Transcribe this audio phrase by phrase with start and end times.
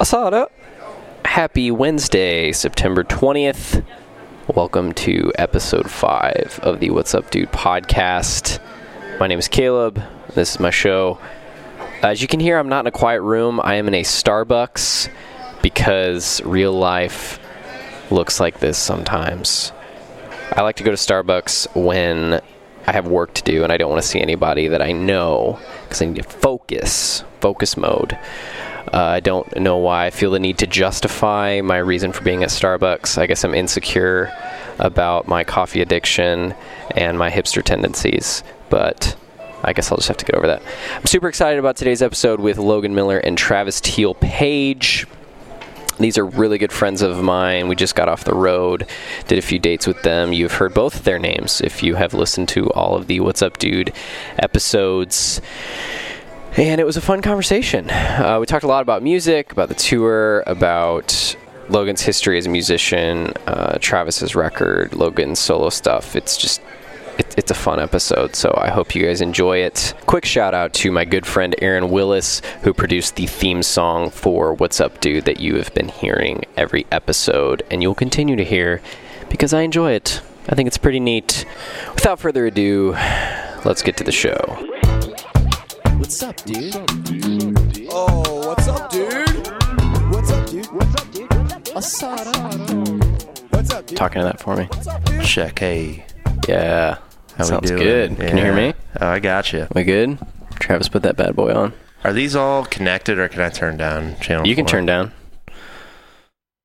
[0.00, 0.48] Asada.
[1.26, 3.84] Happy Wednesday, September 20th.
[4.54, 8.60] Welcome to episode 5 of the What's Up Dude podcast.
[9.20, 10.02] My name is Caleb.
[10.34, 11.18] This is my show.
[12.02, 13.60] As you can hear, I'm not in a quiet room.
[13.62, 15.10] I am in a Starbucks
[15.60, 17.38] because real life
[18.10, 19.70] looks like this sometimes.
[20.52, 22.40] I like to go to Starbucks when
[22.86, 25.60] I have work to do and I don't want to see anybody that I know
[25.82, 28.18] because I need to focus, focus mode.
[28.92, 32.42] Uh, I don't know why I feel the need to justify my reason for being
[32.42, 33.18] at Starbucks.
[33.18, 34.32] I guess I'm insecure
[34.78, 36.54] about my coffee addiction
[36.96, 39.16] and my hipster tendencies, but
[39.62, 40.62] I guess I'll just have to get over that.
[40.96, 45.06] I'm super excited about today's episode with Logan Miller and Travis Teel Page.
[45.98, 47.68] These are really good friends of mine.
[47.68, 48.86] We just got off the road,
[49.28, 50.32] did a few dates with them.
[50.32, 53.58] You've heard both their names if you have listened to all of the What's Up
[53.58, 53.92] Dude
[54.38, 55.42] episodes.
[56.56, 57.88] And it was a fun conversation.
[57.90, 61.36] Uh, we talked a lot about music, about the tour, about
[61.68, 66.16] Logan's history as a musician, uh, Travis's record, Logan's solo stuff.
[66.16, 66.60] It's just
[67.18, 69.94] it, it's a fun episode, so I hope you guys enjoy it.
[70.06, 74.54] Quick shout out to my good friend Aaron Willis, who produced the theme song for
[74.54, 78.82] What's Up Dude that you have been hearing every episode, and you'll continue to hear
[79.28, 80.20] because I enjoy it.
[80.48, 81.44] I think it's pretty neat.
[81.94, 82.92] Without further ado,
[83.64, 84.89] let's get to the show.
[86.00, 86.74] What's up, dude?
[87.92, 89.12] Oh, what's up, dude?
[90.10, 90.66] What's up, dude?
[90.72, 91.28] What's up, dude?
[91.76, 93.52] Asada.
[93.52, 93.96] What's up, dude?
[93.98, 94.64] Talking to that for me.
[94.64, 95.22] What's up, dude?
[95.24, 95.58] Check.
[95.58, 96.04] Hey,
[96.48, 96.96] Yeah.
[97.36, 97.82] how Sounds we doing?
[97.82, 98.16] good.
[98.16, 98.74] Can you hear me?
[99.00, 99.66] Oh, I got you.
[99.74, 100.18] We good?
[100.58, 101.72] Travis put that bad boy on.
[102.02, 104.46] Are these all connected, or can I turn down channel?
[104.46, 104.70] You can four?
[104.70, 105.12] turn down.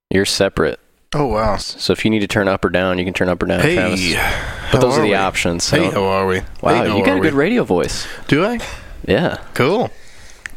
[0.10, 0.80] You're separate.
[1.14, 1.58] Oh wow!
[1.58, 3.60] So if you need to turn up or down, you can turn up or down,
[3.62, 4.14] Hey, Travis.
[4.16, 5.16] how But those are are the we?
[5.16, 5.64] options.
[5.64, 5.82] So.
[5.82, 6.42] Hey, how are we?
[6.62, 7.40] wow, Hey, you got a good we?
[7.40, 8.06] radio voice.
[8.28, 8.60] Do I?
[9.08, 9.38] Yeah.
[9.54, 9.90] Cool.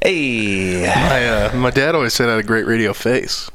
[0.02, 3.50] Hey, My uh, my dad always said I had a great radio face.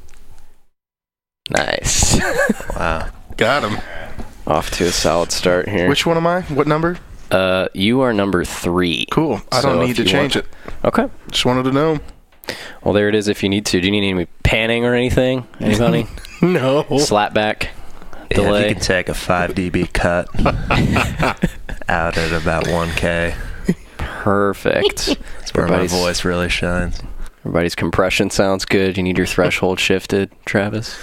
[1.50, 2.20] Nice.
[2.76, 3.10] wow.
[3.38, 3.80] Got him.
[4.46, 5.88] Off to a solid start here.
[5.88, 6.42] Which one am I?
[6.44, 6.98] What number?
[7.32, 9.08] uh, you are number three.
[9.10, 9.42] Cool.
[9.52, 10.86] I So don't need to change want- it.
[10.86, 11.08] Okay.
[11.32, 12.00] Just wanted to know.
[12.84, 13.28] Well, there it is.
[13.30, 15.48] If you need to, do you need any panning or anything?
[15.60, 16.08] Anybody?
[16.42, 16.84] No.
[16.84, 17.64] Slapback.
[17.64, 17.70] Yeah,
[18.30, 18.68] if Delay.
[18.68, 20.28] you can take a five dB cut
[21.90, 23.34] out at about one k,
[24.24, 25.06] Perfect.
[25.40, 27.02] that's where my Everybody's- voice really shines.
[27.40, 28.96] Everybody's compression sounds good.
[28.96, 30.98] You need your threshold shifted, Travis.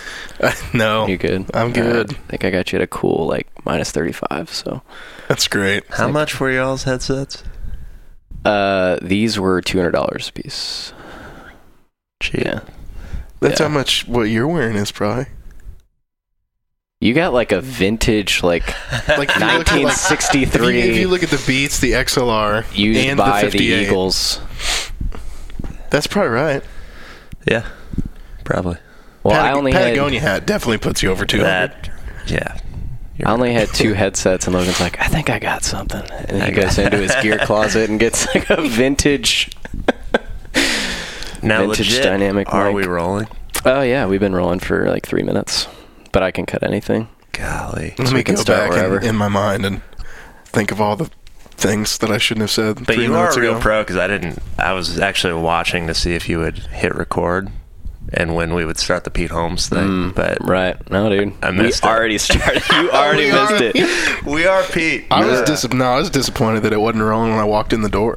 [0.73, 1.07] no.
[1.07, 1.45] You good?
[1.55, 2.15] I'm good.
[2.15, 4.49] Uh, I think I got you at a cool like minus thirty five.
[4.49, 4.81] So
[5.29, 5.85] That's great.
[5.91, 7.45] How much were y'all's headsets?
[8.47, 10.95] uh, these were two hundred dollars a piece.
[12.23, 12.43] Cheap.
[12.47, 12.61] Yeah.
[13.41, 13.69] That's Yeah.
[13.69, 15.27] how much what you're wearing is probably.
[17.01, 18.63] You got like a vintage like
[19.09, 21.79] Like if you look at, like, if you, 1963 if you look at the Beats,
[21.81, 24.39] the XLR, used and by the the, Eagles.
[25.89, 26.63] that's probably right.
[27.47, 27.67] Yeah,
[28.45, 28.77] probably.
[29.23, 31.71] Well, I Patag- only had Patagonia hat definitely puts you over two hundred.
[31.73, 31.91] That,
[32.27, 32.59] yeah.
[33.25, 36.51] I only had two headsets, and Logan's like, "I think I got something," and he
[36.53, 39.51] goes into his gear closet and gets like a vintage.
[41.43, 42.75] Now, Vintage legit, dynamic Are mic.
[42.75, 43.27] we rolling?
[43.65, 45.67] Oh yeah, we've been rolling for like three minutes,
[46.13, 47.09] but I can cut anything.
[47.33, 47.95] Golly.
[47.99, 49.07] Let So me we can go start back in, wherever.
[49.07, 49.83] in my mind and
[50.47, 51.11] think of all the
[51.53, 52.87] things that I shouldn't have said.
[52.87, 53.61] But three you are a real ago.
[53.61, 54.39] pro because I didn't.
[54.59, 57.51] I was actually watching to see if you would hit record
[58.13, 59.87] and when we would start the Pete Holmes thing.
[60.11, 60.77] Mm, but Right?
[60.91, 61.33] No, dude.
[61.43, 61.89] I we missed it.
[61.89, 62.63] already started.
[62.73, 64.25] You already missed are- it.
[64.25, 65.05] we are Pete.
[65.13, 67.83] I was dis- no, I was disappointed that it wasn't rolling when I walked in
[67.83, 68.17] the door.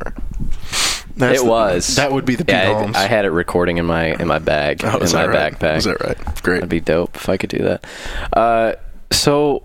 [1.16, 1.96] That's it the- was.
[1.98, 2.96] That would be the Pete yeah, I- Holmes.
[2.96, 5.54] I, had it recording in my in my bag Oh, in my right?
[5.54, 5.78] backpack.
[5.78, 6.18] Is that right?
[6.44, 6.56] Great.
[6.56, 7.86] That'd be dope if I could do that.
[8.32, 8.74] Uh,
[9.12, 9.64] so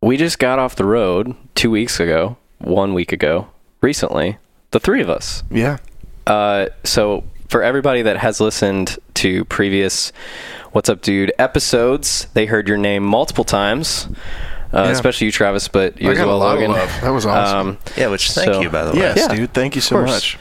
[0.00, 3.48] we just got off the road two weeks ago, one week ago,
[3.80, 4.38] recently.
[4.70, 5.42] The three of us.
[5.50, 5.78] Yeah.
[6.26, 10.12] Uh, so for everybody that has listened to previous
[10.72, 14.08] "What's Up, Dude" episodes, they heard your name multiple times.
[14.72, 14.90] Uh, Yeah.
[14.90, 16.70] Especially you, Travis, but I you as got well, a lot Logan.
[16.72, 17.00] of love.
[17.00, 17.68] That was awesome.
[17.68, 18.98] Um, Yeah, which thank So- you by the way.
[18.98, 19.34] yes, yeah.
[19.34, 19.54] dude.
[19.54, 20.38] Thank you so much.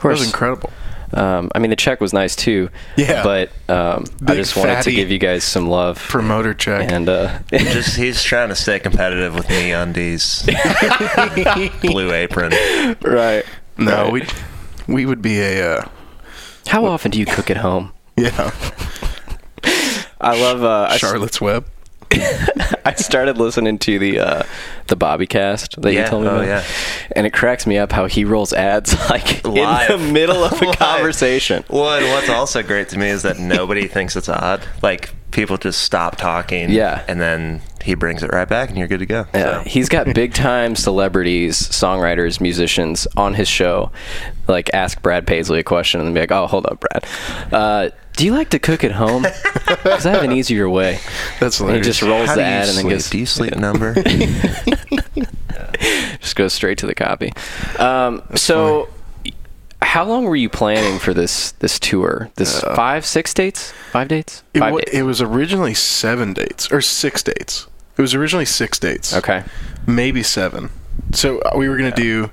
[0.00, 0.70] Of That was incredible.
[1.12, 2.70] Um, I mean, the check was nice too.
[2.96, 3.22] Yeah.
[3.24, 5.98] But um, I just wanted to give you guys some love.
[5.98, 6.90] Promoter check.
[6.92, 10.46] And uh, Just he's trying to stay competitive with MeUndies,
[11.80, 12.52] Blue Apron.
[13.02, 13.44] right.
[13.76, 14.12] No, Right.
[14.12, 15.88] we we would be a uh,
[16.68, 17.92] how often do you cook at home?
[18.16, 18.50] yeah
[20.20, 20.62] I love.
[20.62, 21.66] Uh, I, s- Charlotte's Web.
[22.84, 24.42] I started listening to the uh,
[24.88, 26.64] the Bobbycast that Yeah, you told me oh, about, yeah.
[27.14, 29.90] and it cracks me up how he rolls ads like Live.
[29.90, 31.64] in the middle of a conversation.
[31.68, 34.62] Well, and what's also great to me is that nobody thinks it's odd.
[34.82, 36.70] Like people just stop talking.
[36.70, 37.04] Yeah.
[37.06, 39.26] And then he brings it right back, and you're good to go.
[39.32, 43.90] Yeah, So, he's got big time celebrities, songwriters, musicians on his show.
[44.48, 47.06] Like, ask Brad Paisley a question and be like, "Oh, hold up, Brad."
[47.52, 49.26] Uh, Do you like to cook at home?
[49.82, 50.98] Because I have an easier way.
[51.38, 51.86] That's And he hilarious.
[51.86, 52.92] just rolls How the ad and then sleep?
[52.94, 53.94] gets Do you sleep number?
[56.20, 57.32] just goes straight to the copy.
[57.78, 58.88] Um, so,
[59.82, 62.30] how long were you planning for this this tour?
[62.36, 64.92] This five, six dates, five dates, It, five wa- dates.
[64.92, 67.66] it was originally seven dates or six dates.
[67.96, 69.14] It was originally six dates.
[69.14, 69.44] okay.
[69.86, 70.70] maybe seven.
[71.12, 72.30] So uh, we were gonna do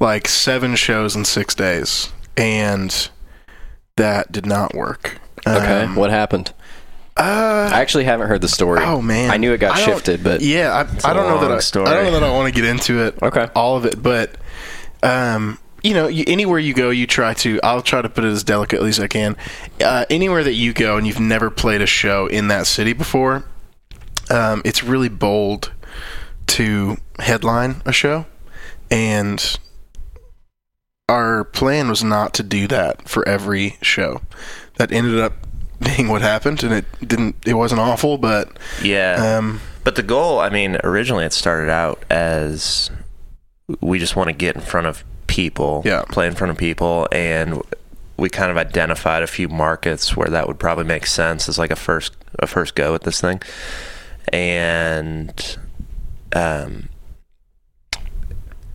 [0.00, 3.08] like seven shows in six days, and
[3.96, 5.18] that did not work.
[5.46, 5.82] Okay.
[5.82, 6.52] Um, what happened?
[7.16, 8.80] Uh, I actually haven't heard the story.
[8.82, 11.86] oh man, I knew it got shifted, but yeah, I don't know that I, story.
[11.86, 13.22] I don't know that I want to get into it.
[13.22, 13.48] Okay.
[13.54, 14.36] all of it, but
[15.04, 17.60] um, you know, you, anywhere you go, you try to.
[17.62, 19.36] I'll try to put it as delicately as I can.
[19.80, 23.44] Uh, anywhere that you go and you've never played a show in that city before,
[24.28, 25.72] um, it's really bold
[26.48, 28.26] to headline a show,
[28.90, 29.56] and
[31.08, 34.22] our plan was not to do that for every show.
[34.76, 35.34] That ended up
[35.96, 37.36] being what happened, and it didn't.
[37.46, 38.48] It wasn't awful, but
[38.82, 39.36] yeah.
[39.38, 42.90] um, But the goal, I mean, originally it started out as
[43.80, 46.02] we just want to get in front of people, Yeah.
[46.08, 47.60] play in front of people, and
[48.16, 51.70] we kind of identified a few markets where that would probably make sense as like
[51.70, 53.40] a first a first go at this thing,
[54.32, 55.56] and
[56.34, 56.88] um,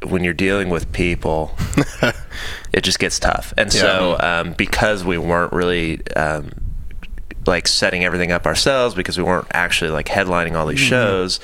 [0.05, 1.55] when you're dealing with people,
[2.73, 6.05] it just gets tough, and so um, because we weren't really.
[6.15, 6.51] Um,
[7.45, 11.39] like setting everything up ourselves because we weren't actually like headlining all these shows.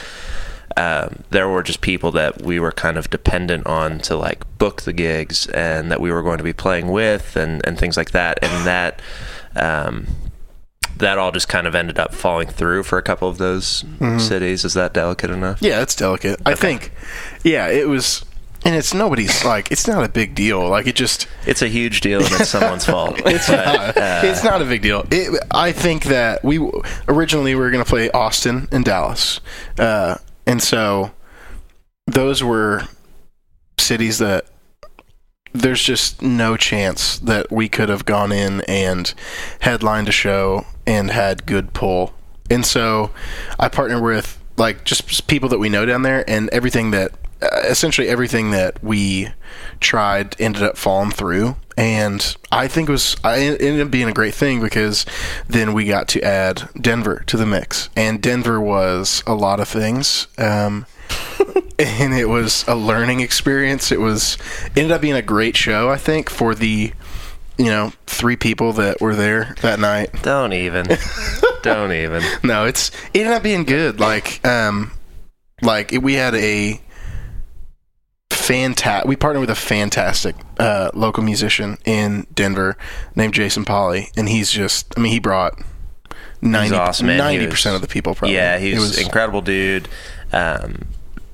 [0.77, 4.81] Um, there were just people that we were kind of dependent on to like book
[4.81, 8.11] the gigs and that we were going to be playing with and, and things like
[8.11, 8.39] that.
[8.43, 9.01] And that,
[9.55, 10.07] um,
[10.97, 13.85] that all just kind of ended up falling through for a couple of those
[14.17, 14.65] cities.
[14.65, 15.61] Is that delicate enough?
[15.61, 16.41] Yeah, it's delicate.
[16.45, 16.91] I think.
[17.43, 18.25] Yeah, it was,
[18.65, 19.71] and it's nobody's like.
[19.71, 20.67] It's not a big deal.
[20.67, 21.27] Like it just.
[21.45, 23.21] It's a huge deal and it's someone's fault.
[23.25, 23.97] It's But, not.
[23.97, 25.05] uh, it's not a big deal.
[25.11, 26.57] It, I think that we
[27.07, 29.39] originally we were going to play Austin and Dallas,
[29.79, 30.15] uh,
[30.45, 31.11] and so
[32.07, 32.83] those were
[33.79, 34.45] cities that
[35.53, 39.13] there's just no chance that we could have gone in and
[39.61, 42.13] headlined a show and had good pull.
[42.49, 43.11] And so
[43.59, 47.11] I partnered with like just people that we know down there, and everything that
[47.63, 49.29] essentially everything that we
[49.79, 51.55] tried ended up falling through.
[51.77, 55.05] And I think it was I ended up being a great thing because
[55.47, 59.67] then we got to add Denver to the mix, and Denver was a lot of
[59.67, 60.27] things.
[60.37, 60.85] Um,
[61.79, 63.91] and it was a learning experience.
[63.91, 64.37] It was
[64.75, 65.89] ended up being a great show.
[65.89, 66.93] I think for the
[67.57, 70.11] you know three people that were there that night.
[70.23, 70.87] don't even.
[71.63, 72.23] don't even.
[72.43, 73.99] No, it's it ended up being good.
[73.99, 74.91] Like um,
[75.61, 76.79] like we had a
[78.47, 79.07] fantastic.
[79.07, 82.77] We partnered with a fantastic uh, local musician in Denver
[83.15, 84.93] named Jason Polly, and he's just.
[84.97, 85.59] I mean, he brought.
[86.41, 87.07] 90 awesome.
[87.07, 88.35] He was- percent of the people probably.
[88.35, 89.87] Yeah, he's It was incredible dude.
[90.31, 90.85] Um,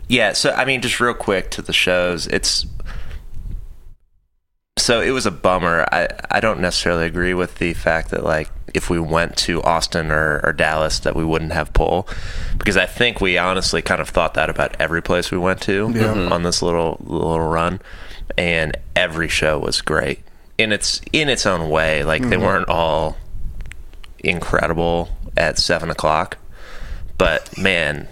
[0.08, 2.28] yeah, so I mean, just real quick to the shows.
[2.28, 2.66] It's
[4.78, 5.86] so it was a bummer.
[5.92, 10.12] I I don't necessarily agree with the fact that like if we went to Austin
[10.12, 12.08] or, or Dallas that we wouldn't have pull
[12.58, 15.92] because I think we honestly kind of thought that about every place we went to
[15.94, 16.30] Yeah.
[16.30, 17.80] on this little little run,
[18.38, 20.20] and every show was great
[20.58, 22.04] in its in its own way.
[22.04, 23.18] Like they weren't all
[24.20, 26.38] incredible at seven o'clock,
[27.18, 28.08] but man,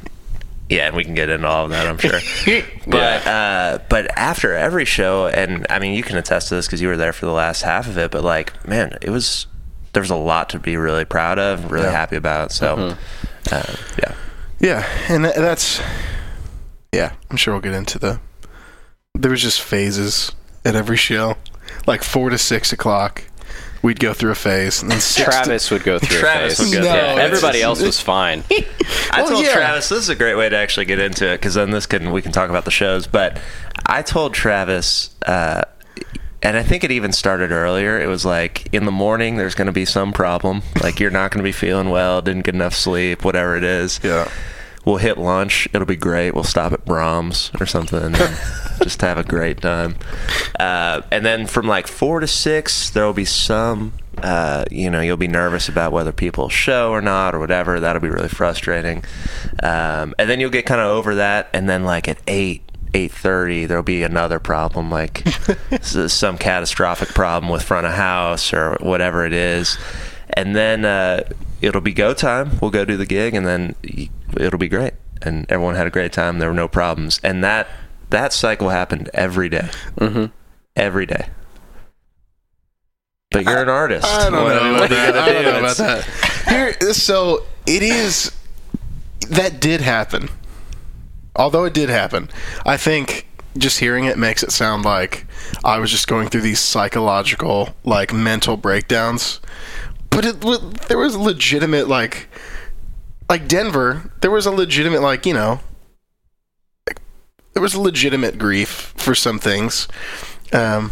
[0.70, 2.20] yeah, and we can get into all of that, I'm sure.
[2.88, 6.82] but uh, but after every show, and I mean, you can attest to this because
[6.82, 8.12] you were there for the last half of it.
[8.12, 9.48] But like, man, it was
[9.94, 11.92] there was a lot to be really proud of, really Yeah.
[11.92, 12.52] happy about.
[12.52, 12.96] So,
[13.52, 13.64] uh,
[13.98, 14.14] yeah,
[14.60, 15.82] Yeah, and tha- that's
[16.92, 17.12] yeah.
[17.30, 18.20] I'm sure we'll get into the.
[19.16, 20.32] There was just phases
[20.66, 21.38] at every show,
[21.88, 23.24] like four to six o'clock.
[23.82, 26.20] We'd go through a phase, and then six to- Travis would go through.
[26.20, 26.72] Travis a phase.
[26.76, 27.00] would go No, through.
[27.18, 28.44] Yeah, everybody just- else was fine.
[28.52, 29.54] I Well, told yeah.
[29.54, 32.12] Travis this is a great way to actually get into it because then this can
[32.12, 33.08] we can talk about the shows.
[33.08, 33.40] But
[33.86, 35.62] I told Travis, uh,
[36.42, 38.00] and I think it even started earlier.
[38.00, 41.32] It was like in the morning there's going to be some problem, like you're not
[41.32, 44.00] going to be feeling well, didn't get enough sleep, whatever it is.
[44.04, 44.30] Yeah.
[44.86, 45.68] We'll hit lunch.
[45.74, 46.34] It'll be great.
[46.34, 48.00] We'll stop at Braum's or something.
[48.00, 48.16] And
[48.82, 49.98] just have a great time.
[50.60, 53.94] Uh, and then from like four to six, there will be some.
[54.18, 57.80] Uh, you know, you'll be nervous about whether people show or not or whatever.
[57.80, 59.04] That'll be really frustrating.
[59.62, 61.50] Um, and then you'll get kind of over that.
[61.54, 65.28] And then like at eight, eight thirty, there'll be another problem, like
[65.82, 69.78] some catastrophic problem with front of house or whatever it is.
[70.34, 71.24] And then uh,
[71.62, 72.60] it'll be go time.
[72.62, 73.76] We'll go do the gig, and then
[74.38, 74.94] it'll be great.
[75.22, 76.40] And everyone had a great time.
[76.40, 77.20] There were no problems.
[77.24, 77.68] And that
[78.10, 79.70] that cycle happened every day.
[79.98, 80.26] hmm
[80.76, 81.28] Every day.
[83.32, 84.06] But you're an artist.
[84.08, 85.16] I don't What- know about that.
[85.18, 85.52] I don't do?
[85.52, 86.06] know about It's-
[86.46, 86.50] that.
[86.80, 88.32] Here, so it is.
[89.30, 90.30] That did happen.
[91.36, 92.30] Although it did happen,
[92.66, 95.26] I think just hearing it makes it sound like
[95.64, 99.40] I was just going through these psychological, like mental breakdowns.
[100.10, 100.42] But it,
[100.88, 102.28] there was legitimate, like,
[103.30, 104.12] like Denver.
[104.22, 105.60] There was a legitimate, like, you know,
[107.54, 109.88] there was legitimate grief for some things.
[110.54, 110.92] Um,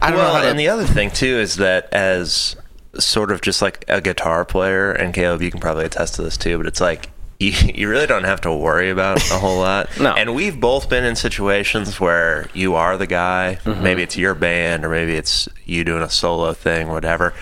[0.00, 0.48] I don't well, know how to.
[0.48, 2.56] and the other thing too is that as
[2.98, 6.36] sort of just like a guitar player, and Caleb, you can probably attest to this
[6.36, 7.10] too, but it's like
[7.42, 9.88] you, you really don't have to worry about a whole lot.
[10.02, 10.14] No.
[10.14, 13.58] And we've both been in situations where you are the guy.
[13.62, 13.82] Mm-hmm.
[13.82, 17.34] Maybe it's your band, or maybe it's you doing a solo thing, whatever.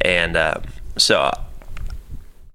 [0.00, 0.60] And uh,
[0.96, 1.30] so.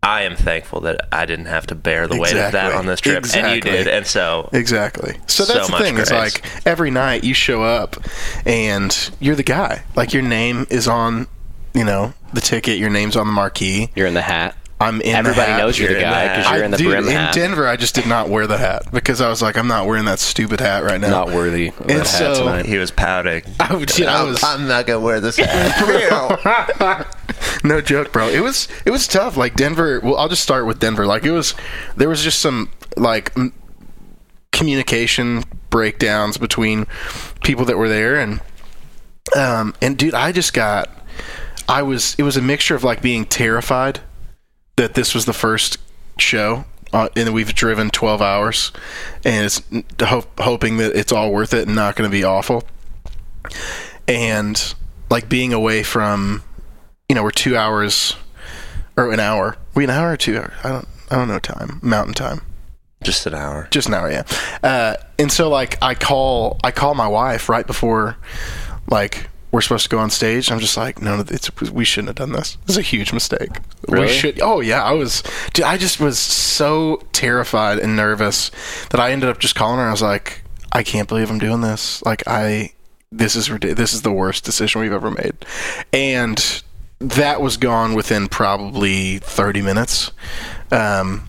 [0.04, 3.02] I am thankful that I didn't have to bear the weight of that on this
[3.02, 5.14] trip, and you did, and so Exactly.
[5.28, 5.98] So So that's the thing.
[6.00, 6.42] Is grace.
[6.42, 7.98] like every night you show up
[8.44, 9.84] and you're the guy.
[9.96, 11.28] Like your name is on,
[11.76, 12.80] you know, the ticket.
[12.80, 13.92] Your name's on the marquee.
[13.96, 14.56] You're in the hat.
[14.82, 15.16] I'm in.
[15.16, 15.58] Everybody the hat.
[15.60, 17.34] knows you're, You're the guy because you're I- in the dude, brim in hat.
[17.34, 20.06] Denver, I just did not wear the hat because I was like, I'm not wearing
[20.06, 21.10] that stupid hat right now.
[21.12, 22.66] Not worthy of And that hat so- tonight.
[22.66, 23.44] he was pouting.
[23.60, 27.08] I was, yeah, I was I'm not gonna wear this hat.
[27.64, 28.28] no joke, bro.
[28.30, 29.38] It was it was tough.
[29.38, 30.00] Like Denver.
[30.04, 31.06] Well, I'll just start with Denver.
[31.06, 31.54] Like it was.
[31.96, 33.54] There was just some like m-
[34.52, 36.86] communication breakdowns between
[37.44, 38.42] people that were there, and
[39.36, 40.90] um and dude, I just got.
[41.70, 42.16] I was.
[42.18, 44.02] It was a mixture of like being terrified
[44.82, 45.78] that this was the first
[46.18, 46.66] show.
[46.94, 48.74] Uh, and we've driven 12 hours,
[49.24, 49.62] and it's
[50.02, 52.64] hope, hoping that it's all worth it and not going to be awful.
[54.10, 54.74] And
[55.10, 56.44] like being away from
[57.12, 58.16] you know, we're two hours
[58.96, 59.58] or an hour.
[59.76, 60.54] We an hour or two hours?
[60.64, 61.78] I don't I don't know time.
[61.82, 62.40] Mountain time.
[63.04, 63.68] Just an hour.
[63.70, 64.24] Just an hour, yeah.
[64.64, 68.16] Uh, and so like I call I call my wife right before
[68.90, 70.52] like we're supposed to go on stage.
[70.52, 72.58] I'm just like, no, it's we shouldn't have done this.
[72.66, 73.50] This is a huge mistake.
[73.88, 74.08] Really?
[74.08, 74.40] We should.
[74.42, 75.24] Oh yeah, I was.
[75.54, 78.52] Dude, I just was so terrified and nervous
[78.92, 79.88] that I ended up just calling her.
[79.88, 82.02] I was like, I can't believe I'm doing this.
[82.04, 82.74] Like I,
[83.12, 83.48] this is.
[83.60, 85.34] This is the worst decision we've ever made,
[85.92, 86.64] and
[87.00, 90.12] that was gone within probably 30 minutes.
[90.72, 91.28] Um,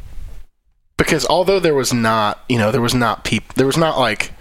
[0.96, 4.32] because although there was not, you know, there was not peop, there was not like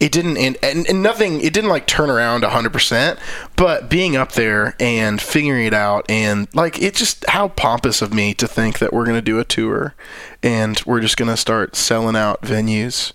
[0.00, 3.18] it didn't and, and, and nothing it didn't like turn around 100%
[3.56, 8.12] but being up there and figuring it out and like it just how pompous of
[8.14, 9.94] me to think that we're going to do a tour
[10.42, 13.12] and we're just going to start selling out venues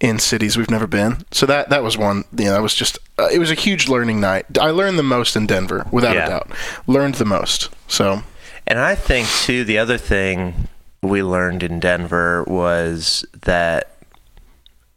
[0.00, 1.16] in cities we've never been.
[1.32, 3.88] So that that was one you know that was just uh, it was a huge
[3.88, 4.46] learning night.
[4.60, 6.26] I learned the most in denver without Yeah.
[6.26, 6.52] a doubt.
[6.86, 8.22] Learned the most so.
[8.64, 10.68] And I think too, the other thing
[11.02, 13.96] we learned in Denver was that,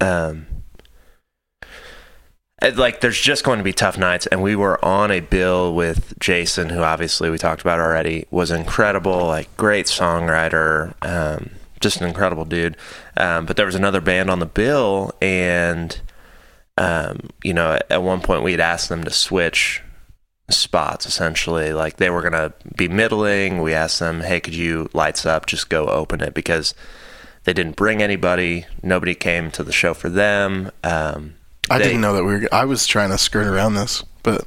[0.02, 0.46] um,
[2.76, 6.18] like there's just going to be tough nights, and we were on a bill with
[6.20, 11.50] Jason, who obviously we talked about already, was incredible, like great songwriter, um,
[11.80, 12.78] just an incredible dude.
[13.18, 16.00] Um, but there was another band on the bill, and
[16.78, 19.82] um, you know, at, at one point we had asked them to switch
[20.50, 21.74] spots essentially.
[21.74, 23.62] Like they were gonna be middling.
[23.62, 25.46] We asked them hey could you lights up?
[25.46, 26.74] Just go open it because
[27.44, 28.66] they didn't bring anybody.
[28.84, 30.72] Nobody came to the show for them.
[30.84, 31.36] Um
[31.70, 34.46] i they- didn't know that we were i was trying to skirt around this but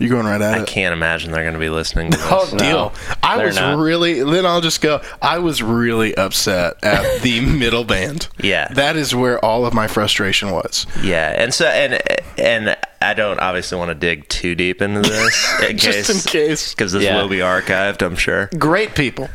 [0.00, 2.44] you're going right at i it I can't imagine they're gonna be listening to Oh,
[2.46, 2.92] this deal.
[3.20, 3.78] I was not.
[3.78, 4.22] really.
[4.22, 5.00] Then I'll just go.
[5.20, 8.28] I was really upset at the middle band.
[8.40, 8.68] Yeah.
[8.74, 10.86] that is where all of my frustration was.
[11.02, 12.00] yeah and so and
[12.38, 16.30] and i don't obviously want to dig too deep into this in Just case in
[16.30, 16.74] case.
[16.74, 17.20] because this Yeah.
[17.20, 19.28] will be archived i'm sure Great people,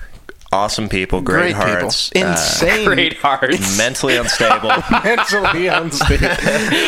[0.53, 3.77] awesome people great, great, hearts people, uh, insane, Great hearts.
[3.77, 4.69] mentally unstable
[5.03, 6.29] mentally unstable,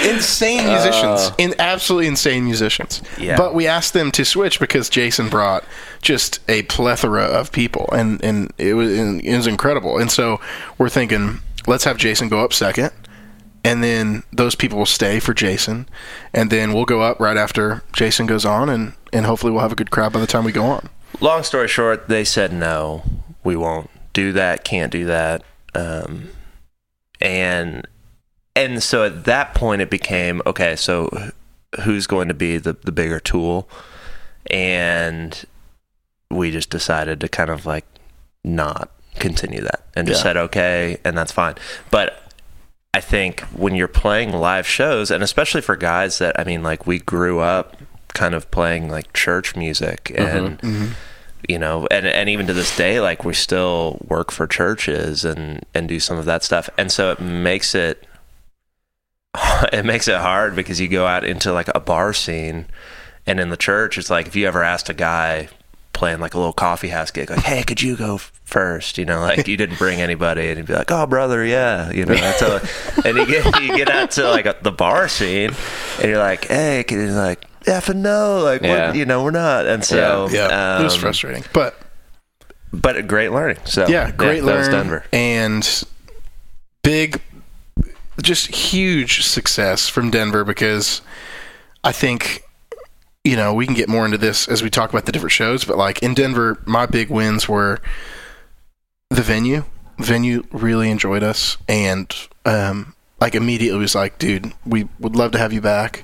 [0.10, 3.02] insane musicians, in absolutely insane musicians.
[3.20, 3.38] Yeah.
[3.38, 5.64] But we asked them to switch because Jason brought
[6.02, 9.98] just a plethora of people, and and it was it was incredible.
[9.98, 10.40] And so
[10.78, 12.92] we're thinking, let's have Jason go up second.
[13.64, 15.90] And then those people will stay for Jason,
[16.36, 19.72] and then we'll go up right after Jason goes on, and, and hopefully we'll have
[19.72, 20.88] a good crowd by the time we go on.
[21.20, 23.02] long story short, they said no,
[23.46, 25.44] we won't do that, can't do that.
[25.74, 26.30] Um,
[27.22, 27.88] and
[28.56, 30.76] and so at that point, it became okay.
[30.76, 31.10] So
[31.84, 33.70] who's going to be the the bigger tool?
[34.52, 35.44] And
[36.30, 37.86] we just decided to kind of like
[38.44, 40.24] not continue that and just Yeah.
[40.24, 41.56] said okay, and that's fine.
[41.92, 42.22] But
[42.94, 46.86] I think when you're playing live shows, and especially for guys that I mean, like
[46.88, 47.78] we grew up
[48.14, 50.96] kind of playing like church music and
[51.48, 55.64] you know and and even to this day like we still work for churches and
[55.74, 58.08] and do some of that stuff and so it makes it
[59.74, 62.66] it makes it hard because you go out into like a bar scene
[63.28, 65.50] And in the church, it's like if you ever asked a guy
[65.94, 68.98] playing like a little coffee house gig, like, "Hey, could you go first?
[69.00, 72.06] You know, like you didn't bring anybody, and he'd be like, "Oh, brother, yeah," you
[72.06, 72.14] know.
[73.04, 75.52] And you get you get out to like a, the bar scene,
[76.00, 78.92] and you're like, "Hey," can you like, "F and no," like, Yeah.
[78.92, 79.66] we're, you know, we're not.
[79.68, 81.76] And so, Yeah, it was um, frustrating, but
[82.74, 83.58] but a great learning.
[83.66, 85.04] So yeah, great that was learn Denver.
[85.14, 85.84] and
[86.84, 87.22] big,
[88.22, 91.02] just huge success from Denver because
[91.84, 92.42] I think
[93.24, 95.64] you know we can get more into this as we talk about the different shows,
[95.66, 97.80] but like in Denver, my big wins were
[99.10, 99.64] the venue.
[99.98, 102.14] Venue really enjoyed us and
[102.46, 102.95] um,
[103.26, 106.04] like immediately was like, dude, we would love to have you back.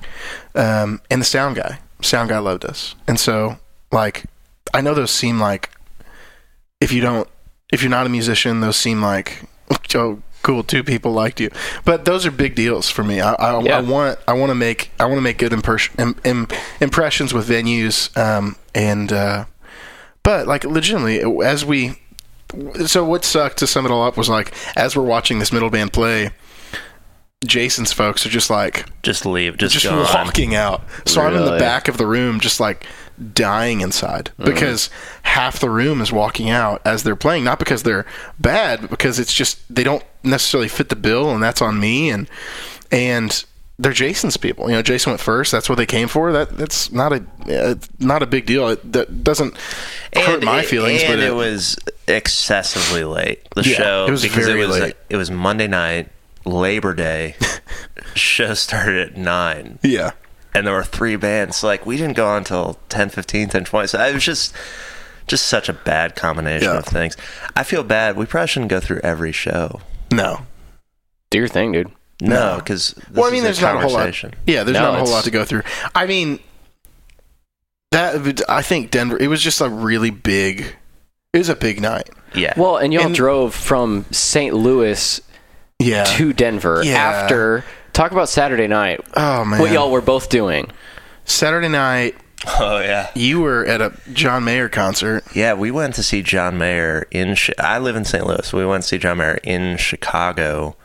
[0.55, 3.59] Um, and the sound guy, sound guy loved us, and so
[3.91, 4.23] like
[4.73, 5.69] I know those seem like
[6.79, 7.29] if you don't
[7.71, 9.43] if you're not a musician, those seem like
[9.93, 11.51] oh cool two people liked you,
[11.85, 13.21] but those are big deals for me.
[13.21, 13.77] I, I, Yeah.
[13.77, 16.47] I want I want to make I want to make good impers- im, im,
[16.79, 19.45] impressions with venues, um, and uh,
[20.23, 21.99] but like legitimately as we
[22.87, 25.69] so what sucked to sum it all up was like as we're watching this middle
[25.69, 26.31] band play.
[27.45, 29.57] Jason's folks are just like Just leave.
[29.57, 30.83] Just, just walking out.
[31.05, 32.85] So I'm in the back of the room, just like
[33.33, 34.45] dying inside Mm.
[34.45, 34.89] because
[35.23, 37.43] half the room is walking out as they're playing.
[37.43, 38.05] Not because they're
[38.39, 42.09] bad, but because it's just they don't necessarily fit the bill, and that's on me.
[42.11, 42.29] And
[42.91, 43.43] and
[43.79, 44.69] they're Jason's people.
[44.69, 45.51] You know, Jason went first.
[45.51, 46.31] That's what they came for.
[46.31, 48.69] That that's not a uh, not a big deal.
[48.69, 49.55] It, that doesn't
[50.15, 53.47] hurt my it- feelings, and but it, was excessively late.
[53.55, 54.95] The Yeah, show it was because very it was late.
[55.09, 56.09] it was Monday night,
[56.45, 57.35] Labor Day.
[58.15, 60.11] show started at nine, yeah.
[60.53, 61.57] and there were three bands.
[61.57, 63.87] So, Like we didn't go on until 10, 15, 10, 20.
[63.87, 64.53] So it was just
[65.27, 66.79] just such a bad combination Yeah.
[66.79, 67.15] of things.
[67.55, 68.17] I feel bad.
[68.17, 69.79] We probably shouldn't go through every show.
[70.11, 70.41] No.
[71.29, 71.91] Do your thing, dude.
[72.19, 72.55] No, No.
[72.57, 74.13] because Well, I mean, there's not a whole lot.
[74.45, 75.63] Yeah, there's No, not a whole lot to go through.
[75.95, 76.39] I mean,
[77.91, 79.17] that I think Denver.
[79.17, 80.75] It was just a really big.
[81.33, 82.09] It was a big night.
[82.35, 82.53] Yeah.
[82.57, 84.53] Well, and y'all And- drove from St.
[84.53, 85.21] Louis
[85.81, 86.03] Yeah.
[86.05, 86.97] to Denver Yeah.
[86.97, 87.63] after.
[87.93, 89.01] Talk about Saturday night.
[89.15, 89.59] oh man.
[89.59, 90.71] What y'all were both doing.
[91.25, 92.15] Saturday night,
[92.59, 93.09] oh yeah.
[93.15, 95.23] you were at a John Mayer concert.
[95.35, 97.35] Yeah, we went to see John Mayer in.
[97.59, 98.25] I live in St.
[98.25, 98.51] Louis.
[98.53, 100.75] We went to see John Mayer in Chicago,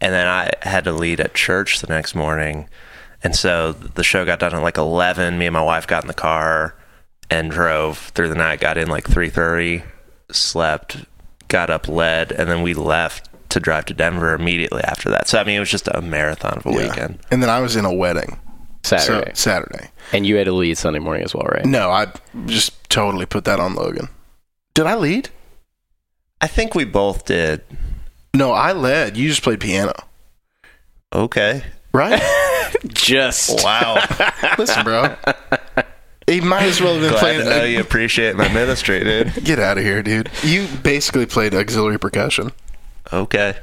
[0.00, 2.68] and then I had to lead at church the next morning,
[3.24, 5.38] and so the show got done at like eleven.
[5.38, 6.76] Me and my wife got in the car
[7.30, 8.60] and drove through the night.
[8.60, 9.82] Got in like three thirty,
[10.30, 10.98] slept,
[11.48, 15.28] got up, led, and then we left to drive to Denver immediately after that.
[15.28, 16.76] So I mean, it was just a marathon of a Yeah.
[16.88, 17.18] weekend.
[17.30, 18.38] And then I was in a wedding.
[18.84, 19.30] Saturday.
[19.34, 19.90] So, Saturday.
[20.12, 21.64] and you had to lead Sunday morning as well, right?
[21.64, 22.08] No, I
[22.46, 24.08] just totally put that on Logan.
[24.74, 25.28] Did I lead?
[26.40, 27.62] I think we both did.
[28.34, 29.16] No, I led.
[29.16, 29.92] You just played piano,
[31.12, 31.62] Okay.
[31.92, 32.20] right?
[32.88, 33.62] Just.
[33.62, 34.02] Wow.
[34.58, 35.14] Listen, bro.
[36.26, 37.38] He might as well have been Glad playing.
[37.40, 39.32] to know you appreciate my ministry, dude.
[39.44, 40.30] Get out of here, dude.
[40.42, 42.50] You basically played auxiliary percussion.
[43.12, 43.56] Okay.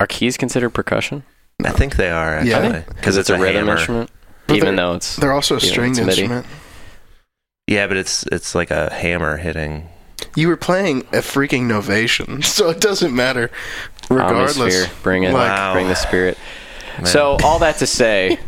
[0.00, 1.22] Are keys considered percussion?
[1.64, 2.58] I think they are Yeah.
[2.58, 3.72] actually Because it's, a, rhythm hammer.
[3.78, 4.10] instrument,
[4.46, 5.16] But even they're- though it's.
[5.16, 6.20] They're also a Yeah, stringed it's MIDI.
[6.22, 6.46] instrument.
[7.66, 9.88] Yeah, but it's it's like a hammer hitting.
[10.34, 13.50] You were playing a freaking Novation, so it doesn't matter.
[14.10, 15.02] Regardless, Omnisphere.
[15.02, 15.32] Bring it.
[15.32, 15.72] Like- Wow.
[15.72, 16.36] Bring the spirit.
[16.98, 17.06] Man.
[17.06, 18.38] So all that to say,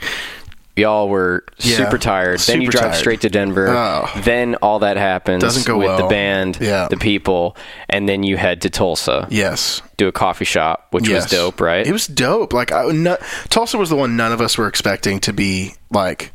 [0.78, 2.40] y'all were Yeah, super tired.
[2.40, 2.94] then you drive tired.
[2.96, 3.68] straight to Denver.
[3.68, 4.10] Oh.
[4.24, 6.88] Then all that happens Doesn't go with the band, Yeah.
[6.88, 7.56] the people,
[7.88, 11.60] and then you head to Tulsa, yes, do a coffee shop, which yes, was dope,
[11.60, 11.86] right?
[11.86, 12.52] It was dope.
[12.52, 13.16] Like I, no,
[13.50, 16.32] Tulsa was the one none of us were expecting to be like,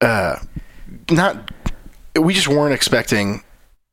[0.00, 0.36] uh,
[1.10, 1.50] not.
[2.18, 3.42] We just weren't expecting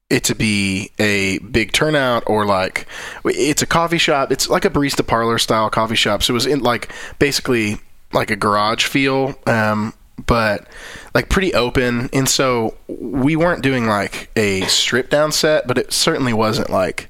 [0.10, 2.86] it to be a big turnout or like
[3.26, 4.32] it's a coffee shop.
[4.32, 6.24] It's like a barista parlor style coffee shop.
[6.24, 7.78] So it was in like basically
[8.14, 9.94] like a garage feel, um,
[10.26, 10.68] but
[11.14, 12.10] like pretty open.
[12.14, 17.10] And so we weren't doing like a strip down set, but it certainly wasn't like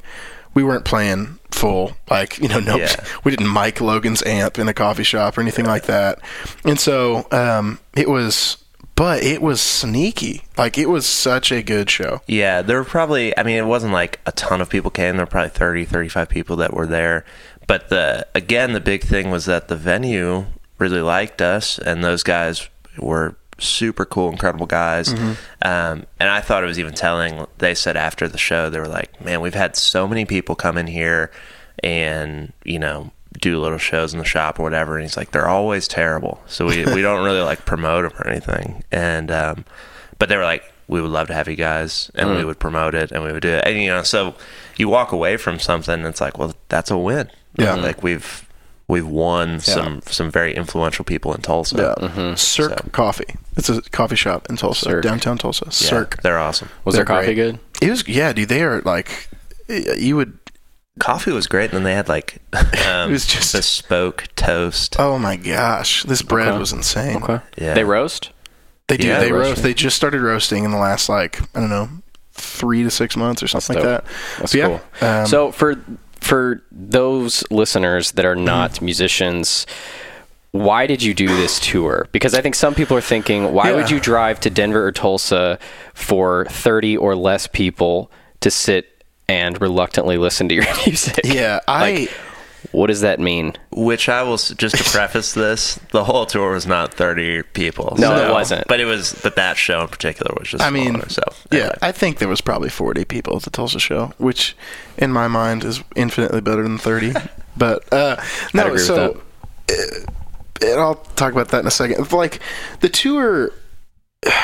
[0.53, 2.93] we weren't playing full like you know no Yeah.
[3.23, 6.19] we didn't mic Logan's amp in a coffee shop or anything like that.
[6.63, 8.57] And so um, it was.
[8.95, 10.43] But it was sneaky.
[10.57, 12.21] Like it was such a good show.
[12.27, 15.17] Yeah, there were probably I mean it wasn't like a ton of people came.
[15.17, 17.25] There were probably 30, 35 people that were there.
[17.67, 20.45] But the again the big thing was that the venue
[20.77, 25.13] really liked us and those guys were super cool, incredible guys.
[25.61, 27.45] Um, and I thought it was even telling.
[27.59, 30.77] They said after the show, they were like, "Man, we've had so many people come
[30.77, 31.31] in here
[31.83, 33.11] and you know
[33.41, 36.65] do little shows in the shop or whatever." And he's like, "They're always terrible, so
[36.65, 39.63] we we don't really like promote them or anything." And um,
[40.19, 42.93] but they were like, "We would love to have you guys, and we would promote
[42.93, 44.35] it, and we would do it." And you know, so
[44.77, 47.75] you walk away from something, and it's like, "Well, that's a win." Yeah.
[47.75, 48.44] like we've
[48.87, 51.75] we've won some some very influential people in Tulsa.
[51.99, 52.07] Yeah.
[52.07, 52.35] Mm-hmm.
[52.35, 53.35] Cirque So- Coffee.
[53.57, 55.03] It's a coffee shop in Tulsa, Cirque.
[55.03, 55.65] downtown Tulsa.
[55.65, 56.21] Yeah, Cirque.
[56.21, 56.69] they're awesome.
[56.83, 57.35] Was their They're coffee great.
[57.35, 57.59] good?
[57.81, 58.49] It was yeah, dude.
[58.49, 59.29] They are like
[59.69, 60.37] you would.
[60.97, 64.95] Coffee was great, and then they had like um, It was just- bespoke toast.
[64.99, 66.57] Oh my gosh, this bread Okay.
[66.57, 67.17] was insane.
[67.23, 67.39] Okay.
[67.57, 67.73] Yeah.
[67.73, 68.31] They roast?
[68.87, 69.07] They do.
[69.07, 69.63] Yeah, they roast.
[69.63, 71.89] They just started roasting in the last like I don't know
[72.33, 74.05] three to six months or something like dope.
[74.05, 74.13] that.
[74.39, 75.07] That's But yeah, cool.
[75.09, 75.75] um, so for
[76.25, 78.85] for those listeners that are not Mm-hmm.
[78.85, 79.67] musicians,
[80.51, 82.07] why did you do this tour?
[82.11, 83.75] Because I think some people are thinking, why Yeah.
[83.75, 85.59] would you drive to Denver or Tulsa
[85.93, 88.09] for 30 or less people
[88.39, 91.19] to sit and reluctantly listen to your music?
[91.25, 92.11] yeah, I Like,
[92.75, 93.53] what does that mean?
[93.71, 97.95] Which I will just to preface this, the whole tour was not thirty people.
[97.97, 98.67] No, it wasn't.
[98.67, 100.63] But it was, but that show in particular was just.
[100.63, 101.71] I mean, smaller, so yeah.
[101.81, 104.55] I think there was probably forty people at the Tulsa show, which
[104.97, 107.13] in my mind is infinitely better than thirty.
[107.57, 108.21] but uh,
[108.53, 109.21] no, agree with so
[109.69, 109.75] uh,
[110.61, 112.11] and I'll talk about that in a second.
[112.11, 112.39] Like
[112.81, 113.51] the tour,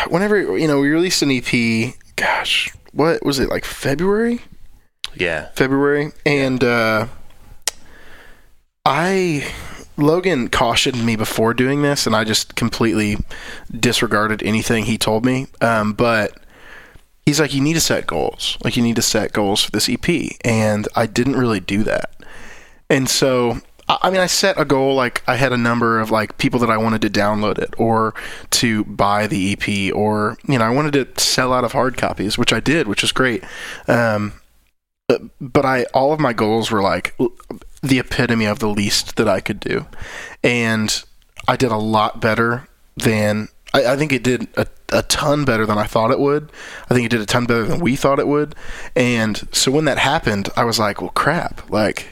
[0.08, 1.96] whenever you know we released an EP.
[2.16, 4.42] Gosh, what was it like February?
[5.16, 7.08] yeah, February, and uh,
[8.86, 9.48] I
[9.98, 13.18] Logan cautioned me before doing this, and I just completely
[13.72, 15.48] disregarded anything he told me.
[15.62, 16.38] Um, but
[17.26, 18.58] he's like, "You need to set goals.
[18.64, 22.12] Like, you need to set goals for this EP," and I didn't really do that.
[22.90, 26.10] And so, I I mean, I set a goal like I had a number of
[26.12, 28.16] like people that I wanted to download it or
[28.52, 32.38] to buy the EP, or you know, I wanted to sell out of hard copies,
[32.38, 33.44] which I did, which is great.
[33.88, 34.34] Um,
[35.40, 37.16] but, I all of my goals were like
[37.82, 39.88] the epitome of the least that I could do,
[40.44, 41.04] and
[41.48, 45.66] I did a lot better than I, I think it did a, a ton better
[45.66, 46.52] than I thought it would.
[46.90, 48.56] I think it did a ton better than we thought it would,
[48.96, 52.08] and so when that happened, I was like, well, crap, like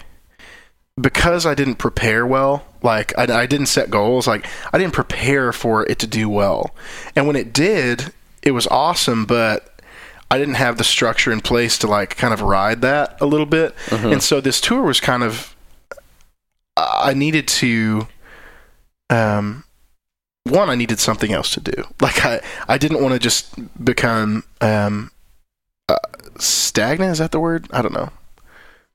[0.99, 5.53] because I didn't prepare well, like I, I didn't set goals, like I didn't prepare
[5.53, 6.75] for it to do well,
[7.15, 9.69] and when it did, it was awesome, but
[10.31, 13.45] I didn't have the structure in place to like kind of ride that a little
[13.45, 13.75] bit.
[13.87, 14.13] Mm-hmm.
[14.13, 15.55] And so this tour was kind of
[17.01, 18.07] I needed to
[19.09, 19.63] um
[20.43, 21.83] one I needed something else to do.
[22.01, 25.11] Like I I didn't want to just become um
[25.87, 25.97] uh,
[26.37, 27.67] stagnant is that the word?
[27.71, 28.11] I don't know.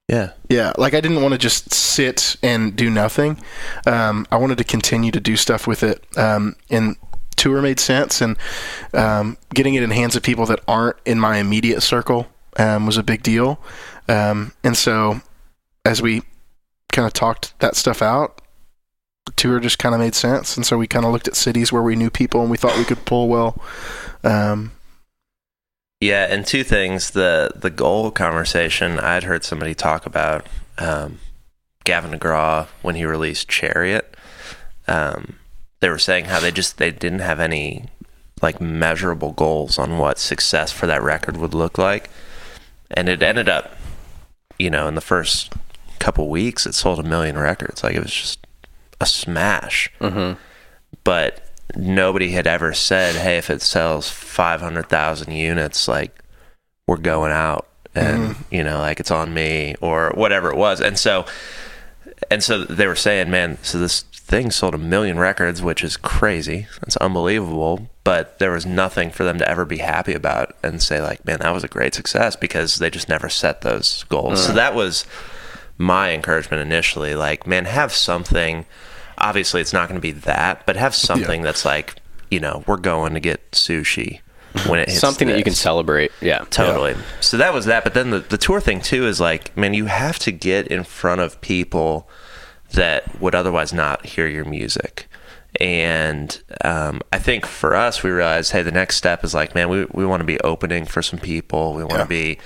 [0.09, 3.43] yeah, Yeah, like I didn't want to just sit and do nothing.
[3.87, 6.05] Um, I wanted to continue to do stuff with it.
[6.17, 6.97] Um, and
[7.37, 8.37] tour made sense, and
[8.93, 12.97] um, getting it in hands of people that aren't in my immediate circle um, was
[12.97, 13.61] a big deal.
[14.09, 15.21] Um, and so,
[15.85, 16.23] as we
[16.95, 18.41] kind of talked that stuff out,
[19.27, 20.57] the tour just kind of made sense.
[20.57, 22.79] And so we kind of looked at cities where we knew people and we thought
[22.79, 23.61] we could pull well.
[24.23, 24.73] Um,
[26.01, 26.27] yeah.
[26.31, 28.99] And two things: the the goal conversation.
[28.99, 30.47] I'd heard somebody talk about
[30.79, 31.19] um,
[31.85, 34.17] Gavin DeGraw when he released Chariot.
[34.87, 35.37] Um,
[35.81, 37.87] they were saying how they just they didn't have any
[38.43, 42.11] like measurable goals on what success for that record would look like,
[42.91, 43.77] and it ended up,
[44.59, 45.53] you know, in the first
[45.99, 47.83] couple weeks, it sold a million records.
[47.83, 48.47] Like it was just
[49.01, 49.91] a smash.
[50.01, 50.39] Mm-hmm.
[51.03, 51.41] but
[51.77, 56.23] nobody had ever said, "Hey, if it sells five hundred thousand units, like
[56.87, 60.99] we're going out, and you know, like it's on me or whatever it was." And
[60.99, 61.27] so,
[62.31, 65.97] and so they were saying, "Man, so this thing sold a million records, which is
[65.97, 66.67] crazy.
[66.83, 71.01] It's unbelievable." But there was nothing for them to ever be happy about and say,
[71.01, 74.45] like, "Man, that was a great success," because they just never set those goals.
[74.47, 75.07] So that was
[75.79, 78.65] my encouragement initially like man have something
[79.19, 81.97] obviously it's not going to be that but have something that's like
[82.31, 84.21] you know we're going to get sushi
[84.69, 86.13] when it hits Something that you can celebrate.
[86.21, 86.45] Yeah.
[86.51, 89.75] totally so that was that but then the, the tour thing too is like man
[89.75, 92.09] you have to get in front of people
[92.73, 95.09] that would otherwise not hear your music
[95.61, 99.69] and um, I think for us, we realized, hey, the next step is like, man,
[99.69, 101.75] we, we want to be opening for some people.
[101.75, 102.05] We want to Yeah.
[102.07, 102.39] be,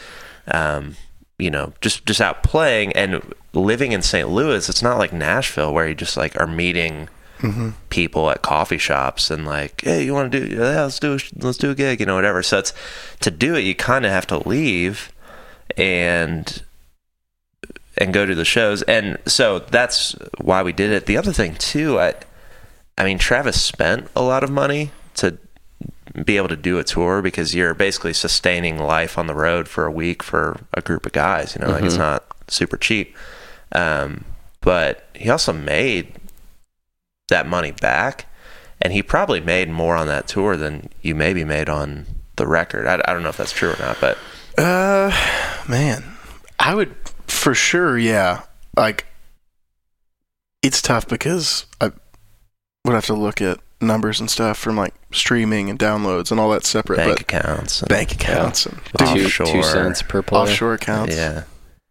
[0.48, 0.96] um,
[1.38, 3.22] you know, just just out playing and
[3.52, 4.28] living in St.
[4.28, 4.68] Louis.
[4.68, 7.70] It's not like Nashville where you just like are meeting mm-hmm.
[7.90, 10.56] people at coffee shops and like, hey, you want to do?
[10.56, 12.42] Yeah, let's do a, let's do a gig, you know, whatever.
[12.42, 12.72] So it's
[13.20, 15.12] to do it, you kind of have to leave
[15.76, 16.62] and
[17.96, 18.82] and go to the shows.
[18.82, 21.06] And so that's why we did it.
[21.06, 22.14] The other thing too, I
[22.96, 25.38] I mean Travis spent a lot of money to
[26.24, 29.84] be able to do a tour because you're basically sustaining life on the road for
[29.86, 33.16] a week for a group of guys, you know, like it's not super cheap.
[33.72, 34.24] Um,
[34.60, 36.14] but he also made
[37.28, 38.26] that money back
[38.80, 42.86] and he probably made more on that tour than you maybe made on the record.
[42.86, 44.16] I, I don't know if that's true or not, but
[44.56, 45.10] Uh,
[45.68, 46.04] man,
[46.58, 46.94] I would
[47.26, 47.98] for sure.
[47.98, 48.42] Yeah,
[48.76, 49.06] like
[50.62, 51.92] it's tough because I
[52.84, 56.50] would have to look at numbers and stuff from like streaming and downloads and all
[56.50, 57.80] that separate, bank but accounts.
[57.80, 59.46] and- bank accounts and Two, Offshore.
[59.46, 60.40] two cents per play.
[60.40, 61.42] offshore accounts, Yeah.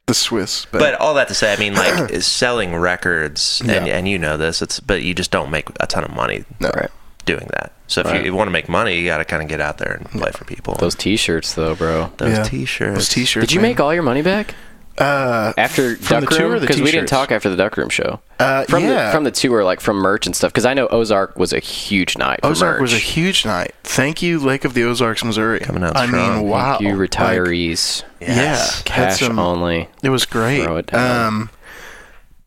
[0.07, 0.65] the Swiss.
[0.65, 0.83] Bank.
[0.83, 3.97] But all that to say, I mean, like is selling records, and, Yeah.
[3.97, 4.61] and you know this.
[4.61, 6.69] It's but you just don't make a ton of money no.
[6.75, 6.89] Right.
[7.25, 7.71] doing that.
[7.89, 8.25] So if Right.
[8.25, 10.31] you, want to make money, you got to kind of get out there and play
[10.31, 10.75] for people.
[10.75, 12.11] Those T-shirts, though, bro.
[12.17, 12.43] Those Yeah.
[12.43, 12.95] t-shirts.
[12.95, 13.47] Those t-shirts.
[13.47, 13.71] Did you man.
[13.71, 14.55] make all your money back
[14.97, 16.61] uh, after Duck the tour Room?
[16.61, 18.19] Because we didn't talk after the Duck Room show.
[18.39, 19.05] Uh, From yeah.
[19.07, 20.51] the from the tour, like from merch and stuff.
[20.51, 22.39] Because I know Ozark was a huge night.
[22.41, 23.73] For Ozark was a huge night.
[23.83, 25.59] Thank you, Lake of the Ozarks, Missouri.
[25.59, 26.35] Coming out I strong.
[26.39, 26.77] mean, wow.
[26.77, 28.03] Thank you retirees.
[28.21, 28.77] yeah, Yes.
[28.77, 29.87] had Cash some- only.
[30.03, 30.63] It was great.
[30.63, 31.25] Throw it down.
[31.27, 31.49] Um,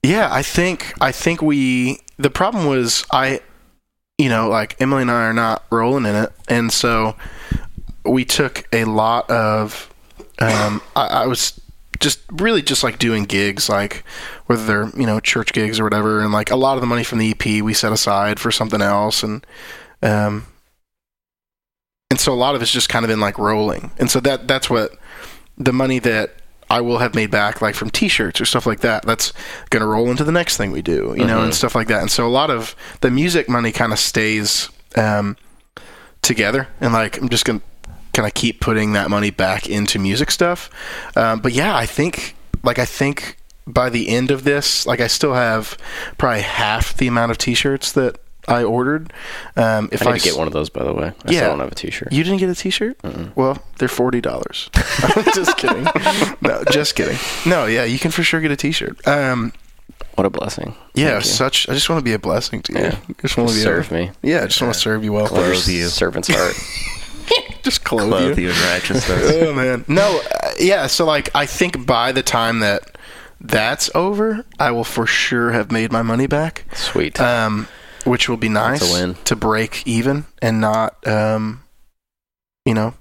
[0.02, 2.00] yeah, I think I think we.
[2.18, 3.40] The problem was I,
[4.18, 7.16] you know, like Emily and I are not rolling in it, and so
[8.04, 9.92] we took a lot of.
[10.38, 11.60] Um, I, I was
[12.00, 14.04] just really just like doing gigs, like
[14.46, 17.04] whether they're you know church gigs or whatever, and like a lot of the money
[17.04, 19.46] from the EP we set aside for something else, and
[20.02, 20.46] um,
[22.10, 24.48] and so a lot of it's just kind of been like rolling, and so that
[24.48, 24.92] that's what
[25.58, 26.36] the money that
[26.70, 29.04] I will have made back, like from T-shirts or stuff like that.
[29.04, 29.32] That's
[29.68, 32.00] going to roll into the next thing we do, you know, and stuff like that.
[32.00, 35.36] And so a lot of the music money kind of stays um,
[36.22, 37.60] together, and like I'm just going
[38.12, 40.70] to I keep putting that money back into music stuff.
[41.16, 45.06] Um, but yeah, I think like I think by the end of this, like I
[45.06, 45.76] still have
[46.18, 48.18] probably half the amount of T-shirts that
[48.48, 49.12] I ordered.
[49.54, 51.08] Um, if I I get one of those, by the way.
[51.24, 51.40] I Yeah.
[51.40, 52.10] still don't have a T-shirt.
[52.12, 52.98] you didn't get a T-shirt?
[53.36, 54.70] Well, they're forty dollars.
[55.34, 55.84] just kidding.
[56.40, 57.18] No, just kidding.
[57.46, 59.06] No, yeah, you can for sure get a T-shirt.
[59.06, 59.52] Um,
[60.16, 60.74] What a blessing.
[60.94, 61.30] yeah, Thank you.
[61.30, 61.68] such.
[61.68, 62.78] I just want to be a blessing to you.
[62.80, 62.96] Yeah.
[63.20, 64.10] just want to be Serve a, me.
[64.22, 65.28] Yeah, I just want to serve you well.
[65.68, 65.86] You.
[65.86, 66.54] Servant's heart.
[67.62, 68.44] Just clothe, Clothe you.
[68.46, 69.32] you in righteousness.
[69.42, 70.86] Oh man, no, uh, yeah.
[70.86, 72.96] So like, I think by the time that
[73.40, 76.64] that's over, I will for sure have made my money back.
[76.74, 77.20] Sweet.
[77.20, 77.68] um,
[78.04, 78.80] which will be nice
[79.24, 81.62] to break even and not, um,
[82.64, 82.94] you know,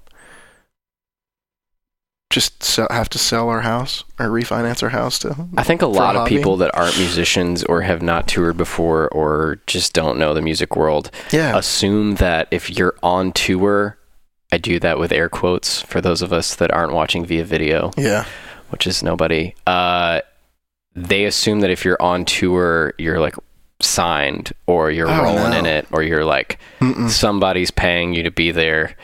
[2.30, 5.48] just sell, have to sell our house or refinance our house to.
[5.56, 9.58] I think a lot of people that aren't musicians or have not toured before or
[9.66, 13.98] just don't know the music world Yeah, assume that if you're on tour,
[14.52, 17.90] I do that with air quotes for those of us that aren't watching via video,
[17.96, 18.24] yeah,
[18.70, 19.54] which is nobody.
[19.66, 20.20] Uh,
[20.96, 23.36] they assume that if you're on tour, you're like
[23.82, 25.58] signed or you're Oh, rolling no.
[25.60, 27.08] in it or you're like Mm-mm.
[27.08, 28.94] somebody's paying you to be there,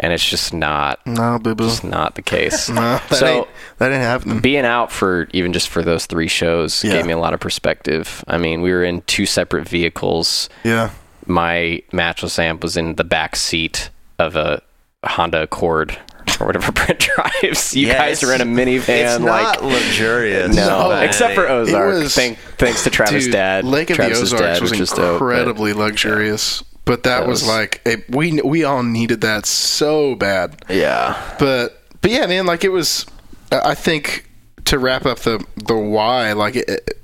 [0.00, 1.66] and it's just not no, boo boo.
[1.68, 2.68] just not the case.
[2.74, 4.40] No, that So- ain't that ain't happening.
[4.40, 6.92] being out for even just for those three shows Yeah.
[6.94, 8.24] gave me a lot of perspective.
[8.26, 10.48] I mean, we were in two separate vehicles.
[10.64, 10.90] Yeah,
[11.26, 14.62] My matchless amp was in the back seat of a
[15.06, 15.98] Honda Accord
[16.40, 17.74] or whatever Brent drives.
[17.76, 20.54] You Yeah, guys are in a minivan, It's like not luxurious.
[20.54, 21.00] no, No.
[21.00, 21.94] except for Ozark.
[21.94, 23.64] was- Thank, thanks to Travis' Dude, dad.
[23.64, 27.28] Lake of Travis's the Ozarks dad, was is dope, but- incredibly luxurious, but that, That
[27.28, 30.64] was, was- like a, we we all needed that so bad.
[30.68, 33.06] yeah, but but yeah, man, like it was.
[33.52, 34.28] I I think
[34.66, 36.98] to wrap up the the why, like it, it-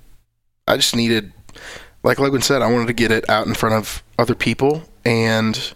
[0.68, 1.32] I just needed,
[2.02, 5.72] like Logan said, I wanted to get it out in front of other people, and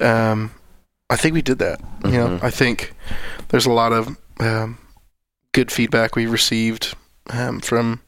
[0.00, 0.50] um,
[1.14, 1.80] I think we did that.
[2.04, 2.42] You know, Mhm.
[2.42, 2.92] I think
[3.48, 4.78] there's a lot of um,
[5.52, 6.94] good feedback we received
[7.30, 8.00] um, from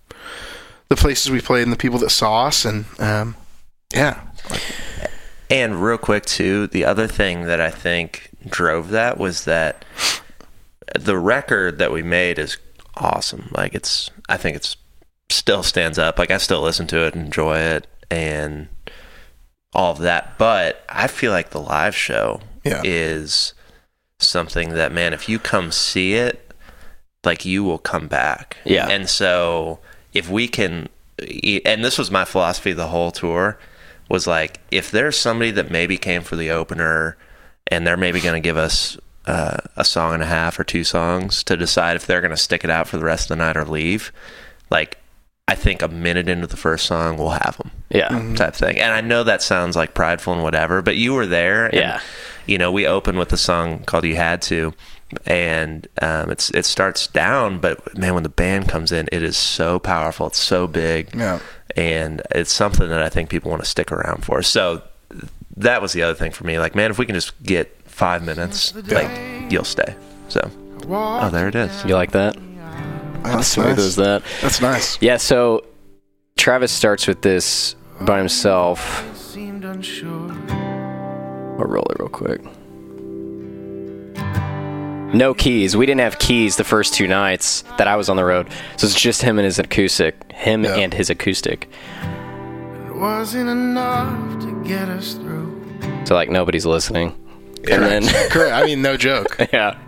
[0.89, 3.37] the places we played and the people that saw us, and um,
[3.95, 4.21] yeah,
[5.49, 9.85] And real quick too, the other thing that I think drove that was that
[10.99, 12.57] the record that we made is
[12.97, 13.49] awesome.
[13.53, 14.77] Like it's I think it's
[15.31, 16.19] still stands up.
[16.19, 18.67] Like I still listen to it, and enjoy it and
[19.73, 20.37] all of that.
[20.39, 22.83] But I feel like the live show Yeah.
[22.85, 23.55] is
[24.19, 26.53] something that man, if you come see it,
[27.25, 28.57] like you will come back.
[28.65, 28.89] Yeah.
[28.89, 29.79] And so
[30.13, 30.89] if we can
[31.65, 33.59] and this was my philosophy the whole tour
[34.11, 37.17] was like if there's somebody that maybe came for the opener
[37.69, 40.85] and they're maybe going to give us uh, a song and a half or two
[40.85, 43.45] songs to decide if they're going to stick it out for the rest of the
[43.45, 44.13] night or leave
[44.71, 44.99] like
[45.49, 48.35] i think a minute into the first song we'll have them yeah, Mm-hmm.
[48.35, 51.65] type thing and i know that sounds like prideful and whatever but you were there
[51.67, 52.01] and, Yeah.
[52.47, 54.73] You know we open with a song called you had to
[55.25, 59.37] and um, it's it starts down but man when the band comes in it is
[59.37, 61.39] so powerful it's so big yeah.
[61.77, 64.43] and it's something that I think people want to stick around for.
[64.43, 64.83] So
[65.57, 66.59] that was the other thing for me.
[66.59, 69.11] Like, man, if we can just get five minutes, like
[69.51, 69.95] you'll stay.
[70.29, 70.51] So,
[70.89, 71.85] oh, there it is.
[71.85, 72.37] You like that?
[73.25, 73.79] How That's smooth nice.
[73.79, 74.23] is that?
[74.43, 75.03] That's nice.
[75.03, 75.65] Yeah, so
[76.37, 79.05] Travis starts with this by himself.
[81.59, 82.41] I'll roll it real quick.
[85.15, 85.77] No keys.
[85.77, 88.87] We didn't have keys the first two nights that I was on the road, so
[88.87, 90.77] it's just him and his acoustic, him Yeah.
[90.77, 91.69] and his acoustic.
[92.95, 95.53] wasn't enough to get us through.
[96.05, 97.15] So like nobody's listening.
[97.71, 98.55] And then Correct.
[98.55, 99.37] I mean, no joke.
[99.53, 99.79] yeah.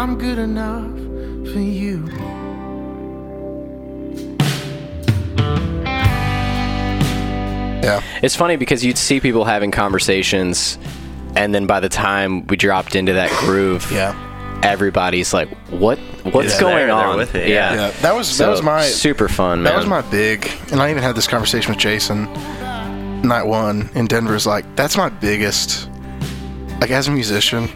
[0.00, 0.90] I'm good enough
[1.52, 2.08] for you.
[7.82, 8.02] Yeah.
[8.22, 10.78] It's funny because you'd see people having conversations
[11.34, 14.14] and then by the time we dropped into that groove, Yeah.
[14.62, 17.74] everybody's like, "What what's Yeah, going they're- they're on?" with it, yeah.
[17.74, 17.90] Yeah.
[18.02, 19.72] That was So, that was my super fun, man.
[19.72, 22.28] That was my big, and I even had this conversation with Jason
[23.22, 24.34] night one in Denver.
[24.34, 25.88] Is like that's my biggest,
[26.80, 27.68] like as a musician,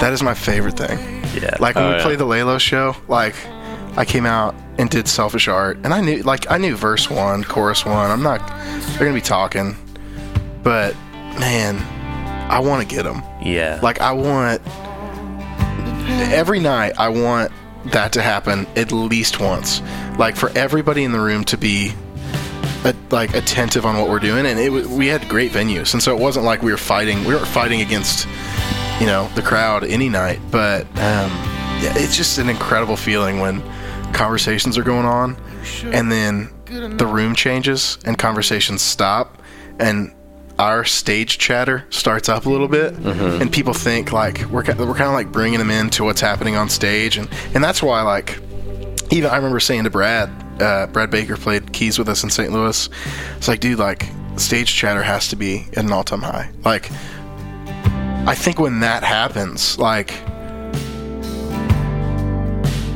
[0.00, 0.98] that is my favorite thing.
[1.42, 1.56] Yeah.
[1.60, 2.02] Like when Oh, we yeah.
[2.02, 3.34] played the Lalo show, like
[3.96, 7.42] I came out and did Selfish Art, and I knew like I knew verse one,
[7.44, 8.10] chorus one.
[8.10, 9.76] I'm not they're gonna be talking,
[10.62, 10.94] but
[11.38, 11.76] man,
[12.50, 13.22] I want to get them.
[13.42, 13.80] yeah.
[13.82, 14.62] Like I want
[16.32, 17.52] every night I want
[17.92, 19.82] that to happen at least once.
[20.18, 21.92] Like for everybody in the room to be
[22.84, 26.16] uh like attentive on what we're doing and it we had great venues and so
[26.16, 28.26] it wasn't like we were fighting we weren't fighting against
[29.00, 31.30] you know the crowd any night but um
[31.80, 33.62] yeah, it's just an incredible feeling when
[34.12, 35.36] conversations are going on
[35.84, 36.50] and then
[36.98, 39.40] the room changes and conversations stop
[39.78, 40.12] and
[40.58, 45.02] our stage chatter starts up a little bit and people think like we're, we're kind
[45.02, 48.40] of like bringing them into what's happening on stage and and that's why like
[49.10, 50.30] even I remember saying to Brad,
[50.60, 52.52] uh, Brad Baker played keys with us in St.
[52.52, 52.88] Louis.
[53.36, 54.06] It's like, dude, like
[54.36, 56.50] stage chatter has to be at an all-time high.
[56.64, 56.90] Like,
[58.28, 60.08] I think when that happens, like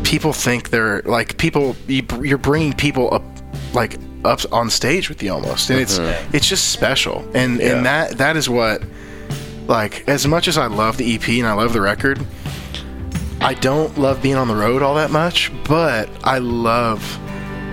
[0.04, 1.74] people think they're like people.
[1.88, 3.22] You, you're bringing people up,
[3.72, 6.36] like up on stage with you almost, and it's mm-hmm.
[6.36, 7.26] it's just special.
[7.34, 8.82] And and that that is what,
[9.68, 12.20] like, as much as I love the EP and I love the record.
[13.40, 17.00] I don't love being on the road all that much, but I love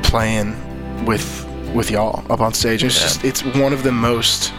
[0.04, 0.56] playing
[1.04, 1.46] with
[1.76, 2.86] with y'all up on stage.
[2.86, 4.54] It's just it's one of the most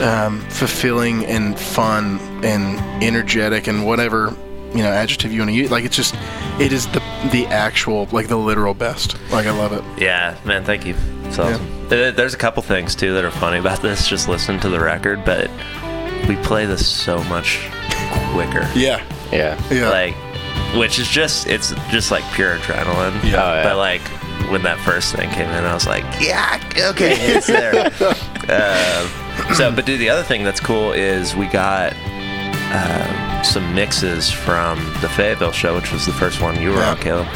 [0.00, 4.34] um, fulfilling and fun and energetic and whatever
[4.70, 5.70] you know adjective you want to use.
[5.70, 6.14] Like it's just
[6.60, 7.00] it is the
[7.32, 9.16] the actual like the literal best.
[9.30, 9.82] Like I love it.
[10.00, 10.94] Yeah, man, thank you.
[11.24, 11.88] It's awesome.
[11.88, 14.06] There- There's a couple things too that are funny about this.
[14.08, 15.50] Just listen to the record, but
[16.28, 17.58] we play this so much
[18.32, 18.68] quicker.
[18.74, 19.60] Yeah, yeah.
[19.72, 19.88] yeah.
[19.90, 20.14] Like,
[20.76, 23.18] which is just it's just like pure adrenaline.
[23.24, 23.62] Oh, yeah.
[23.64, 24.02] But like
[24.50, 27.74] when that first thing came in, I was like, yeah, okay, it's there.
[28.50, 29.10] um,
[29.54, 31.94] so, but dude, the other thing that's cool is we got.
[32.72, 36.90] Um, some mixes from the Fayetteville show, which was the first one you were Yeah.
[36.90, 37.26] on, Caleb,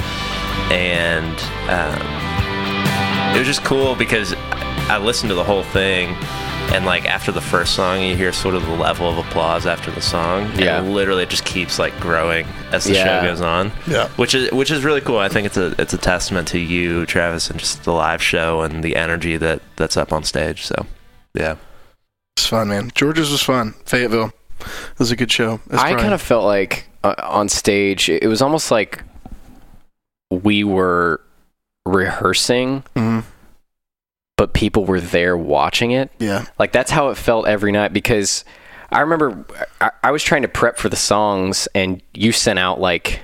[0.70, 1.36] and
[1.70, 4.34] um, it was just cool because
[4.88, 6.14] I listened to the whole thing,
[6.72, 9.90] and like after the first song, you hear sort of the level of applause after
[9.90, 10.52] the song.
[10.56, 10.78] Yeah.
[10.78, 13.22] and literally it just keeps like growing as the Yeah.
[13.22, 13.72] show goes on.
[13.88, 14.08] Yeah.
[14.16, 15.18] which is which is really cool.
[15.18, 18.60] I think it's a it's a testament to you, Travis, and just the live show
[18.60, 20.64] and the energy that that's up on stage.
[20.66, 20.86] So,
[21.32, 21.56] yeah,
[22.44, 22.90] it's fun, man.
[22.94, 23.72] George's was fun.
[23.86, 24.30] Fayetteville
[24.60, 25.60] it was a good show.
[25.70, 29.02] I kind of felt like uh, on stage, it was almost like
[30.30, 31.20] we were
[31.86, 33.24] rehearsing, Mhm.
[34.36, 36.10] but people were there watching it.
[36.18, 38.44] yeah, Like that's how it felt every night because
[38.92, 39.44] I remember
[39.80, 43.20] I, I was trying to prep for the songs and you sent out like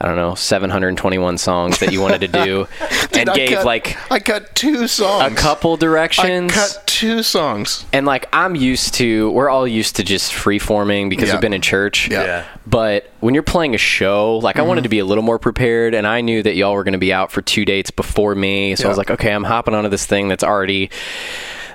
[0.00, 2.66] I don't know 721 songs that you wanted to do
[3.14, 5.32] and I gave cut- like I cut two songs.
[5.32, 7.84] a couple I directions cut two songs.
[7.92, 11.34] and like I'm used to we're all used to just freeforming because Yeah.
[11.36, 12.22] we've been in church Yeah.
[12.24, 14.68] yeah, but when you're playing a show, like I Mm-hmm.
[14.68, 16.98] wanted to be a little more prepared, and I knew that y'all were going to
[16.98, 19.88] be out for two dates before me, so I was like, okay, I'm hopping onto
[19.88, 20.90] this thing that's already,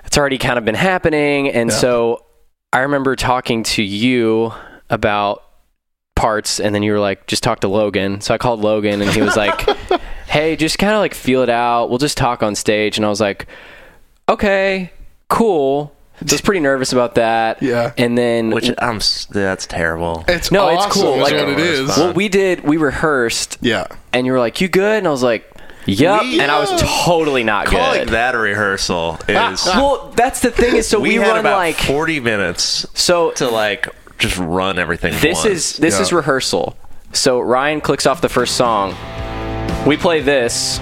[0.04, 1.76] that's already kind of been happening, and Yeah.
[1.76, 2.26] so
[2.74, 4.52] I remember talking to you
[4.90, 5.42] about
[6.16, 8.22] parts, and then you were like, just talk to Logan.
[8.22, 9.60] So I called Logan, and he was like,
[10.28, 11.90] hey, just kind of like feel it out.
[11.90, 13.48] We'll just talk on stage, and I was like,
[14.30, 14.92] okay,
[15.36, 15.92] cool.
[16.22, 17.62] So I was pretty nervous about that.
[17.62, 17.92] Yeah.
[17.98, 20.24] And then which I'm s- that's terrible.
[20.30, 21.16] It's No, awesome, it's cool.
[21.16, 21.90] is Like- what it is.
[21.94, 22.00] Fun.
[22.06, 22.64] well, we did.
[22.64, 23.88] We rehearsed, Yeah.
[24.14, 25.44] and you were like, "You good?" And I was like,
[25.88, 26.72] "Yep." And I was
[27.06, 28.10] totally not Calling good.
[28.10, 29.36] that a rehearsal is.
[29.38, 29.74] Ah, ah.
[29.76, 33.32] well, that's the thing is, so we, we, had run about like 40 minutes so.
[33.32, 35.14] to like just run everything.
[35.20, 35.46] This once.
[35.48, 36.02] is this Yeah.
[36.02, 36.78] is rehearsal.
[37.12, 38.96] So Ryan clicks off the first song.
[39.86, 40.80] We play this.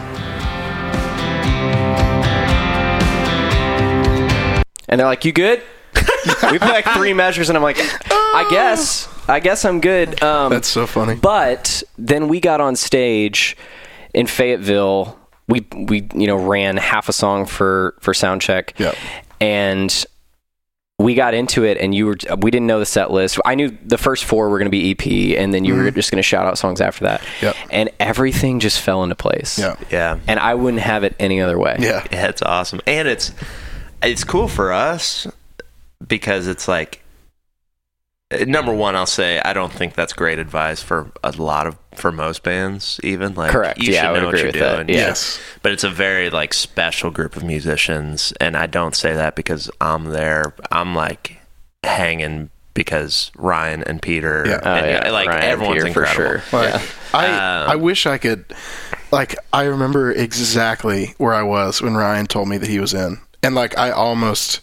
[4.89, 5.61] And they're like, "You good?"
[6.51, 10.51] we play like three measures, and I'm like, "I guess, I guess I'm good." Um,
[10.51, 11.15] That's so funny.
[11.15, 13.55] But then we got on stage
[14.13, 15.17] in Fayetteville.
[15.47, 18.73] We we you know ran half a song for for sound check.
[18.79, 18.95] Yep.
[19.39, 20.05] And
[20.99, 23.39] we got into it and you were we didn't know the set list.
[23.45, 26.11] I knew the first four were going to be EP and then you were just
[26.11, 27.23] going to shout out songs after that.
[27.41, 27.55] Yep.
[27.71, 29.57] And everything just fell into place.
[29.57, 29.75] Yeah.
[29.91, 30.19] Yeah.
[30.27, 31.77] And I wouldn't have it any other way.
[31.79, 32.05] Yeah.
[32.11, 33.31] Yeah, it's awesome, and it's
[34.03, 35.27] it's cool for us
[36.05, 37.01] because it's like
[38.47, 38.95] number one.
[38.95, 42.99] I'll say I don't think that's great advice for a lot of for most bands.
[43.03, 43.79] Even like Correct.
[43.81, 44.75] you Yeah, should I would know what agree you're with that.
[44.87, 44.89] doing.
[44.89, 45.07] Yeah.
[45.07, 45.39] Yes.
[45.61, 49.69] but it's a very like special group of musicians, and I don't say that because
[49.79, 50.53] I'm there.
[50.71, 51.37] I'm like
[51.83, 54.55] hanging because Ryan and Peter, Yeah.
[54.55, 55.11] and, Oh, yeah.
[55.11, 56.41] like Ryan everyone's Peter for incredible.
[56.49, 56.59] sure.
[56.59, 56.81] Like, Yeah.
[57.13, 58.45] I Um, I wish I could
[59.11, 63.19] like I remember exactly where I was when Ryan told me that he was in.
[63.43, 64.61] And like I almost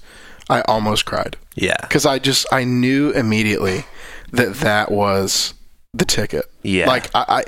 [0.48, 3.84] I almost cried Yeah, cuz I just I knew immediately
[4.32, 5.54] that that was
[5.92, 6.50] the ticket.
[6.62, 6.86] Yeah.
[6.86, 7.44] Like I,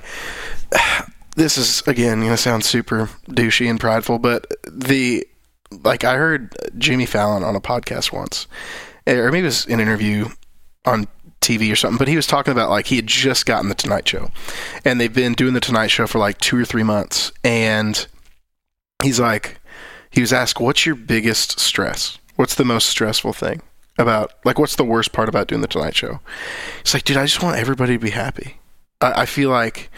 [0.72, 1.05] I
[1.37, 5.26] this is again going to sound super douchey and prideful, but the
[5.83, 8.47] like I heard Jimmy Fallon on a podcast once,
[9.07, 10.28] or maybe it was an interview
[10.85, 11.07] on
[11.41, 14.07] TV or something, but he was talking about like he had just gotten the Tonight
[14.07, 14.30] Show,
[14.85, 18.07] and they've been doing the Tonight Show for like two or three months, and
[19.03, 19.59] he's like,
[20.12, 22.18] he was asked, "What's your biggest stress?
[22.36, 23.62] What's the most stressful thing
[23.98, 26.20] about like what's the worst part about doing the Tonight Show?"
[26.82, 28.58] He's like, "Dude, I just want everybody to be happy.
[29.00, 29.90] I, I feel like."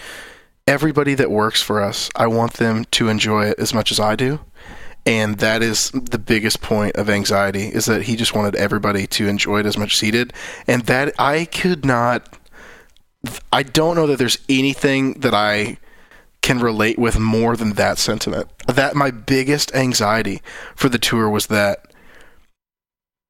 [0.67, 4.17] Everybody that works for us, I want them to enjoy it as much as I
[4.17, 4.41] do
[5.07, 9.29] and that is the biggest point of anxiety is that he just wanted everybody to
[9.29, 10.33] enjoy it as much as he did
[10.67, 12.39] and that i could not
[13.53, 15.77] i don't know that there's anything that i
[16.45, 20.41] can relate with more than that sentiment that my biggest anxiety
[20.77, 21.87] for the tour was that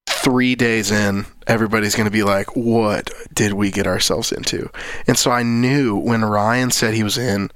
[0.09, 4.69] three days in everybody's going to be like what did we get ourselves into
[5.07, 7.51] and so i knew when ryan said he was in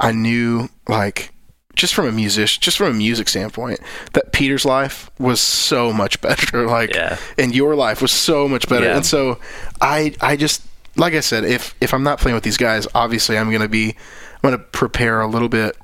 [0.00, 1.30] i knew like
[1.76, 3.78] just from a musician, just from a music standpoint,
[4.12, 6.66] that Peter's life was so much better.
[6.66, 7.16] Like, Yeah.
[7.38, 8.86] and your life was so much better.
[8.86, 8.96] Yeah.
[8.96, 9.38] And so,
[9.80, 10.62] I, I just,
[10.96, 13.94] like I said, if if I'm not playing with these guys, obviously I'm gonna be,
[14.42, 15.76] I'm gonna prepare a little bit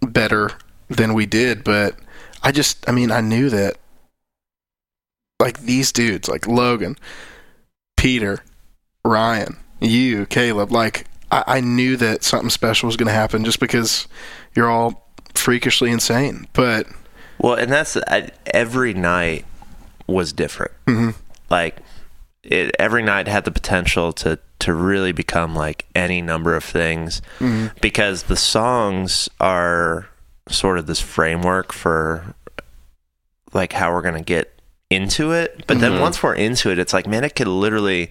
[0.00, 0.52] better
[0.88, 1.64] than we did.
[1.64, 1.96] But
[2.42, 3.76] I just, I mean, I knew that,
[5.40, 6.96] like these dudes, like Logan,
[7.96, 8.40] Peter,
[9.04, 14.06] Ryan, you, Caleb, like I, I knew that something special was gonna happen just because
[14.54, 16.46] you're all freakishly insane.
[16.52, 16.86] But
[17.38, 19.44] Well, and that's I, every night
[20.06, 20.72] was different.
[20.86, 21.14] Mhm.
[21.50, 21.78] Like
[22.42, 27.22] it, every night had the potential to to really become like any number of things
[27.38, 27.68] mm-hmm.
[27.80, 30.08] because the songs are
[30.48, 32.34] sort of this framework for
[33.52, 35.64] like how we're gonna get into it.
[35.66, 36.02] But then mm-hmm.
[36.02, 38.10] once we're into it, it's like man, it could literally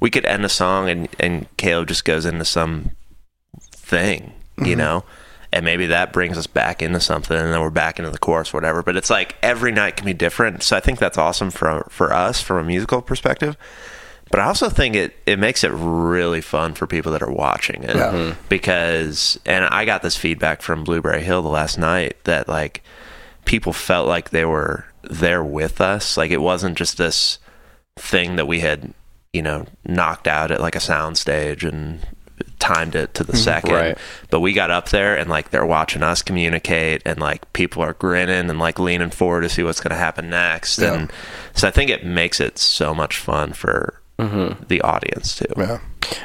[0.00, 2.90] we could end a song and and Caleb just goes into some
[3.70, 4.78] thing, you mm-hmm.
[4.78, 5.04] know.
[5.50, 8.52] And maybe that brings us back into something, and then we're back into the chorus,
[8.52, 8.82] whatever.
[8.82, 10.62] But it's like every night can be different.
[10.62, 13.56] So I think that's awesome for for us from a musical perspective.
[14.30, 17.82] But I also think it it makes it really fun for people that are watching
[17.84, 18.12] it Yeah.
[18.12, 18.40] Mm-hmm.
[18.48, 22.82] because, and I got this feedback from Blueberry Hill the last night that like
[23.44, 26.16] people felt like they were there with us.
[26.16, 27.38] Like it wasn't just this
[27.98, 28.92] thing that we had,
[29.32, 32.00] you know, knocked out at like a sound stage and
[32.58, 33.42] timed it to the mm-hmm.
[33.42, 33.74] second.
[33.74, 33.98] Right.
[34.30, 37.94] But we got up there and like they're watching us communicate and like people are
[37.94, 40.78] grinning and like leaning forward to see what's going to happen next.
[40.78, 40.94] Yeah.
[40.94, 41.12] And
[41.54, 45.46] so I think it makes it so much fun for the audience too.
[45.56, 45.78] yeah,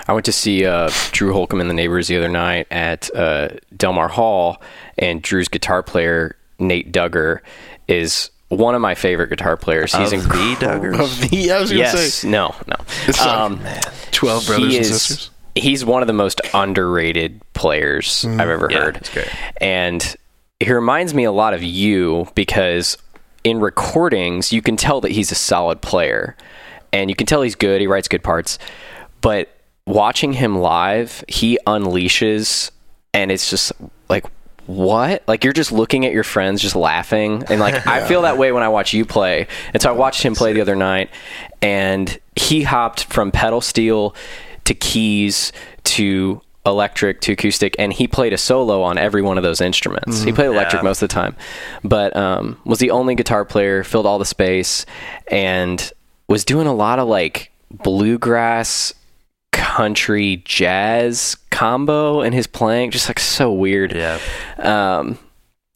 [0.07, 3.49] I went to see uh, Drew Holcomb and the Neighbors the other night at uh,
[3.77, 4.61] Delmar Hall,
[4.97, 7.39] and Drew's guitar player Nate Dugger
[7.87, 9.93] is one of my favorite guitar players.
[9.93, 10.99] He's Of the Duggars?
[10.99, 12.75] of the I was gonna yes, say no, no.
[13.07, 13.59] It's like Um,
[14.11, 15.29] twelve brothers he and is- sisters.
[15.55, 18.97] He's one of the most underrated players I've ever Yeah, heard.
[18.97, 19.27] it's great.
[19.61, 20.15] And
[20.59, 22.97] he reminds me a lot of you because
[23.43, 26.35] in recordings, you can tell that he's a solid player.
[26.93, 27.81] And you can tell he's good.
[27.81, 28.57] He writes good parts.
[29.19, 29.49] But
[29.85, 32.71] watching him live, he unleashes,
[33.13, 33.73] and it's just
[34.09, 34.25] like,
[34.65, 35.23] what?
[35.27, 38.51] Like you're just looking at your friends, just laughing, and like I feel that way
[38.53, 39.47] when I watch you play.
[39.73, 41.09] And so I watched him play the other night,
[41.61, 44.15] and he hopped from pedal steel
[44.65, 45.51] to keys
[45.83, 50.23] to electric to acoustic, and he played a solo on every one of those instruments.
[50.23, 50.87] He played electric Yeah.
[50.87, 51.35] most of the time,
[51.83, 54.85] but um, was the only guitar player, filled all the space,
[55.27, 55.91] and
[56.28, 58.93] was doing a lot of like bluegrass
[59.51, 64.19] country jazz combo in his playing just like so weird Yeah.
[64.59, 65.17] um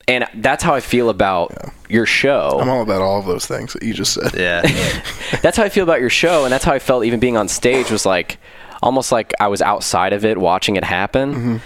[0.08, 1.54] and that's how i feel about
[1.90, 4.34] your show I'm all about all of those things that you just said.
[4.38, 4.62] Yeah.
[5.42, 7.48] that's how I feel about your show, and that's how I felt even being on
[7.48, 8.38] stage was like
[8.84, 11.62] almost like I was outside of it watching it happen.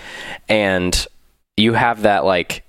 [0.47, 1.07] And
[1.57, 2.63] you have that like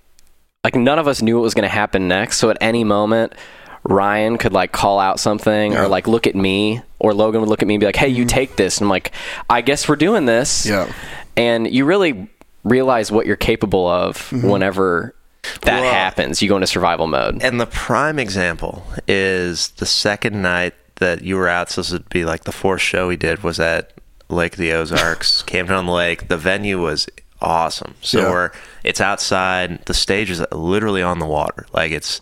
[0.65, 3.35] like none of us knew what was going to happen next, so at any moment
[3.85, 5.85] Ryan could like call out something Yeah.
[5.85, 8.09] or like look at me or Logan would look at me and be like, "Hey,
[8.09, 8.29] you mm-hmm.
[8.29, 9.13] take this." And I'm like,
[9.51, 10.93] "I guess we're doing this." Yeah.
[11.37, 12.29] And you really
[12.65, 14.49] realize what you're capable of mm-hmm.
[14.49, 15.15] whenever
[15.63, 16.41] that Well- happens.
[16.43, 17.43] You go into survival mode.
[17.43, 21.71] And the prime example is the second night that you were out.
[21.71, 23.93] So this would be like the fourth show we did was at
[24.29, 26.29] Lake of the Ozarks, Camden on the Lake.
[26.29, 27.09] The venue was
[27.41, 27.95] awesome.
[28.01, 28.31] So Yeah.
[28.31, 28.51] we're
[28.85, 29.85] it's outside.
[29.87, 31.67] The stage is literally on the water.
[31.73, 32.21] Like it's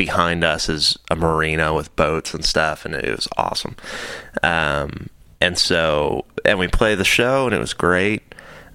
[0.00, 3.76] behind us is a marina with boats and stuff, and it was awesome.
[4.42, 5.10] Um,
[5.42, 8.29] and so and we played the show, and it was great.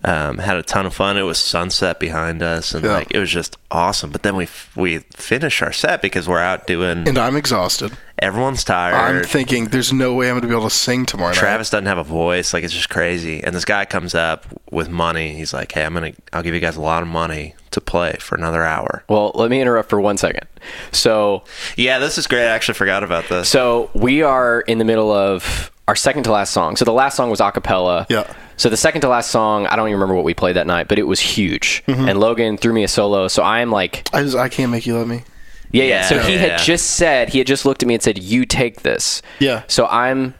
[0.07, 1.17] Um, had a ton of fun.
[1.17, 2.91] It was sunset behind us, and Yeah.
[2.91, 4.11] like it was just awesome.
[4.11, 7.07] But then we f- we finished our set because we're out doing.
[7.07, 7.91] And I'm exhausted.
[8.19, 8.93] everyone's tired.
[8.95, 11.37] I'm thinking there's no way I'm going to be able to sing tomorrow night.
[11.39, 12.53] Travis doesn't have a voice.
[12.53, 13.43] Like it's just crazy.
[13.43, 15.33] And this guy comes up with money.
[15.35, 18.15] He's like, "Hey, I'm gonna, I'll give you guys a lot of money to play
[18.19, 20.45] for another hour." Well, let me interrupt for one second.
[20.91, 21.43] So,
[21.77, 22.43] Yeah, this is great.
[22.43, 23.49] I actually forgot about this.
[23.49, 26.75] so we are in the middle of our second to last song.
[26.75, 28.07] So the last song was a cappella.
[28.09, 28.31] Yeah.
[28.57, 30.87] So the second to last song, I don't even remember what we played that night,
[30.87, 31.83] but it was huge.
[31.87, 32.09] Mm-hmm.
[32.09, 33.27] And Logan threw me a solo.
[33.27, 35.23] So I'm like, I just I can't make you let me.
[35.71, 35.89] yeah, yeah.
[35.89, 36.39] Yeah, So he yeah.
[36.39, 39.63] had just said, he had just looked at me and said, "You take this." Yeah.
[39.67, 40.33] So I'm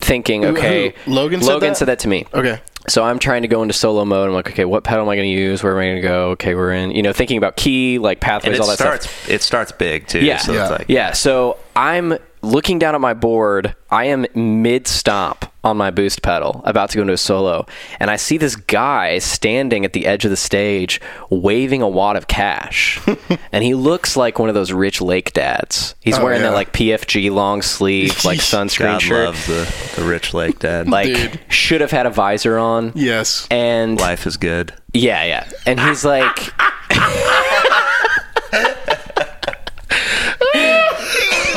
[0.00, 1.12] thinking, okay, who?
[1.12, 1.76] Logan said Logan that?
[1.76, 2.26] said that to me.
[2.32, 2.60] Okay.
[2.88, 4.26] So I'm trying to go into solo mode.
[4.28, 5.62] I'm like, okay, what pedal am I going to use?
[5.62, 6.30] Where am I going to go?
[6.30, 6.90] Okay, we're in.
[6.92, 9.04] You know, thinking about key, like and pathways, it all that starts.
[9.08, 9.28] stuff.
[9.30, 10.20] It starts big too.
[10.24, 10.38] Yeah.
[10.38, 10.62] So Yeah.
[10.62, 13.74] it's like, Yeah, so I'm looking down at my board.
[13.90, 17.66] I am mid stop on my boost pedal, about to go into a solo,
[17.98, 22.16] and I see this guy standing at the edge of the stage waving a wad
[22.16, 22.98] of cash.
[23.52, 25.94] and he looks like one of those rich lake dads.
[26.00, 26.48] He's Oh, wearing yeah.
[26.50, 29.24] that like PFG long sleeve, like sunscreen God shirt.
[29.26, 30.88] loves the the rich lake dad.
[30.88, 31.40] Like Dude.
[31.48, 32.92] should have had a visor on.
[32.94, 33.46] Yes.
[33.50, 34.72] And life is good.
[34.94, 35.48] yeah, yeah.
[35.66, 36.52] And he's like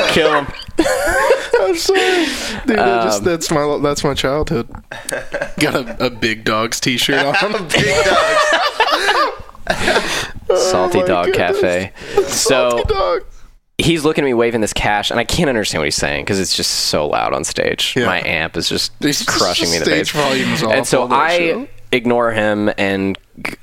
[0.10, 0.48] Kill him.
[1.60, 2.26] I'm sorry,
[2.66, 2.80] dude.
[2.80, 4.68] Um, just, that's my that's my childhood.
[5.60, 7.36] Got a, a big dogs T-shirt on.
[7.56, 8.44] A big dogs.
[10.56, 11.60] Salty Oh Dog goodness.
[11.62, 11.94] Cafe.
[12.28, 13.22] So dog.
[13.78, 16.40] he's looking at me waving this cash, and I can't understand what he's saying because
[16.40, 17.94] it's just so loud on stage.
[17.96, 18.06] Yeah.
[18.06, 20.22] My amp is just This- crushing me in the stage face.
[20.22, 21.68] volume is and so awful on that I show.
[21.92, 23.18] ignore him and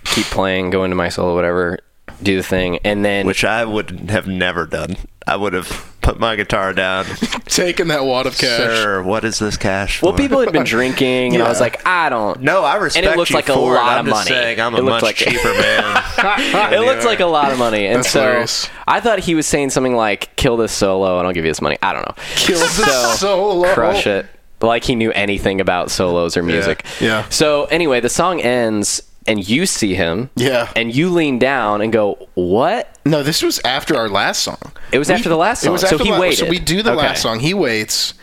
[0.04, 1.78] keep playing, go into my solo, whatever,
[2.22, 4.96] do the thing, and then Which I would have never done.
[5.26, 7.04] I would have put my guitar down.
[7.46, 8.56] Taking that wad of cash.
[8.58, 10.02] Sir, what is this cash?
[10.02, 12.40] well, people had been drinking, and I was like, I don't.
[12.42, 13.78] No, I respect And it looked you like a for it.
[13.78, 14.40] lot I'm of just money.
[14.40, 16.02] Saying I'm It a looked much like- cheaper man.
[16.72, 18.68] it looks like a lot of money, and That's so hilarious.
[18.86, 21.60] I thought he was saying something like "kill this solo and I'll give you this
[21.62, 22.14] money." I don't know.
[22.36, 23.74] Kill the So, solo.
[23.74, 24.26] crush it
[24.62, 27.26] like he knew anything about solos or music Yeah.
[27.30, 29.00] so anyway the song ends
[29.30, 30.68] and you see him Yeah.
[30.76, 34.58] and you lean down and go what No, this was after our last song.
[34.92, 35.70] It was after the last song.
[35.70, 36.38] It was song, so after he the la- waited.
[36.38, 36.98] So we do the Okay.
[37.00, 37.40] last song.
[37.40, 38.14] He waits.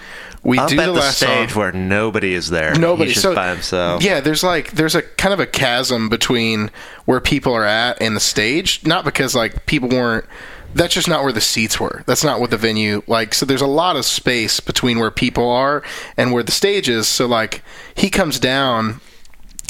[0.43, 1.59] We Up do at the the last stage song.
[1.59, 2.73] where nobody is there.
[2.75, 4.03] Nobody He's just so, by himself.
[4.03, 6.69] Yeah, there's like there's a kind of a chasm between
[7.05, 8.81] where people are at and the stage.
[8.85, 10.25] Not because like people weren't.
[10.75, 12.03] That's just not where the seats were.
[12.05, 13.33] That's not what the venue like.
[13.33, 15.81] So there's a lot of space between where people are
[16.17, 17.07] and where the stage is.
[17.07, 17.61] So like
[17.95, 19.01] he comes down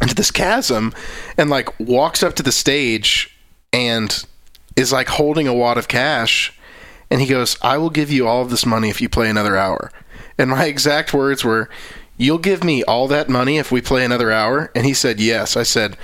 [0.01, 0.93] into this chasm
[1.37, 3.35] and like walks up to the stage
[3.73, 4.25] and
[4.75, 6.53] is like holding a wad of cash
[7.09, 9.55] and he goes, "I will give you all of this money if you play another
[9.57, 9.91] hour."
[10.37, 11.69] And my exact words were,
[12.17, 15.55] "You'll give me all that money if we play another hour?" And he said, "Yes."
[15.55, 15.95] I said,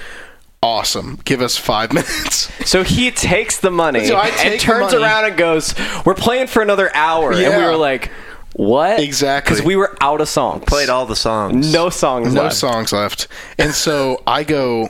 [0.62, 1.20] "Awesome.
[1.26, 5.04] Give us 5 minutes." so he takes the money So take and turns money.
[5.04, 5.76] around and goes
[6.06, 8.10] we're playing for another hour and we were like
[8.54, 9.54] what Exactly.
[9.56, 11.74] because we were out of songs Played all the songs.
[11.74, 12.56] no songs no left.
[12.56, 13.28] songs left.
[13.58, 14.90] And so I go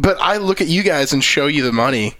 [0.00, 2.14] but I look at you guys and show you the money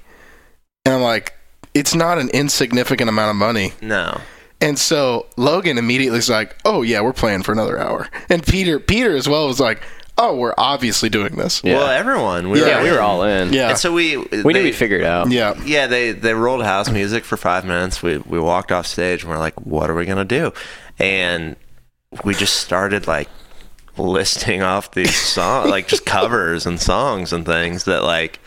[0.85, 1.35] and I'm like,
[1.75, 4.21] "It's not an insignificant amount of money." No.
[4.61, 8.81] And so Logan immediately is like, "Oh yeah, we're playing for another hour." And Peter,
[8.81, 9.83] Peter as well was like,
[10.19, 11.77] "Oh, we're obviously doing this." Yeah.
[11.77, 12.51] Well, everyone.
[12.51, 13.71] We yeah were we were all in Yeah.
[13.71, 15.55] And so we we they, knew we'd figure it out Yeah.
[15.64, 18.03] Yeah, they they rolled house music for five minutes.
[18.03, 20.53] We we walked off stage and we're like, what are we gonna do?
[20.99, 21.57] And
[22.25, 23.29] we just started like
[23.97, 28.41] listing off these songs, like just covers and songs and things that like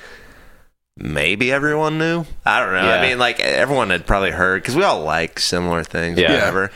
[0.97, 2.26] maybe everyone knew.
[2.45, 2.84] I don't know.
[2.84, 2.95] Yeah.
[2.95, 6.34] I mean, like everyone had probably heard because we all like similar things, Yeah.
[6.34, 6.72] whatever.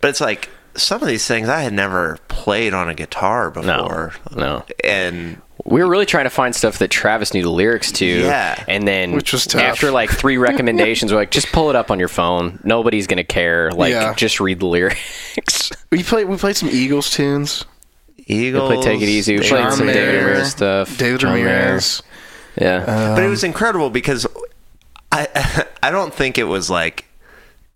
[0.00, 4.12] But it's like some of these things I had never played on a guitar before.
[4.30, 4.64] no no.
[4.84, 8.06] And we were really trying to find stuff that Travis knew the lyrics to.
[8.06, 8.64] Yeah.
[8.66, 9.60] And then Which was tough.
[9.60, 12.58] after like three recommendations, we're like, just pull it up on your phone.
[12.64, 13.70] Nobody's gonna care.
[13.70, 14.14] Like, Yeah.
[14.14, 15.70] just read the lyrics.
[15.92, 17.64] We played we played some Eagles tunes.
[18.26, 19.34] Eagles, play Take It Easy.
[19.34, 20.96] We David played some David Mayer, Ramirez stuff.
[20.96, 21.44] David John Mayer.
[21.46, 22.02] Ramirez.
[22.56, 23.14] Yeah.
[23.16, 24.24] but it was um, incredible because
[25.10, 27.04] I I don't think it was like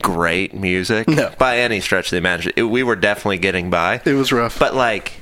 [0.02, 1.32] great music No.
[1.38, 2.68] by any stretch of the imagination.
[2.70, 4.58] We were definitely getting by, It was rough.
[4.58, 5.20] but like.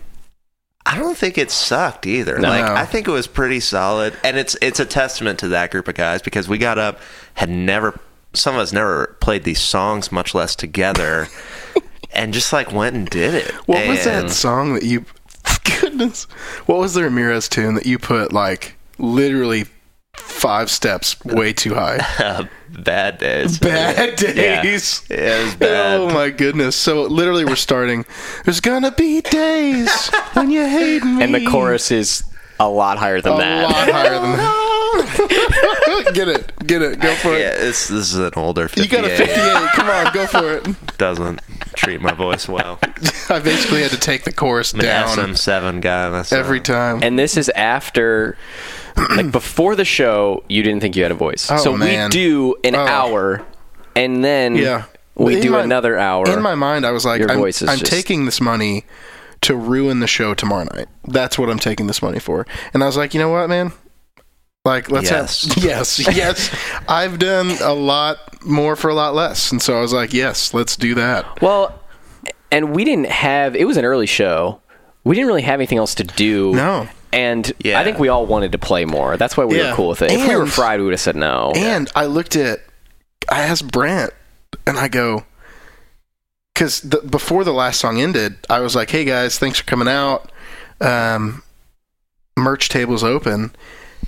[0.85, 2.39] I don't think it sucked either.
[2.41, 2.49] No.
[2.49, 5.87] Like I think it was pretty solid, and it's it's a testament to that group
[5.87, 6.99] of guys because we got up,
[7.35, 8.01] had never,
[8.33, 11.29] some of us never played these songs, much less together,
[12.13, 13.53] and just like went and did it.
[13.69, 15.05] What was that song that you?
[15.81, 16.25] Goodness,
[16.67, 19.67] what was the Ramirez tune that you put like literally
[20.25, 22.49] five steps way too high?
[22.71, 23.59] Bad days.
[23.59, 25.03] Bad days.
[25.11, 26.01] It was bad.
[26.01, 26.75] Oh my goodness!
[26.75, 28.07] So literally, we're starting.
[28.47, 32.25] There's gonna be days when you hate me, And the chorus is
[32.59, 33.65] a lot higher than a that.
[33.65, 36.13] A lot higher than that.
[36.15, 37.59] get it, get it, go for Yeah, it.
[37.59, 38.69] this this is an older.
[38.69, 38.85] 58.
[38.91, 39.69] You got a 58.
[39.75, 40.97] Come on, go for it.
[40.97, 41.41] Doesn't
[41.75, 42.79] treat my voice well.
[43.29, 46.39] I basically had to take the chorus I'm an down SM7 guy myself.
[46.39, 47.03] every time.
[47.03, 48.37] And this is after,
[49.11, 51.51] like before the show, you didn't think you had a voice.
[51.51, 52.09] Oh, so man.
[52.09, 52.81] we do an Oh.
[52.87, 53.45] hour,
[53.97, 54.85] and then Yeah.
[55.15, 56.29] we In do my- another hour.
[56.31, 58.85] In my mind, I was like, Your I'm, voice is I'm just- taking this money
[59.43, 60.87] to ruin the show tomorrow night.
[61.09, 62.47] That's what I'm taking this money for.
[62.75, 63.73] And I was like, you know what, man?
[64.65, 65.53] Like, let's Yes.
[65.55, 66.51] have yes, yes.
[66.89, 70.55] I've done a lot more for a lot less, and so I was like, yes,
[70.55, 71.41] let's do that.
[71.43, 71.79] well,
[72.53, 73.57] and we didn't have.
[73.57, 74.61] It was an early show.
[75.05, 76.53] We didn't really have anything else to do.
[76.55, 76.87] No.
[77.13, 77.79] And Yeah.
[77.79, 79.17] I think we all wanted to play more.
[79.17, 79.71] That's why we Yeah.
[79.71, 80.11] were cool with it.
[80.11, 81.53] if we were fried, we would have said no.
[81.55, 82.61] And I looked at,
[83.31, 84.13] I asked Brent,
[84.67, 85.25] and I go,
[86.55, 89.89] because the, before the last song ended, I was like, "Hey guys, thanks for coming
[89.89, 90.31] out.
[90.81, 91.43] Um,
[92.37, 93.55] merch table's open."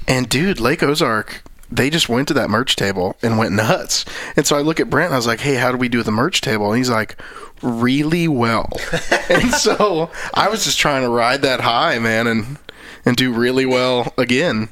[0.06, 1.42] And dude, Lake Ozark,
[1.72, 4.04] they just went to that merch table and went nuts.
[4.36, 5.98] And so I look at Brent and I was like, "Hey, how do we do
[5.98, 7.16] with the merch table?" And he's like,
[7.62, 8.70] "Really well."
[9.30, 12.58] and so I was just trying to ride that high, man, and
[13.04, 14.68] and do really well again.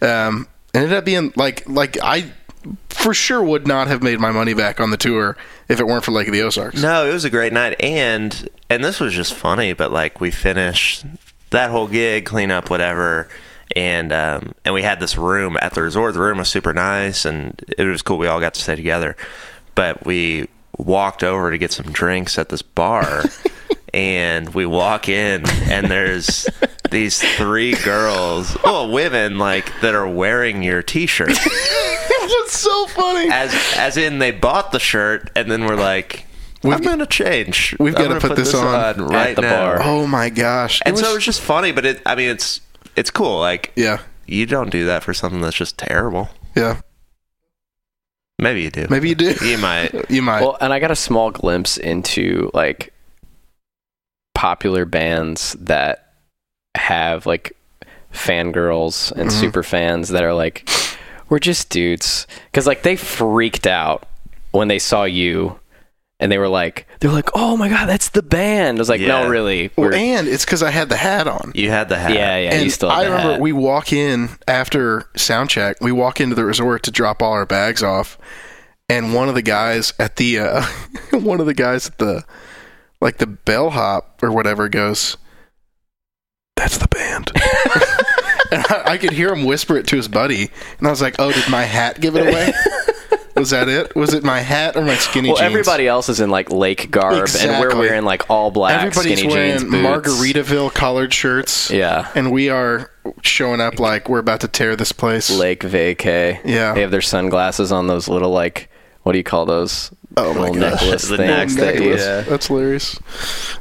[0.00, 2.32] Um, ended up being like like I
[2.88, 5.36] for sure would not have made my money back on the tour
[5.68, 6.80] if it weren't for Lake of the Ozarks.
[6.80, 9.72] No, it was a great night, and and this was just funny.
[9.72, 11.04] But like we finished
[11.50, 13.28] that whole gig, clean up, whatever,
[13.76, 16.14] and um, and we had this room at the resort.
[16.14, 18.18] The room was super nice, and it was cool.
[18.18, 19.16] We all got to stay together.
[19.74, 23.24] But we walked over to get some drinks at this bar,
[23.94, 26.48] and we walk in, and there's
[26.90, 31.28] these three girls, well, women, like that are wearing your T-shirt.
[31.38, 33.28] That's so funny.
[33.30, 36.26] as as in they bought the shirt and then we're like
[36.62, 37.74] We've I'm gonna change.
[37.80, 39.50] we've gotta gonna put this on right the now.
[39.76, 39.80] bar.
[39.82, 40.80] Oh my gosh!
[40.80, 42.60] It And so was- it was just funny, but it I mean it's
[42.94, 43.40] it's cool.
[43.40, 46.28] Like yeah, you don't do that for something that's just terrible.
[46.54, 46.80] yeah.
[48.38, 48.86] Maybe you do.
[48.90, 49.34] Maybe you do.
[49.44, 49.92] you might.
[50.10, 50.40] You might.
[50.42, 52.91] Well, and I got a small glimpse into like
[54.34, 56.12] popular bands that
[56.74, 57.56] have like
[58.12, 59.32] fangirls and Mhm.
[59.32, 60.68] super fans that are like,
[61.28, 62.26] we're just dudes.
[62.46, 64.06] Because like they freaked out
[64.52, 65.58] when they saw you
[66.20, 68.78] and they were like, they're like, oh my God, that's the band.
[68.78, 69.22] I was like, Yeah.
[69.22, 69.70] no, really.
[69.76, 71.52] Well, and it's because I had the hat on.
[71.54, 72.12] You had the hat.
[72.12, 73.40] yeah, yeah, you still I the remember hat.
[73.40, 75.78] we walk in after sound check.
[75.80, 78.18] We walk into the resort to drop all our bags off,
[78.88, 80.62] and one of the guys at the uh,
[81.12, 82.22] one of the guys at the
[83.02, 85.18] like the bellhop or whatever goes,
[86.56, 87.32] "That's the band."
[88.52, 91.16] and I, I could hear him whisper it to his buddy, and I was like,
[91.18, 92.52] "Oh, did my hat give it away?"
[93.34, 93.96] Was that it?
[93.96, 95.50] Was it my hat or my skinny well, jeans?
[95.50, 99.34] everybody else is in like lake garb, and we're wearing like all black Everybody's skinny
[99.34, 100.10] wearing jeans, boots.
[100.10, 101.70] Margaritaville collared shirts.
[101.70, 102.10] Yeah.
[102.14, 102.90] And we are
[103.22, 105.30] showing up like we're about to tear this place.
[105.30, 106.40] Lake Vacay.
[106.44, 106.74] Yeah.
[106.74, 108.68] They have their sunglasses on those little like
[109.02, 109.90] what do you call those?
[110.16, 110.80] Oh my little gosh.
[110.82, 112.00] necklace The things that you- necklace.
[112.04, 112.20] Yeah.
[112.22, 112.98] That's hilarious.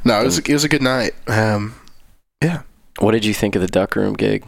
[0.03, 1.13] No, it was it was a good night.
[1.27, 1.75] Um,
[2.43, 2.61] yeah,
[2.99, 4.43] What did you think of the duck room gig?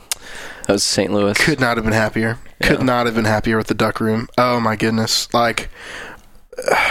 [0.68, 1.12] That was St.
[1.12, 1.38] Louis.
[1.38, 2.40] could not have been happier.
[2.64, 4.28] Could not have been happier with the duck room.
[4.38, 5.32] Oh my goodness!
[5.34, 5.70] Like,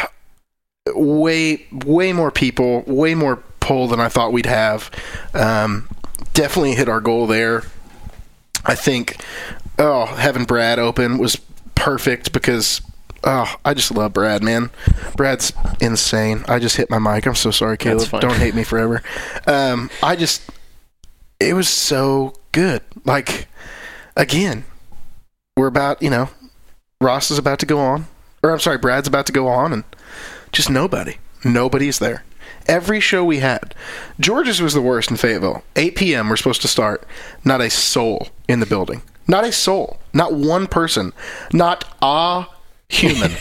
[0.95, 4.91] way way more people, way more pull than I thought we'd have.
[5.35, 5.89] Um,
[6.35, 7.63] definitely hit our goal there.
[8.65, 9.17] I think.
[9.79, 11.37] Oh, having Brad open was
[11.75, 12.81] perfect because.
[13.25, 14.71] Oh, I just love Brad, man.
[15.17, 16.45] Brad's insane.
[16.49, 17.27] I just hit my mic.
[17.27, 18.11] I'm so sorry, Caleb.
[18.21, 19.03] Don't hate me forever.
[19.47, 20.51] Um, I just,
[21.39, 22.83] it was so good.
[23.05, 23.47] Like,
[24.17, 24.65] again,
[25.57, 26.31] we're about, you know,
[27.01, 28.07] Ross is about to go on,
[28.43, 29.85] or I'm sorry, Brad's about to go on, and
[30.51, 31.17] just nobody.
[31.45, 32.25] Nobody's there.
[32.67, 33.75] Every show we had,
[34.21, 35.65] George's was the worst in Fayetteville.
[35.75, 36.29] 8 p.m.
[36.29, 37.05] We're supposed to start.
[37.45, 39.03] Not a soul in the building.
[39.27, 39.99] Not a soul.
[40.13, 41.13] Not one person.
[41.53, 42.47] Not a
[42.93, 43.33] human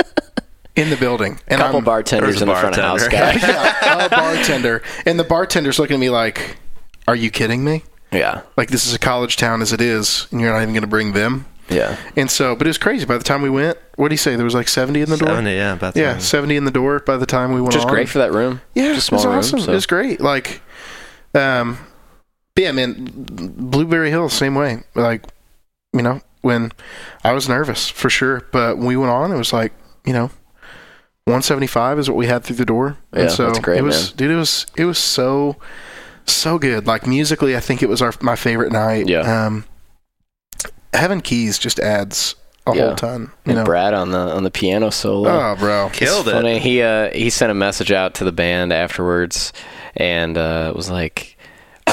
[0.76, 1.38] in the building.
[1.48, 3.38] And couple I'm, bartenders a in the front of house bartender.
[3.40, 3.48] guy.
[3.92, 6.56] yeah, a bartender, and the bartender's looking at me like,
[7.08, 7.82] "Are you kidding me?
[8.12, 8.42] yeah.
[8.56, 10.86] Like this is a college town as it is, and you're not even going to
[10.88, 11.96] bring them?" Yeah.
[12.16, 13.04] And so, but it was crazy.
[13.06, 14.36] By the time we went, what do you say?
[14.36, 15.30] There was like 70 in the door.
[15.30, 17.84] 70, yeah, about Yeah, 70 in the door by the time we went Which is
[17.84, 17.90] on.
[17.90, 18.60] great for that room.
[18.76, 19.60] Yeah, Just a it was small room, awesome.
[19.60, 20.20] so- It was great.
[20.20, 20.60] Like,
[21.34, 21.76] um,
[22.56, 24.84] yeah, man, Blueberry Hill, same way.
[24.94, 25.24] Like,
[25.92, 26.72] you know, when
[27.24, 29.72] I was nervous for sure, but when we went on, it was like,
[30.06, 30.30] you know,
[31.24, 32.96] 175 is what we had through the door.
[33.12, 34.16] Yeah, and so that's great, it was, man.
[34.16, 35.56] dude, it was, it was so,
[36.24, 36.86] so good.
[36.86, 39.08] Like musically, I think it was our, my favorite night.
[39.08, 39.46] Yeah.
[39.46, 39.64] Um,
[40.92, 42.36] having keys just adds
[42.66, 42.86] a Yeah.
[42.86, 43.64] whole ton, you And know?
[43.64, 45.30] Brad on the on the piano solo.
[45.30, 45.88] Oh, bro.
[45.92, 46.32] Killed It's it.
[46.32, 46.58] funny.
[46.58, 49.52] He uh, he sent a message out to the band afterwards,
[49.96, 51.35] and uh, was like,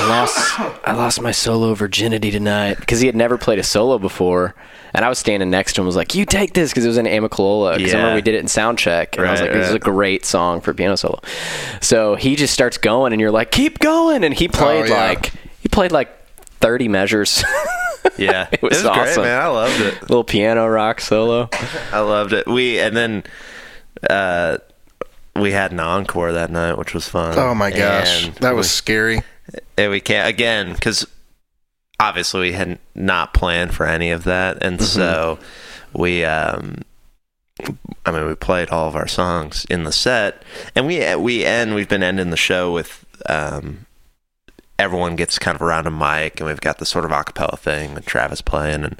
[0.03, 3.97] "I lost I lost my solo virginity tonight because he had never played a solo
[3.99, 4.55] before."
[4.95, 6.97] And I was standing next to him, was like, "You take this," because it was
[6.97, 7.77] in Amicalola.
[7.77, 8.01] Because I Yeah.
[8.03, 10.25] remember we did it in sound check, and I was like, "This is a great
[10.25, 11.19] song for piano solo."
[11.81, 14.95] So he just starts going, and you're like, "Keep going!" And he played yeah.
[15.07, 15.31] like
[15.61, 16.09] he played like
[16.59, 17.43] thirty measures,
[18.17, 19.23] Yeah, It was great, awesome.
[19.23, 19.41] man.
[19.41, 20.01] I loved it.
[20.03, 21.49] little piano rock solo.
[21.91, 22.45] I loved it.
[22.47, 23.23] We and then
[24.09, 24.57] uh,
[25.35, 27.33] we had an encore that night, which was fun.
[27.39, 28.25] Oh my gosh.
[28.25, 29.23] And That was scary.
[29.77, 31.05] And we can't again because
[31.99, 34.85] obviously we had not planned for any of that, and Mm-hmm.
[34.85, 35.39] so
[35.93, 36.23] we.
[36.25, 36.81] um
[38.05, 40.41] I mean, we played all of our songs in the set,
[40.75, 41.75] and we we end.
[41.75, 43.85] We've been ending the show with um,
[44.79, 47.93] everyone gets kind of around a mic, and we've got this sort of acapella thing
[47.93, 48.99] with Travis playing, and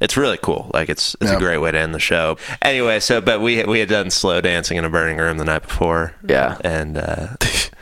[0.00, 0.70] it's really cool.
[0.72, 1.36] Like it's it's Yeah.
[1.36, 2.38] a great way to end the show.
[2.62, 5.62] Anyway, so but we we had done slow dancing in a burning room the night
[5.62, 6.56] before, Yeah.
[6.62, 7.26] and uh,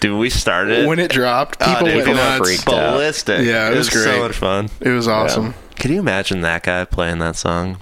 [0.00, 2.38] dude, we started When it dropped, ah, people Oh, dude, went people nuts.
[2.48, 2.92] freaked out.
[2.94, 3.44] ballistic.
[3.46, 4.20] Yeah, it was so great.
[4.20, 4.68] much fun.
[4.80, 5.54] It was awesome.
[5.78, 7.78] Could you imagine that guy playing that song?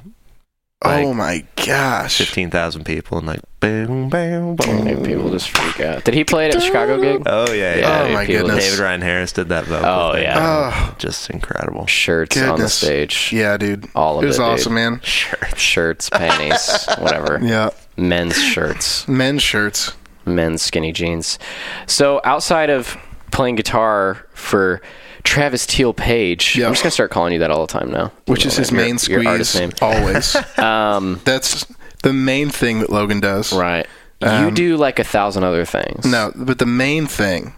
[0.85, 2.19] Oh like oh my gosh.
[2.19, 4.85] fifteen thousand people and like boom, boom, boom.
[4.85, 6.05] Maybe people just freak out.
[6.05, 7.23] Did he play it at the Chicago gig?
[7.25, 8.03] Oh yeah, yeah.
[8.03, 8.65] Oh yeah, Oh, my people- goodness.
[8.67, 9.89] David Ryan Harris did that vocal.
[9.89, 10.25] Oh, thing.
[10.25, 10.71] yeah.
[10.91, 11.87] Oh, just incredible.
[11.87, 12.75] Shirts on the Goodness.
[12.75, 13.31] stage.
[13.33, 13.89] yeah, dude.
[13.95, 14.49] All of it was it, dude.
[14.51, 15.01] awesome, man.
[15.03, 15.39] Sure.
[15.57, 17.41] Shirts, panties, whatever.
[17.43, 17.71] Yeah.
[17.97, 19.93] Men's shirts, Men's shirts.
[20.27, 21.39] Men's skinny jeans.
[21.87, 22.97] So outside of
[23.31, 24.81] playing guitar for
[25.25, 26.67] Travis Teel Page, Yeah.
[26.67, 28.13] I'm just gonna start calling you that all the time now.
[28.27, 29.73] Which is his Your- main your artist squeeze name.
[29.83, 30.37] always.
[30.59, 31.67] Um, That's
[32.03, 33.53] the main thing that Logan does.
[33.53, 33.87] right.
[34.23, 36.05] you Um, do like a thousand other things.
[36.07, 37.55] No, but the main thing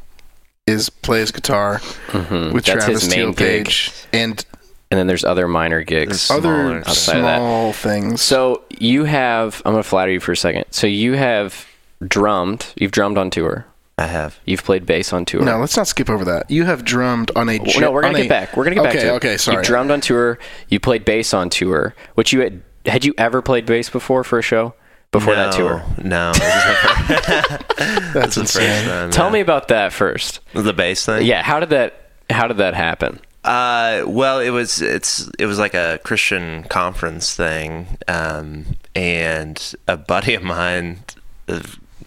[0.66, 2.52] is plays guitar Mhm.
[2.52, 3.64] with That's Travis main Teel gig.
[3.66, 4.44] Page and
[4.90, 6.30] And then there's other minor gigs.
[6.30, 6.78] Other Smaller.
[6.78, 7.36] Outside of that.
[7.36, 8.22] small things.
[8.22, 9.60] So you have.
[9.66, 10.64] I'm gonna flatter you for a second.
[10.70, 11.66] So you have
[12.06, 12.66] drummed.
[12.76, 13.66] You've drummed on tour.
[13.96, 14.38] I have.
[14.44, 15.42] You've played bass on tour.
[15.42, 16.50] no, let's not skip over that.
[16.50, 17.58] You have drummed on a.
[17.58, 18.56] Well, no, we're gonna get a- back.
[18.56, 19.16] We're gonna get back okay, to it.
[19.16, 19.56] Okay, sorry.
[19.58, 20.38] You drummed on tour.
[20.68, 21.94] You played bass on tour.
[22.14, 24.74] Which you had had you ever played bass before for a show
[25.10, 25.84] before that tour?
[26.02, 27.78] No, this is the first,
[28.14, 28.88] That's this is the insane.
[28.88, 29.10] time.
[29.10, 29.32] Tell yeah.
[29.32, 30.40] me about that first.
[30.52, 31.26] the bass thing.
[31.26, 33.20] Yeah, how did that how did that happen?
[33.42, 39.96] Uh, well, it was it's it was like a Christian conference thing, um, and a
[39.96, 41.00] buddy of mine
[41.48, 41.60] uh,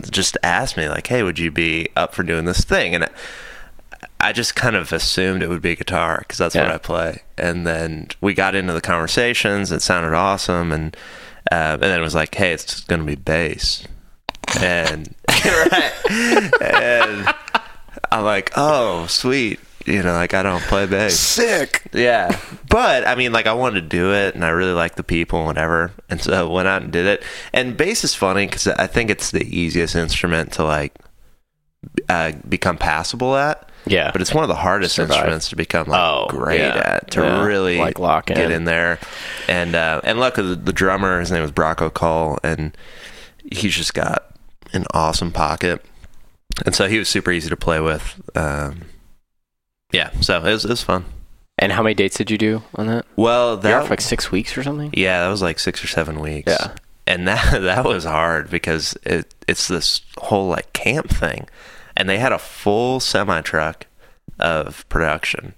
[0.09, 3.09] just asked me like, "Hey, would you be up for doing this thing?" And I,
[4.19, 7.23] I just kind of assumed it would be guitar because that's what I play.
[7.37, 9.71] And then we got into the conversations.
[9.71, 10.95] It sounded awesome, and
[11.51, 13.85] uh, and then it was like, "Hey, it's going to be bass,"
[14.59, 15.93] and right,
[16.61, 17.33] and
[18.11, 21.19] I'm like, "Oh, sweet." You know, like I don't play bass.
[21.19, 21.84] Sick.
[21.93, 22.39] Yeah.
[22.69, 25.39] But I mean, like I wanted to do it, and I really like the people
[25.39, 27.23] and whatever, and so I went out and did it.
[27.53, 30.93] And bass is funny because I think it's the easiest instrument to like
[32.09, 33.67] uh, become passable at.
[33.88, 34.11] Yeah.
[34.11, 35.15] But it's one of the hardest Survive.
[35.17, 36.82] instruments to become like Oh, great yeah.
[37.01, 37.43] at to Yeah.
[37.43, 38.36] really Like lock in.
[38.38, 38.57] get in.
[38.57, 38.99] in there.
[39.47, 42.77] And uh, and luckily the, the drummer, his name was Brock O'Call, and
[43.51, 44.36] he's just got
[44.73, 45.84] an awesome pocket,
[46.65, 48.21] and so he was super easy to play with.
[48.36, 48.84] Um,
[49.91, 51.05] yeah, so it was, it was fun.
[51.57, 53.05] and how many dates did you do on that?
[53.15, 54.91] Well, You're that off like six weeks or something?
[54.93, 56.51] yeah, that was like six or seven weeks.
[56.51, 56.73] Yeah.
[57.07, 61.47] and that that was hard because it it's this whole like camp thing,
[61.97, 63.85] and they had a full semi truck
[64.39, 65.53] of production,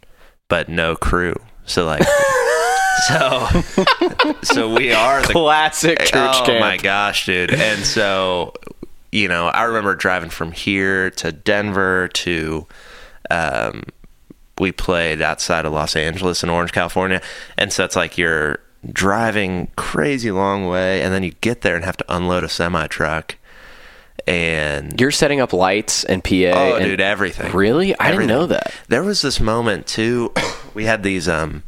[0.50, 1.36] but no crew.
[1.66, 2.04] So like,
[3.08, 3.48] so
[4.44, 6.60] so we are the Classic church oh camp.
[6.60, 7.54] my gosh, dude!
[7.54, 8.54] And so,
[9.12, 12.68] you know, I remember driving from here to Denver to,
[13.32, 13.84] um,
[14.60, 17.22] we played outside of Los Angeles in Orange, California,
[17.58, 18.60] and so it's like you're
[18.92, 22.88] driving crazy long way, and then you get there and have to unload a semi
[22.88, 23.36] truck,
[24.28, 26.30] and You're setting up lights and PA.
[26.32, 27.52] oh, and dude, everything.
[27.52, 27.98] Really?
[28.00, 28.74] I didn't know that.
[28.88, 30.32] There was this moment too.
[30.74, 31.64] we had these um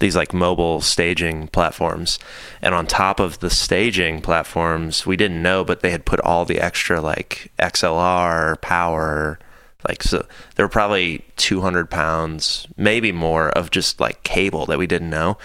[0.00, 2.18] these like mobile staging platforms,
[2.60, 6.44] and on top of the staging platforms, we didn't know, but they had put all
[6.44, 9.38] the extra like XLR power.
[9.86, 10.26] Like so,
[10.56, 15.38] there were probably 200 pounds, maybe more, of just like cable that we didn't know.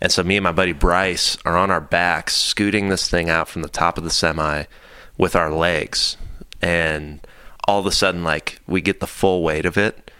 [0.00, 3.48] And so me and my buddy Bryce are on our backs, scooting this thing out
[3.48, 4.64] from the top of the semi
[5.16, 6.16] with our legs.
[6.60, 7.24] And
[7.68, 10.10] all of a sudden, like, we get the full weight of it.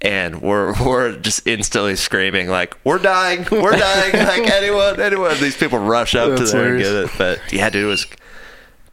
[0.00, 5.40] And we're we're just instantly screaming like we're dying, we're dying, like anyone, anyone.
[5.40, 7.10] These people rush up That's to there and get it.
[7.16, 8.06] But yeah, dude, it was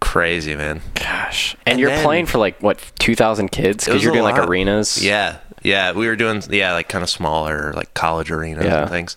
[0.04, 0.82] crazy, man.
[0.96, 1.54] Gosh.
[1.66, 5.04] And, And you're then- playing for like what 2,000 kids because you're doing like arenas.
[5.04, 8.82] Yeah, yeah, we were doing yeah like kind of smaller like college arenas Yeah.
[8.82, 9.16] and things.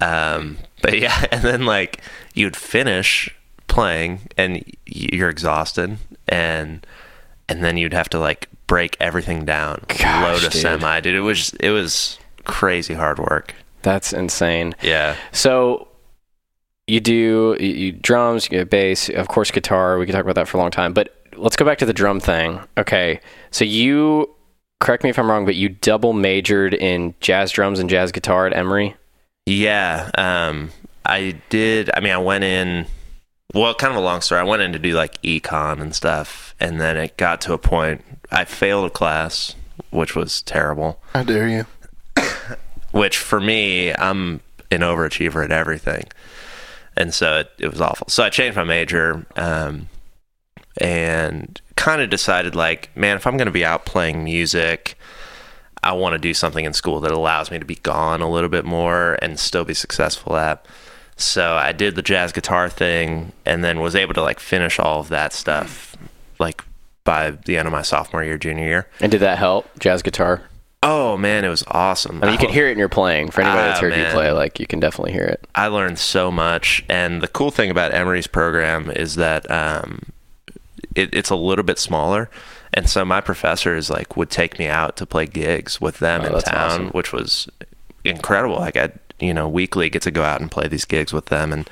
[0.00, 2.00] Um, but yeah, and then like
[2.34, 3.28] you'd finish
[3.66, 5.98] playing and you're exhausted
[6.28, 6.86] and
[7.48, 10.60] and then you'd have to like break everything down, Gosh, load a dude.
[10.62, 11.14] semi, dude.
[11.14, 13.54] It was it was crazy hard work.
[13.82, 14.74] That's insane.
[14.82, 15.87] Yeah, So
[16.88, 19.98] you do you, you drums, you get bass, of course guitar.
[19.98, 21.92] We could talk about that for a long time, but let's go back to the
[21.92, 22.60] drum thing.
[22.76, 23.20] Okay,
[23.50, 24.34] so you
[24.80, 28.46] correct me if I'm wrong, but you double majored in jazz drums and jazz guitar
[28.46, 28.96] at Emory.
[29.46, 30.10] yeah.
[30.16, 30.70] Um,
[31.04, 31.90] I did.
[31.94, 32.86] I mean, I went in.
[33.54, 34.40] Well, kind of a long story.
[34.42, 37.58] I went in to do like econ and stuff, and then it got to a
[37.58, 38.04] point.
[38.30, 39.54] I failed a class,
[39.90, 41.00] which was terrible.
[41.14, 41.66] How dare you?
[42.90, 46.04] which for me, I'm an overachiever at everything.
[46.98, 48.08] And so it, it was awful.
[48.08, 49.88] So I changed my major um,
[50.78, 54.98] and kind of decided, like, man, if I'm going to be out playing music,
[55.84, 58.48] I want to do something in school that allows me to be gone a little
[58.48, 60.66] bit more and still be successful at.
[61.16, 64.98] So I did the jazz guitar thing and then was able to, like, finish all
[64.98, 65.96] of that stuff,
[66.40, 66.64] like,
[67.04, 68.88] by the end of my sophomore year, junior year.
[69.00, 69.70] And did that help?
[69.78, 70.42] Jazz guitar.
[70.82, 72.22] Oh, man, it was awesome.
[72.22, 73.30] I mean, you can hear it in your playing.
[73.30, 75.44] For anybody that's Ah, heard you play, like you can definitely hear it.
[75.54, 80.02] I learned so much, and the cool thing about Emory's program is that um,
[80.94, 82.30] it, it's a little bit smaller,
[82.72, 86.36] and so my professors like would take me out to play gigs with them Oh,
[86.36, 86.88] in town, awesome.
[86.90, 87.48] which was
[88.04, 88.56] incredible.
[88.56, 91.52] Like I, you know, weekly get to go out and play these gigs with them,
[91.52, 91.68] and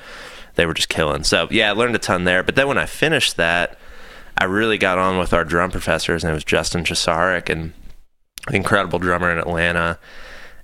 [0.57, 1.23] they were just killing.
[1.23, 2.43] So yeah, I learned a ton there.
[2.43, 3.79] But then when I finished that,
[4.37, 7.73] I really got on with our drum professors, and it was Justin Chesarek and
[8.53, 9.99] incredible drummer in Atlanta.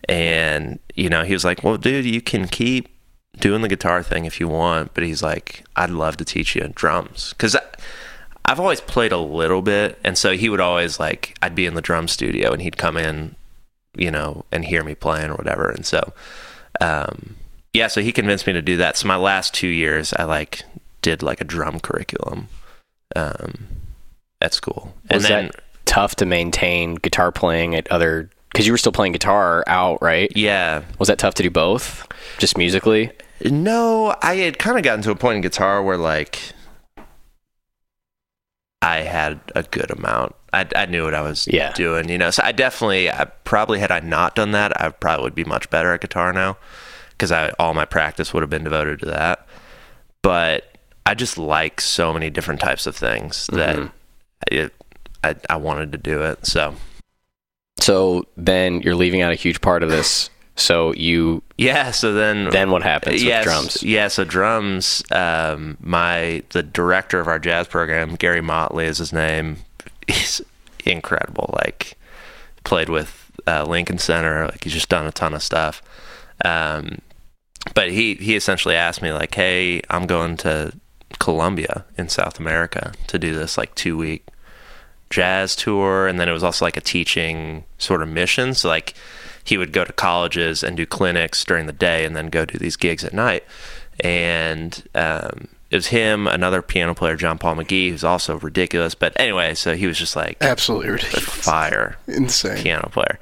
[0.08, 2.88] And, you know, he was like, Well, dude, you can keep
[3.38, 4.94] doing the guitar thing if you want.
[4.94, 7.30] But he's like, I'd love to teach you drums.
[7.30, 7.56] Because
[8.44, 9.98] I've always played a little bit.
[10.04, 12.96] And so he would always, like, I'd be in the drum studio and he'd come
[12.96, 13.36] in,
[13.96, 15.70] you know, and hear me playing or whatever.
[15.70, 16.12] And so,
[16.80, 17.36] um,
[17.72, 18.96] yeah, so he convinced me to do that.
[18.96, 20.64] So my last two years, I, like,
[21.00, 22.48] did, like, a drum curriculum
[23.16, 23.68] um,
[24.40, 24.94] at school.
[25.10, 25.62] Was and then, that
[25.92, 28.30] tough to maintain guitar playing at other?
[28.50, 30.30] Because you were still playing guitar out, right?
[30.36, 32.06] yeah, Was that tough to do both,
[32.38, 33.10] just musically?
[33.44, 36.38] No, I had kind of gotten to a point in guitar where like
[38.80, 40.34] I had a good amount.
[40.52, 41.72] I, I knew what I was Yeah.
[41.72, 42.30] doing, you know.
[42.30, 45.70] So I definitely, I probably had I not done that, I probably would be much
[45.70, 46.56] better at guitar now
[47.10, 49.46] because I all my practice would have been devoted to that.
[50.22, 50.76] But
[51.06, 53.90] I just like so many different types of things that Mhm.
[54.50, 54.74] it,
[55.24, 56.46] I I wanted to do it.
[56.46, 56.74] So
[57.78, 60.30] So then you're leaving out a huge part of this.
[60.56, 61.90] So you yeah.
[61.90, 63.82] So then then what happens yes, with drums?
[63.82, 65.02] Yeah, so drums.
[65.10, 69.58] Um, my the director of our jazz program, Gary Motley, is his name.
[70.06, 70.42] He's
[70.84, 71.54] incredible.
[71.64, 71.96] Like
[72.64, 74.44] played with uh, Lincoln Center.
[74.46, 75.82] Like he's just done a ton of stuff.
[76.44, 76.98] Um,
[77.74, 80.72] but he he essentially asked me like, "Hey, I'm going to
[81.18, 84.26] Colombia in South America to do this like two week
[85.12, 88.54] jazz tour, and then it was also like a teaching sort of mission.
[88.54, 88.94] So like
[89.44, 92.58] he would go to colleges and do clinics during the day, and then go do
[92.58, 93.44] these gigs at night.
[94.00, 98.94] And um, it was him, another piano player, John Paul McGee, who's also ridiculous.
[98.94, 101.24] But anyway, so he was just like Absolutely ridiculous.
[101.44, 102.62] fire Insane.
[102.62, 103.18] piano player.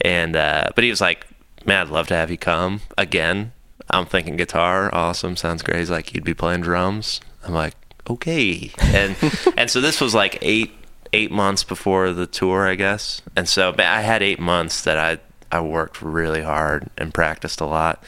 [0.00, 1.26] And uh, but he was like,
[1.64, 3.52] "Man, I'd love to have you come again."
[3.90, 5.78] I'm thinking guitar, awesome, sounds great.
[5.78, 7.74] He's like, "You'd be playing drums." I'm like,
[8.08, 9.16] "Okay." And
[9.56, 10.72] and so this was like eight
[11.12, 13.22] eight months before the tour, I guess.
[13.36, 15.18] And so I had eight months that I
[15.50, 18.02] I worked really hard and practiced a lot.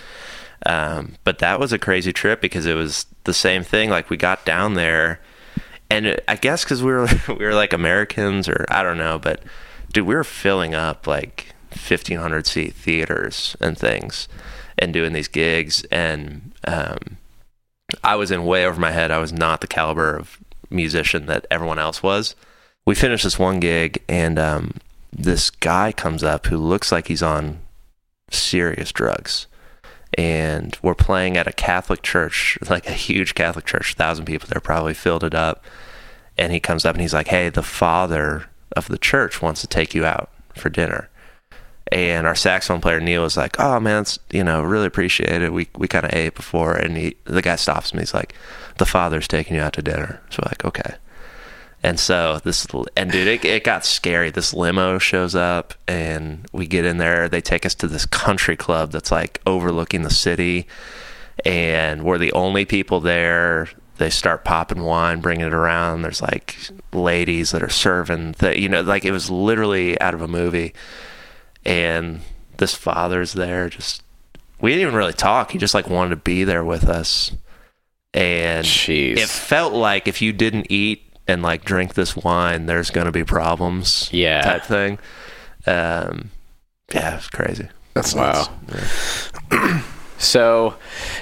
[0.65, 3.91] Um, but that was a crazy trip because it was the same thing.
[3.91, 5.21] Like we got down there,
[5.91, 9.43] and I guess because we were we were like Americans or I don't know, but
[9.93, 14.27] dude, we were filling up like fifteen hundred seat theaters and things,
[14.79, 17.19] and doing these gigs, and um,
[18.03, 19.11] I was in way over my head.
[19.11, 20.39] I was not the caliber of
[20.71, 22.35] musician that everyone else was.
[22.87, 24.75] We finished this one gig, and um,
[25.13, 27.61] this guy comes up who looks like he's on
[28.31, 29.47] serious drugs
[30.17, 34.61] and we're playing at a Catholic church, like a huge Catholic church, thousand people there,
[34.61, 35.65] probably filled it up.
[36.37, 39.67] And he comes up and he's like, "Hey, the father of the church wants to
[39.67, 41.09] take you out for dinner."
[41.93, 45.53] and our saxophone player Neil was like, "Oh man, it's you know really appreciate it.
[45.53, 48.01] We we kind of ate before." And he, the guy stops me.
[48.01, 48.35] He's like,
[48.79, 50.95] "The father's taking you out to dinner." So we're like, "Okay."
[51.85, 52.67] And so this
[52.97, 54.31] and dude, it, it got scary.
[54.31, 57.29] This limo shows up, and we get in there.
[57.29, 60.67] They take us to this country club that's like overlooking the city,
[61.45, 63.69] and we're the only people there.
[63.99, 66.01] They start popping wine, bringing it around.
[66.01, 66.57] There's like
[66.95, 70.73] ladies that are serving, the, you know, like it was literally out of a movie.
[71.67, 72.23] And
[72.57, 74.03] this father's there, just
[74.59, 75.51] we didn't even really talk.
[75.51, 77.31] He just like wanted to be there with us,
[78.15, 79.19] and Jeez.
[79.19, 83.13] it felt like if you didn't eat and like drink this wine, there's going to
[83.13, 84.09] be problems.
[84.13, 84.43] Yeah.
[84.43, 84.99] type thing.
[85.67, 86.31] Um,
[86.95, 87.69] yeah, it's crazy.
[87.95, 88.49] That's Wow.
[88.69, 89.33] nuts.
[90.17, 90.77] So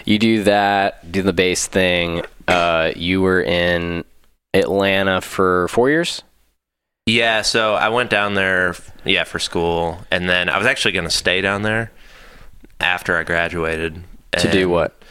[0.05, 2.23] you do that, do the bass thing.
[2.47, 4.05] Uh, you were in
[4.55, 6.23] Atlanta for four years.
[7.07, 11.07] Yeah, so I went down there, yeah, for school, and then I was actually going
[11.07, 11.91] to stay down there
[12.81, 14.05] after I graduated.
[14.39, 15.02] To do what?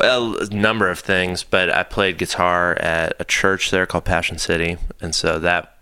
[0.00, 4.38] Well, a number of things, but I played guitar at a church there called Passion
[4.38, 5.76] City, and so that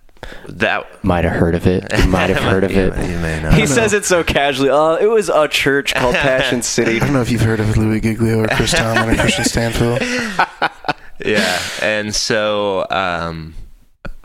[0.48, 1.86] that Might have heard of it.
[1.96, 3.10] You might have heard of you, it.
[3.10, 3.50] You may know.
[3.52, 4.70] He says it so casually.
[4.70, 6.96] Oh, it was a church called Passion City.
[6.96, 10.84] I don't know if you've heard of Louie Giglio or Chris Tomlin or Kristian Stanfill.
[11.24, 13.52] yeah and so um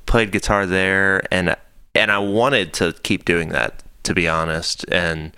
[0.05, 1.55] played guitar there and
[1.95, 5.35] and i wanted to keep doing that to be honest and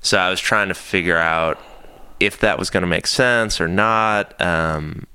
[0.00, 1.58] so i was trying to figure out
[2.20, 5.06] if that was going to make sense or not um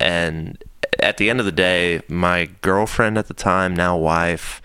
[0.00, 0.62] and
[1.00, 4.62] at the end of the day my girlfriend at the time now wife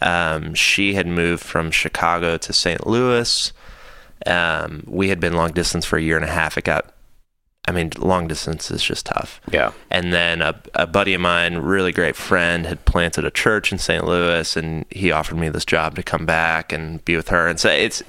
[0.00, 3.52] um she had moved from chicago to st louis
[4.26, 6.94] um we had been long distance for a year and a half it got
[7.66, 9.40] I mean, long distance is just tough.
[9.50, 9.72] Yeah.
[9.90, 13.78] And then a, a buddy of mine, really great friend, had planted a church in
[13.78, 14.04] St.
[14.04, 17.48] Louis, and he offered me this job to come back and be with her.
[17.48, 18.02] And so it's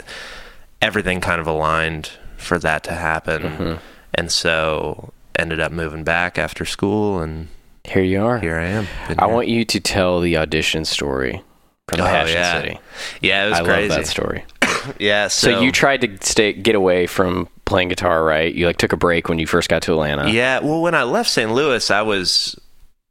[0.81, 3.41] everything kind of aligned for that to happen.
[3.43, 3.73] Mm-hmm.
[4.13, 7.47] And so ended up moving back after school, and
[7.83, 8.39] Here you are.
[8.39, 8.87] here I am.
[9.07, 9.33] Been I here.
[9.35, 11.41] want you to tell the audition story
[11.89, 12.61] from Oh, Passion yeah.
[12.61, 12.79] City.
[13.21, 13.89] Yeah, it was I crazy.
[13.89, 14.43] love that story.
[14.99, 15.29] Yeah.
[15.29, 18.53] So, So, you tried to stay get away from playing guitar, right?
[18.53, 20.29] You like took a break when you first got to Atlanta.
[20.29, 21.51] Yeah, well, when I left St.
[21.51, 22.55] Louis, I was,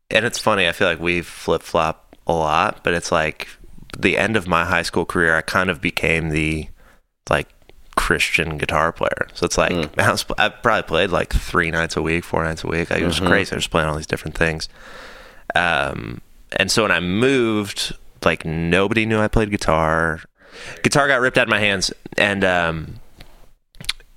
[0.08, 0.68] and it's funny.
[0.68, 3.48] I feel like we flip flop a lot, but it's like
[3.98, 5.34] the end of my high school career.
[5.36, 6.68] I kind of became the
[7.28, 7.48] like
[7.96, 9.28] Christian guitar player.
[9.34, 12.64] So it's like I, was, I probably played like three nights a week, four nights
[12.64, 12.90] a week.
[12.90, 13.52] Like, it was crazy.
[13.52, 14.68] I was playing all these different things.
[15.54, 16.20] Um,
[16.52, 20.20] and so when I moved, like nobody knew I played guitar.
[20.82, 23.00] Guitar got ripped out of my hands, and um,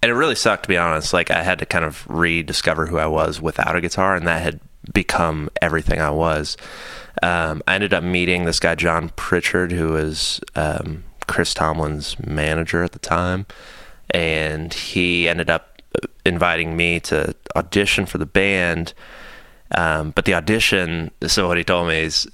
[0.01, 1.13] and it really sucked to be honest.
[1.13, 4.41] Like I had to kind of rediscover who I was without a guitar, and that
[4.41, 4.59] had
[4.93, 6.57] become everything I was.
[7.23, 12.83] Um, I ended up meeting this guy John Pritchard, who was um, Chris Tomlin's manager
[12.83, 13.45] at the time,
[14.11, 15.81] and he ended up
[16.25, 18.93] inviting me to audition for the band.
[19.71, 22.27] Um, but the audition, so what he told me is,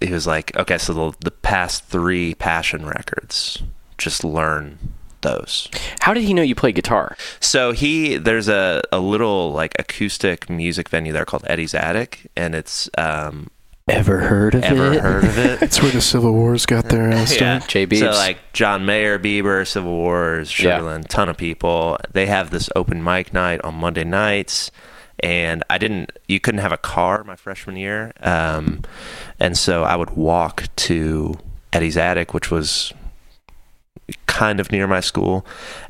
[0.00, 3.62] he was like, okay, so the, the past three Passion records,
[3.96, 4.78] just learn
[5.22, 5.68] those.
[6.00, 7.16] How did he know you played guitar?
[7.40, 12.54] So he there's a, a little like acoustic music venue there called Eddie's Attic, and
[12.54, 13.50] it's um
[13.88, 14.66] Ever heard of it?
[14.66, 15.00] ever it?
[15.00, 15.60] heard of it?
[15.60, 17.40] That's where the Civil Wars got their uh, start.
[17.40, 18.00] yeah, Jay Biebs.
[18.00, 20.78] So like John Mayer, Bieber, Civil Wars, Yeah.
[20.80, 21.98] Sugarland, ton of people.
[22.12, 24.70] They have this open mic night on Monday nights,
[25.20, 26.12] and I didn't.
[26.28, 28.82] You couldn't have a car my freshman year, um,
[29.40, 31.38] and so I would walk to
[31.72, 32.92] Eddie's Attic, which was
[34.26, 35.44] kind of near my school.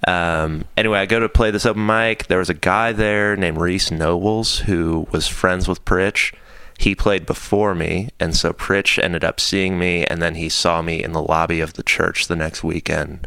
[0.07, 2.27] Um, anyway, I go to play this open mic.
[2.27, 6.33] There was a guy there named Reese Nobles who was friends with Pritch.
[6.81, 10.81] He played before me, and so Pritch ended up seeing me, and then he saw
[10.81, 13.27] me in the lobby of the church the next weekend.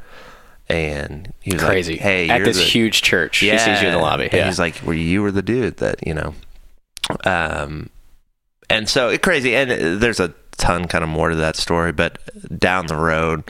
[0.70, 1.94] And he was Crazy.
[1.96, 3.44] like, "Hey, at this the, huge church.
[3.44, 3.54] yeah.
[3.54, 4.24] He sees you in the lobby.
[4.24, 4.46] and Yeah.
[4.46, 6.34] he's like, "Well, you were the dude that you know."
[7.26, 7.90] Um,
[8.70, 12.20] and so it crazy, and there's a ton kind of more to that story, but
[12.58, 13.44] down the road,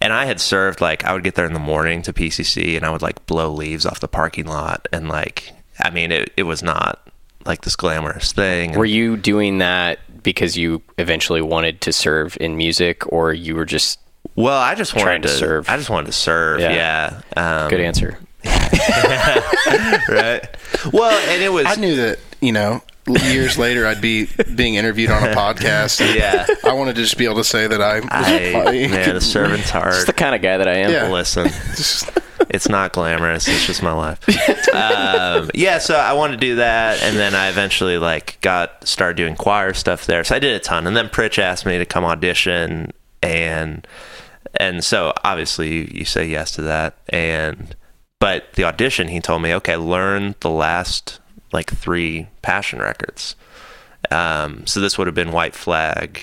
[0.00, 2.86] and I had served like I would get there in the morning to PCC, and
[2.86, 6.44] I would like blow leaves off the parking lot, and like I mean, it it
[6.44, 7.00] was not
[7.46, 8.72] like this glamorous thing.
[8.72, 13.64] Were you doing that because you eventually wanted to serve in music, or you were
[13.64, 13.98] just
[14.36, 15.68] well, I just wanted to to serve?
[15.68, 16.60] I just wanted to serve.
[16.60, 17.20] Yeah.
[17.36, 17.62] Yeah.
[17.62, 18.18] Um, good answer?
[18.44, 20.42] right?
[20.92, 25.10] Well, and it was I knew that, you know, years later I'd be being interviewed
[25.10, 26.14] on a podcast.
[26.14, 26.46] Yeah.
[26.64, 29.92] I wanted to just be able to say that I, I, man, the servant's heart.
[29.92, 30.90] That's the kind of guy that I am.
[30.90, 31.08] Yeah.
[31.08, 31.48] Listen,
[32.50, 33.48] it's not glamorous.
[33.48, 34.20] It's just my life.
[34.74, 39.16] Um, yeah, so I wanted to do that, and then I eventually like got started
[39.16, 40.24] doing choir stuff there.
[40.24, 42.92] So I did a ton, and then Pritch asked me to come audition,
[43.22, 43.86] and
[44.56, 47.74] and so obviously you, say yes to that and
[48.20, 51.20] but the audition he told me okay learn the last
[51.52, 53.36] like three passion records
[54.10, 56.20] um, so this would have been white flag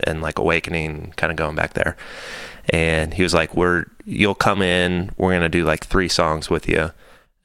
[0.00, 1.96] and like awakening kind of going back there
[2.70, 6.66] and he was like we're you'll come in we're gonna do like three songs with
[6.68, 6.90] you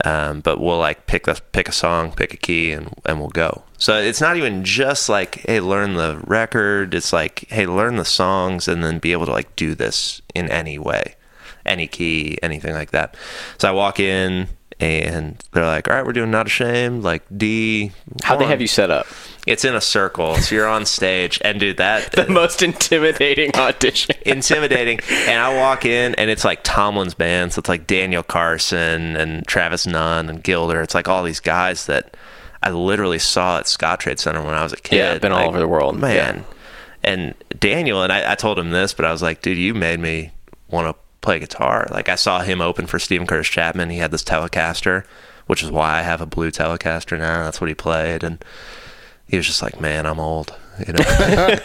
[0.04, 3.30] um, but we'll like pick a pick a song pick a key and, and we'll
[3.30, 3.64] go.
[3.78, 6.94] So it's not even just like hey learn the record.
[6.94, 10.50] It's like hey learn the songs and then be able to like do this in
[10.50, 11.16] any way
[11.66, 13.16] any key anything like that.
[13.60, 14.48] So i walk in
[14.82, 17.92] and they're like all right we're doing not ashamed like d
[18.24, 19.06] How'd they have you set up?
[19.48, 24.16] it's in a circle so you're on stage and dude that The most intimidating audition.
[24.26, 25.00] intimidating.
[25.28, 27.54] and I walk in, and it's like Tomlin's band.
[27.54, 30.82] So it's like Daniel Carson and Travis Nunn and Gilder.
[30.82, 32.16] It's like all these guys that
[32.64, 34.98] I literally saw at Scottrade Center when I was a kid.
[34.98, 35.98] Yeah, been all Like, over the world.
[36.00, 36.46] man.
[37.04, 40.00] And Daniel and I, I told him this, but I was like, dude, you made
[40.00, 40.32] me
[40.70, 41.88] want to play guitar.
[41.92, 43.90] Like I saw him open for Steven Curtis Chapman.
[43.90, 45.06] He had this Telecaster,
[45.48, 47.44] which is why I have a blue Telecaster now.
[47.44, 48.44] That's what he played, and
[49.28, 50.54] he was just like, man, I'm old,
[50.86, 51.56] you know.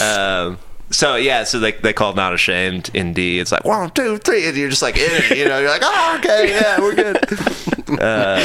[0.02, 0.58] um,
[0.90, 3.38] so yeah, so they they called not ashamed in D.
[3.38, 5.58] It's like one, two, three, and you're just like in it, you know.
[5.58, 7.16] You're like, oh, okay, yeah, we're good.
[8.00, 8.42] um,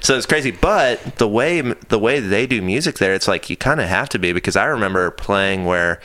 [0.00, 3.56] so it's crazy, but the way the way they do music there, it's like you
[3.56, 6.00] kind of have to be because I remember playing where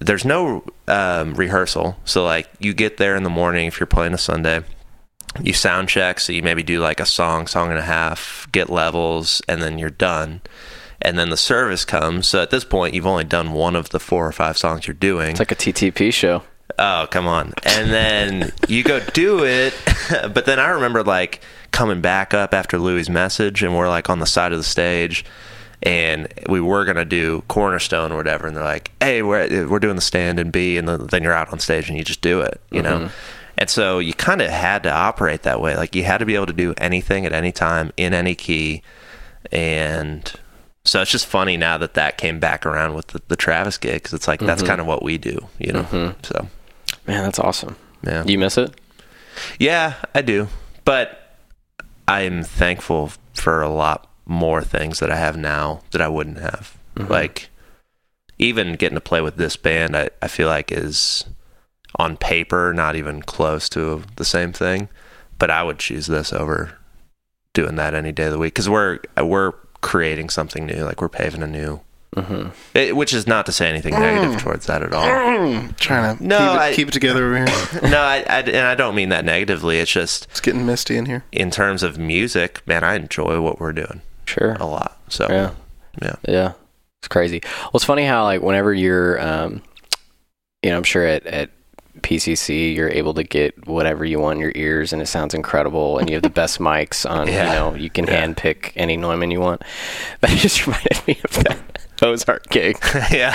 [0.00, 1.96] there's no um, rehearsal.
[2.04, 4.62] So like you get there in the morning if you're playing a Sunday,
[5.42, 6.20] you sound check.
[6.20, 9.78] So you maybe do like a song, song and a half, get levels, and then
[9.78, 10.40] you're done.
[11.02, 12.26] And then the service comes.
[12.26, 14.94] So at this point, you've only done one of the four or five songs you're
[14.94, 15.30] doing.
[15.30, 16.42] It's like a TTP show.
[16.78, 17.52] Oh, come on.
[17.64, 19.74] And then you go do it.
[20.32, 21.40] But then I remember like
[21.72, 25.24] coming back up after Louie's message, and we're like on the side of the stage,
[25.82, 28.46] and we were going to do Cornerstone or whatever.
[28.46, 30.76] And they're like, hey, we're, we're doing the stand and B.
[30.76, 33.00] And then you're out on stage and you just do it, you know?
[33.00, 33.14] Mm-hmm.
[33.58, 35.76] And so you kind of had to operate that way.
[35.76, 38.82] Like you had to be able to do anything at any time in any key.
[39.52, 40.30] And
[40.84, 43.94] so it's just funny now that that came back around with the, the Travis gig
[43.94, 44.68] because it's like that's mm-hmm.
[44.68, 45.84] kind of what we do, you know?
[45.84, 46.20] Mm-hmm.
[46.22, 46.48] So.
[47.06, 47.76] Man, that's awesome.
[48.02, 48.24] Yeah.
[48.24, 48.74] Do you miss it?
[49.58, 50.48] Yeah, I do.
[50.84, 51.38] But
[52.08, 56.76] I'm thankful for a lot more things that I have now that I wouldn't have.
[56.96, 57.10] Mm-hmm.
[57.12, 57.48] Like
[58.38, 61.24] even getting to play with this band I, I feel like is
[61.96, 64.88] on paper not even close to the same thing.
[65.38, 66.78] But I would choose this over
[67.52, 69.52] doing that any day of the week because we're we're
[69.82, 70.82] creating something new.
[70.84, 71.80] Like we're paving a new,
[72.16, 72.48] Mm-hmm.
[72.72, 74.00] it, which is not to say anything mm.
[74.00, 75.04] negative towards that at all.
[75.04, 75.76] Mm.
[75.76, 77.80] Trying to No, keep, it, I- keep it together over here.
[77.90, 79.78] no, I, I and I don't mean that negatively.
[79.80, 81.24] It's just It's getting misty in here.
[81.30, 84.52] in terms of music, man, I enjoy what we're doing Sure.
[84.60, 84.98] a lot.
[85.08, 85.50] So Yeah.
[86.02, 86.14] yeah.
[86.28, 86.52] Yeah.
[87.00, 87.40] It's crazy.
[87.44, 89.62] Well, it's funny how like whenever you're, um,
[90.62, 91.50] you know, I'm sure at, at
[92.00, 95.98] PCC you're able to get whatever you want in your ears and it sounds incredible
[95.98, 97.28] and you have the best mics on.
[97.28, 97.52] Yeah.
[97.52, 98.20] You know, you can Yeah.
[98.20, 99.62] hand pick any Neumann you want.
[100.20, 101.58] That just reminded me of that
[102.02, 102.76] Ozark gig.
[103.12, 103.32] yeah.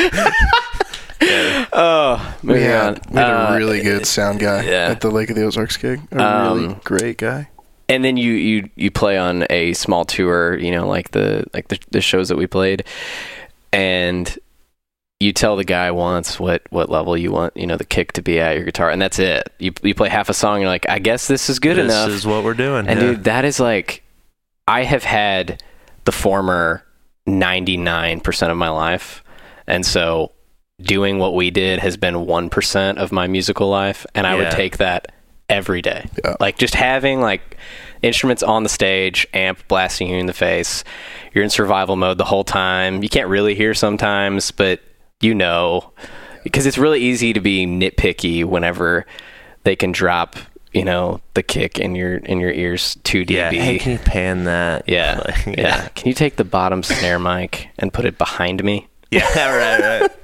[1.74, 3.00] Oh, We moving had, on.
[3.12, 4.90] we had Uh, a really good sound guy yeah.
[4.90, 6.02] at the Lake of the Ozarks gig.
[6.12, 7.50] A really Um, great guy.
[7.92, 11.68] And then you you you play on a small tour you know like the like
[11.68, 12.86] the, the shows that we played
[13.74, 14.40] and
[15.20, 18.22] you tell the guy once what what level you want you know the kick to
[18.22, 20.70] be at your guitar and that's it you, you play half a song and you're
[20.70, 22.08] like i guess this is good enough.
[22.08, 22.88] this is what we're doing.
[22.88, 23.08] and yeah.
[23.08, 24.04] dude that is like
[24.68, 25.62] i have had
[26.06, 26.84] the former
[27.28, 29.24] 99% of my life
[29.68, 30.32] and so
[30.82, 34.78] doing what we did has been 1% of my musical life and i would take
[34.78, 35.12] that
[35.52, 36.36] every day Yeah.
[36.40, 37.58] like just having like
[38.02, 40.84] instruments on the stage amp blasting you in the face
[41.34, 44.80] you're in survival mode the whole time you can't really hear sometimes but
[45.20, 45.92] you know
[46.44, 49.06] because it's really easy to be nitpicky whenever
[49.64, 50.36] they can drop
[50.72, 53.50] you know the kick in your in your ears 2 dB yeah.
[53.52, 54.88] Hey, can you pan that?
[54.88, 55.88] yeah, Like, yeah.
[55.90, 58.88] Can you take the bottom snare mic and put it behind me?
[59.12, 59.28] Yeah.
[59.36, 60.02] Right.
[60.02, 60.12] Right.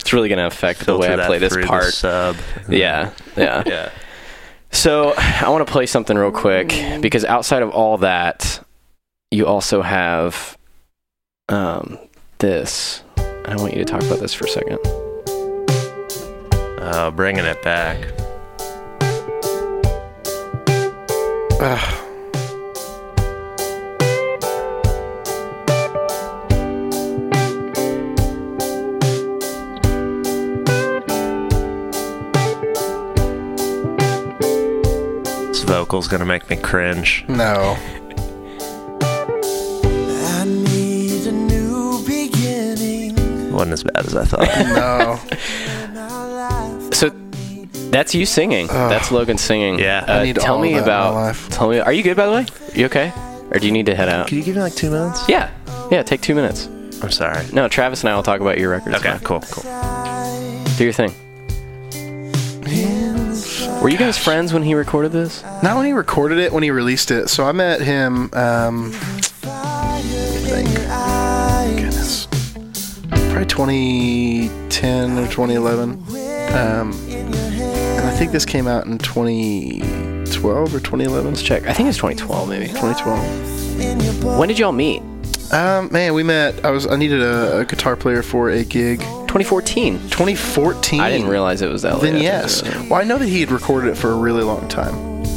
[0.00, 1.92] It's really going to affect the way I play this part.
[1.92, 2.36] sub.
[2.68, 3.62] Yeah, yeah.
[3.66, 3.90] Yeah.
[4.76, 6.68] So I want to play something real quick
[7.00, 8.62] because outside of all that,
[9.30, 10.58] you also have
[11.48, 11.98] um,
[12.38, 13.02] this.
[13.16, 14.78] I want you to talk about this for a second.
[16.78, 18.06] Uh, bringing it back.
[21.58, 22.05] Ugh.
[35.66, 37.24] Vocal's gonna make me cringe.
[37.28, 37.76] No.
[40.28, 43.52] I need a new beginning.
[43.52, 44.48] wasn't as bad as I thought.
[44.76, 45.18] No.
[46.92, 47.10] So
[47.90, 48.66] That's you singing.
[48.68, 49.78] That's Logan singing.
[49.78, 50.04] Yeah.
[50.08, 51.14] Uh, I need tell all me of that in my about.
[51.14, 51.48] life.
[51.50, 51.78] Tell me.
[51.80, 52.46] Are you good by the way?
[52.74, 53.12] You okay?
[53.50, 54.28] Or do you need to head out?
[54.28, 55.28] Could you give me like two minutes?
[55.28, 55.50] Yeah.
[55.90, 56.02] Yeah.
[56.02, 56.68] Take two minutes.
[57.02, 57.44] I'm sorry.
[57.52, 58.96] No, Travis and I will talk about your records.
[58.96, 59.20] Okay, man.
[59.20, 59.62] cool, cool.
[60.76, 61.12] Do your thing.
[63.86, 65.44] Were you guys friends when he recorded this?
[65.62, 67.28] Not when he recorded it, when he released it.
[67.28, 68.30] So I met him.
[68.32, 68.90] Um,
[69.44, 70.02] I
[70.44, 70.68] think,
[71.78, 72.26] goodness,
[73.30, 75.92] probably 2010 or 2011.
[75.92, 81.30] Um, and I think this came out in 2012 or 2011.
[81.30, 81.68] Let's check.
[81.68, 82.66] I think it's 2012, maybe.
[82.66, 84.36] 2012.
[84.36, 85.00] When did y'all meet?
[85.52, 86.64] Um, man, we met.
[86.64, 89.00] I was I needed a, a guitar player for a gig.
[89.44, 89.98] 2014.
[90.10, 91.00] 2014.
[91.00, 92.22] I didn't realize it was that Then late.
[92.22, 92.62] yes.
[92.88, 94.94] Well, I know that he had recorded it for a really long time.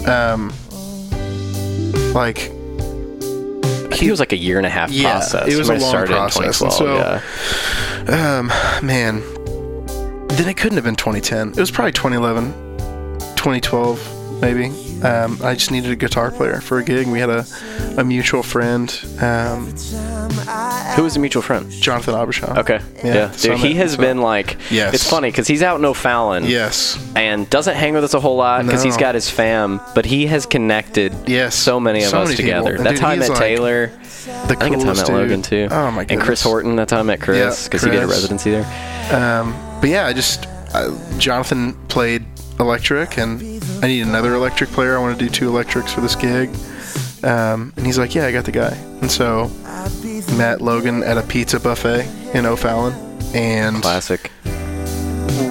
[0.08, 0.54] Um,
[2.14, 5.54] like I think it was like a year and a half Yeah, process.
[5.54, 7.22] it was a might have long started process, in and 2012.
[8.08, 8.38] so- yeah.
[8.40, 8.48] Um,
[8.86, 9.22] man,
[10.38, 11.50] then it couldn't have been 2010.
[11.50, 12.54] It was probably 2011,
[13.36, 14.00] 2012,
[14.42, 14.66] maybe.
[15.04, 17.08] Um, I just needed a guitar player for a gig.
[17.08, 17.46] We had a,
[17.98, 18.90] a mutual friend,
[19.22, 19.68] um,
[20.96, 21.70] Who was a mutual friend?
[21.72, 22.58] Jonathan Abishaw.
[22.58, 22.80] Okay.
[22.98, 23.32] Yeah, Yeah.
[23.32, 24.58] so I Dude, he has so- been like.
[24.70, 24.94] Yes.
[24.94, 26.44] It's funny because he's out in O'Fallon.
[26.46, 26.98] Yes.
[27.16, 30.28] And doesn't hang with us a whole lot because he's got his fam, but he
[30.28, 31.56] has connected Yes.
[31.56, 32.76] so many of So us many together.
[32.76, 33.88] And That's dude, how I met like Taylor.
[33.88, 35.16] The I think that's how I met dude.
[35.16, 35.68] Logan too.
[35.72, 36.12] Oh my goodness.
[36.12, 36.76] And Chris Horton.
[36.76, 38.66] That's how I met Chris Yeah, because he did a residency there.
[39.16, 42.26] Um, but yeah, I just uh, Jonathan played
[42.60, 43.42] electric, and
[43.82, 44.98] I need another electric player.
[44.98, 46.50] I want to do two electrics for this gig.
[47.24, 49.50] Um, and he's like, "Yeah, I got the guy." And so
[50.38, 52.94] met Logan at a pizza buffet in O'Fallon,
[53.34, 54.32] and Classic.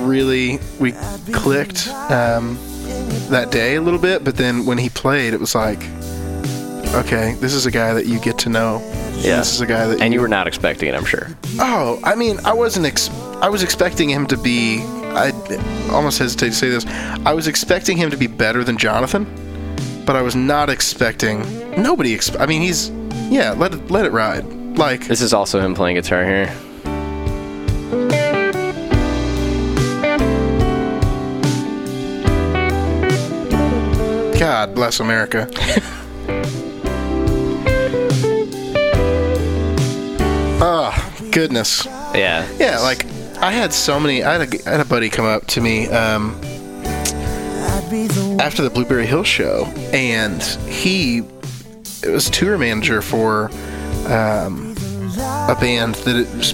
[0.00, 0.92] really we
[1.32, 2.58] clicked um,
[3.28, 4.24] that day a little bit.
[4.24, 5.82] But then when he played, it was like,
[6.94, 8.82] "Okay, this is a guy that you get to know."
[9.20, 9.38] Yeah.
[9.38, 11.28] This is a guy that And you were not expecting it, I'm sure.
[11.58, 12.86] Oh, I mean, I wasn't.
[12.86, 14.80] Ex- I was expecting him to be.
[15.10, 15.32] I
[15.90, 16.86] almost hesitate to say this.
[17.26, 19.24] I was expecting him to be better than Jonathan,
[20.06, 21.40] but I was not expecting.
[21.82, 22.16] Nobody.
[22.16, 22.90] Exp- I mean, he's.
[23.30, 24.44] Yeah, let it let it ride.
[24.78, 26.54] Like This is also him playing guitar here.
[34.38, 35.48] God bless America.
[40.60, 41.86] oh goodness.
[41.86, 42.48] Yeah.
[42.58, 43.04] Yeah, like
[43.40, 44.24] I had so many.
[44.24, 46.38] I had a, I had a buddy come up to me um,
[48.40, 51.18] after the Blueberry Hill show, and he
[52.02, 53.50] it was tour manager for
[54.06, 54.74] um,
[55.48, 56.52] a band that was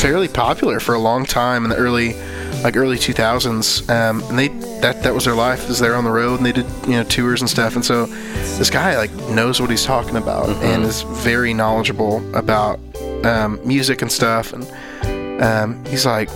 [0.00, 2.14] fairly popular for a long time in the early,
[2.62, 3.88] like early 2000s.
[3.90, 4.48] Um, and they
[4.80, 5.68] that that was their life.
[5.68, 7.74] Was they're on the road and they did you know tours and stuff.
[7.74, 12.78] And so this guy like knows what he's talking about and is very knowledgeable about
[13.24, 14.52] um, music and stuff.
[14.52, 16.28] And um, he's like,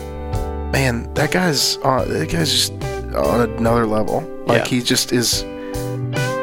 [0.73, 2.73] man, that guy's on, that guy's just
[3.15, 4.21] on another level.
[4.47, 4.69] Like Yeah.
[4.69, 5.45] he just is.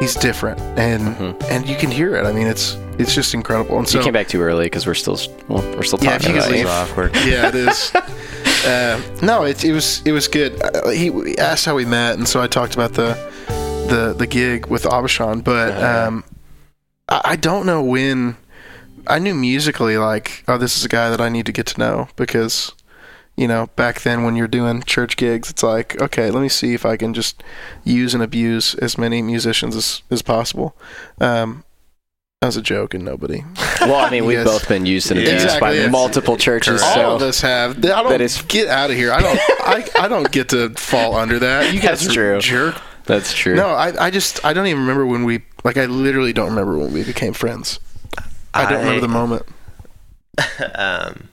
[0.00, 2.26] He's different, and and you can hear it.
[2.26, 3.78] I mean, it's it's just incredible.
[3.78, 6.36] And so you came back too early because we're still well, we're still talking you
[6.36, 6.64] about could you.
[6.64, 6.66] leave.
[6.68, 7.14] awkward.
[7.24, 7.92] yeah, it is.
[8.66, 10.60] uh, no, it, it was it was good.
[10.62, 13.14] Uh, he asked how we met, and so I talked about the
[13.88, 16.24] the the gig with Abishan, but um,
[17.08, 18.36] I, I don't know when.
[19.08, 21.78] I knew musically like, oh, this is a guy that I need to get to
[21.78, 22.72] know because,
[23.36, 26.74] you know, back then when you're doing church gigs, it's like, okay, let me see
[26.74, 27.40] if I can just
[27.84, 30.76] use and abuse as many musicians as, as possible.
[31.20, 31.62] Um,
[32.40, 33.44] that was a joke, and nobody
[33.80, 34.46] Well, I mean, we've Yes.
[34.46, 35.26] both been used and Yeah.
[35.28, 36.82] abused Exactly, by it's- multiple churches.
[36.82, 37.78] all So of us have.
[37.78, 39.12] I don't That is- get out of here.
[39.12, 39.40] I don't.
[39.60, 41.72] I, I don't get to fall under that.
[41.72, 42.40] You guys That's are true.
[42.40, 42.74] jerk.
[43.04, 43.54] that's true.
[43.54, 45.76] No, I, I just I don't even remember when we like.
[45.76, 47.78] I literally don't remember when we became friends.
[48.52, 49.42] I don't remember the moment.
[50.74, 51.28] um,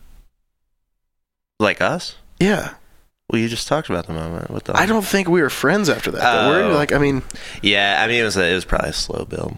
[1.60, 2.16] like us?
[2.40, 2.72] Yeah,
[3.30, 4.52] Well, you just talked about the moment.
[4.52, 4.76] What the?
[4.78, 6.22] I don't think we were friends after that.
[6.22, 6.76] But we're Oh.
[6.76, 7.24] like, I mean,
[7.62, 9.56] Yeah, I mean it was a, it was probably a slow build.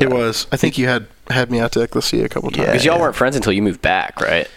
[0.00, 0.46] It was.
[0.52, 2.58] I think you had had me out to Ecclesia a couple times.
[2.66, 2.72] Yeah.
[2.72, 4.48] because y'all weren't friends until you moved back, right?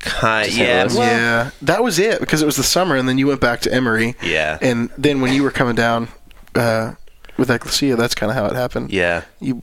[0.00, 0.96] Kind, Just yeah, Louis?
[0.98, 3.60] well, yeah, that was it because it was the summer, and then you went back
[3.62, 6.08] to Emory, yeah, and then when you were coming down
[6.54, 6.94] uh,
[7.36, 8.90] with Ecclesia, that's kind of how it happened.
[8.90, 9.62] yeah, You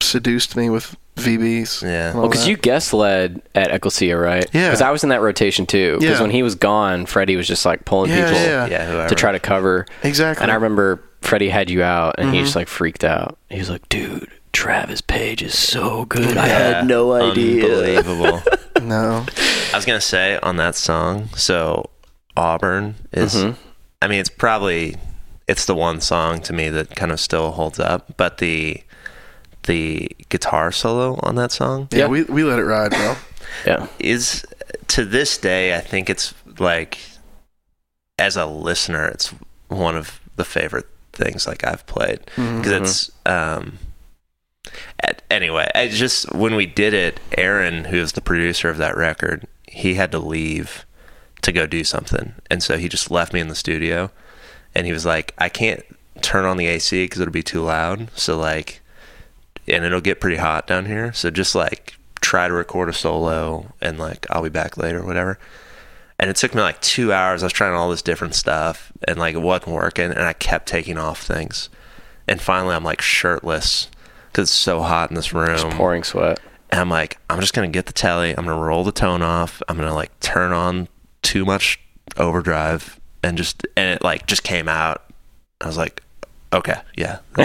[0.00, 1.82] seduced me with VBs.
[1.82, 2.08] Yeah.
[2.08, 2.50] and all Well, because that.
[2.50, 4.46] you guest led at Ecclesia, right?
[4.52, 4.68] Yeah.
[4.68, 5.98] Because I was in that rotation too.
[6.00, 6.22] Because Yeah.
[6.22, 8.66] when he was gone, Freddie was just like pulling Yeah, people yeah.
[8.66, 8.90] yeah.
[8.90, 9.08] Whoever.
[9.08, 9.86] to try to cover.
[10.02, 10.42] exactly.
[10.42, 12.44] And I remember Freddie had you out, and he Mhm.
[12.44, 13.38] just like freaked out.
[13.50, 16.36] He was like, "Dude, Travis Page is so good.
[16.36, 18.42] I had no idea." Unbelievable.
[18.82, 19.26] no.
[19.72, 21.28] I was gonna say on that song.
[21.36, 21.90] So
[22.36, 23.34] Auburn is.
[23.34, 23.56] Mhm.
[24.00, 24.96] I mean, it's probably
[25.46, 28.16] it's the one song to me that kind of still holds up.
[28.16, 28.82] But the
[29.64, 32.06] the guitar solo on that song Yeah, Yeah.
[32.08, 33.16] we we let it ride, bro.
[33.66, 33.86] Yeah.
[33.98, 34.44] is
[34.88, 35.74] to this day.
[35.76, 36.98] I think it's like
[38.18, 39.32] as a listener, it's
[39.68, 42.58] one of the favorite things like I've played Mm-hmm.
[42.58, 43.78] because it's um.
[45.30, 49.46] Anyway, I just when we did it, Aaron, who is the producer of that record,
[49.66, 50.86] he had to leave
[51.42, 54.10] to go do something, and so he just left me in the studio,
[54.74, 55.82] and he was like, "I can't
[56.22, 58.80] turn on the AC because it'll be too loud." So like,
[59.66, 61.12] and it'll get pretty hot down here.
[61.12, 65.06] So just like try to record a solo and like I'll be back later or
[65.06, 65.38] whatever.
[66.18, 67.42] And it took me like two hours.
[67.42, 70.10] I was trying all this different stuff and like it wasn't working.
[70.10, 71.68] And I kept taking off things.
[72.28, 73.88] And finally, I'm like shirtless
[74.34, 75.70] because it's so hot in this room.
[75.70, 76.40] Pouring sweat.
[76.70, 78.30] And I'm like, I'm just going to get the telly.
[78.30, 79.62] I'm going to roll the tone off.
[79.68, 80.88] I'm going to like turn on
[81.22, 81.78] too much
[82.16, 85.04] overdrive and just, and it like just came out.
[85.60, 86.02] I was like,
[86.52, 87.18] okay, yeah,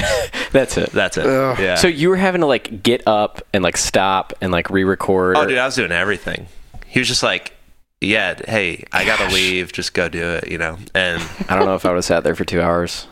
[0.52, 0.92] That's it.
[0.92, 1.28] that's it.
[1.28, 1.60] Ugh.
[1.60, 1.76] Yeah.
[1.76, 5.38] So you were having to like get up and like stop and like re-record.
[5.38, 6.48] Oh, or- dude, I was doing everything.
[6.88, 7.54] He was just like,
[8.02, 9.72] "Yeah, hey, I gotta leave.
[9.72, 10.80] Just go do it," you know.
[10.96, 13.06] And I don't know if I would have sat there for two hours.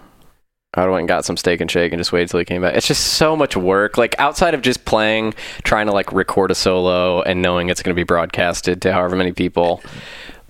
[0.78, 2.76] I went and got some steak and shake and just waited till he came back.
[2.76, 3.98] It's just so much work.
[3.98, 5.34] Like outside of just playing,
[5.64, 9.16] trying to like record a solo and knowing it's going to be broadcasted to however
[9.16, 9.82] many people.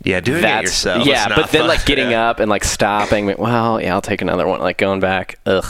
[0.04, 1.06] yeah, doing it That's yourself.
[1.08, 1.28] yeah.
[1.30, 1.68] But then fun.
[1.70, 2.30] like getting Yeah.
[2.30, 3.34] up and like stopping.
[3.38, 4.60] Well, yeah, I'll take another one.
[4.60, 5.40] Like going back.
[5.46, 5.66] Ugh.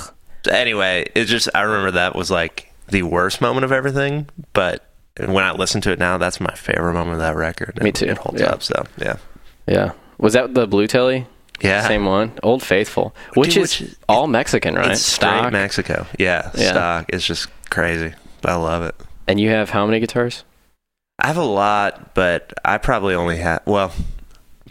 [0.49, 4.27] Anyway, it just I remember that was like the worst moment of everything.
[4.53, 4.83] But
[5.19, 7.81] when I listen to it now, that's my favorite moment of that record.
[7.81, 8.05] Me It- too.
[8.05, 8.47] It holds Yeah.
[8.51, 8.63] up.
[8.63, 9.15] So yeah,
[9.65, 9.91] Yeah.
[10.19, 11.27] Was that the blue telly?
[11.61, 11.87] Yeah.
[11.87, 12.31] Same one.
[12.43, 14.91] Old Faithful, which Dude, is which all Mexican, right?
[14.91, 15.51] It's straight Stock.
[15.51, 16.07] Mexico.
[16.19, 16.71] Yeah, Yeah.
[16.71, 17.05] stock.
[17.09, 18.13] It's just crazy.
[18.41, 18.95] But I love it.
[19.27, 20.43] And you have how many guitars?
[21.19, 23.91] I have a lot, but I probably only have well,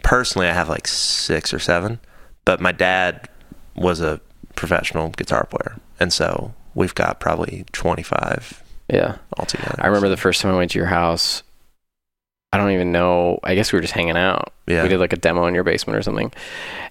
[0.03, 1.99] personally I have like 6 or 7,
[2.45, 3.27] but my dad
[3.75, 4.21] was a
[4.55, 5.75] professional guitar player.
[5.99, 9.17] And so we've got probably 25 Yeah.
[9.37, 9.75] altogether.
[9.79, 11.43] I remember the first time I went to your house.
[12.53, 13.39] I don't even know.
[13.43, 14.53] I guess we were just hanging out.
[14.67, 14.83] Yeah.
[14.83, 16.31] We did like a demo in your basement or something.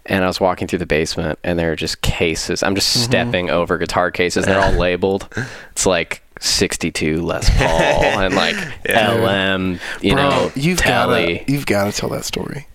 [0.04, 2.62] And I was walking through the basement and there are just cases.
[2.62, 3.04] I'm just mm-hmm.
[3.04, 4.44] stepping over guitar cases.
[4.44, 5.28] They're all labeled.
[5.72, 7.66] It's like 62 Les Paul
[8.02, 8.56] and like
[8.88, 9.12] Yeah.
[9.12, 11.38] LM, you Bro, know, you've Tele.
[11.38, 12.66] got you've got to tell that story.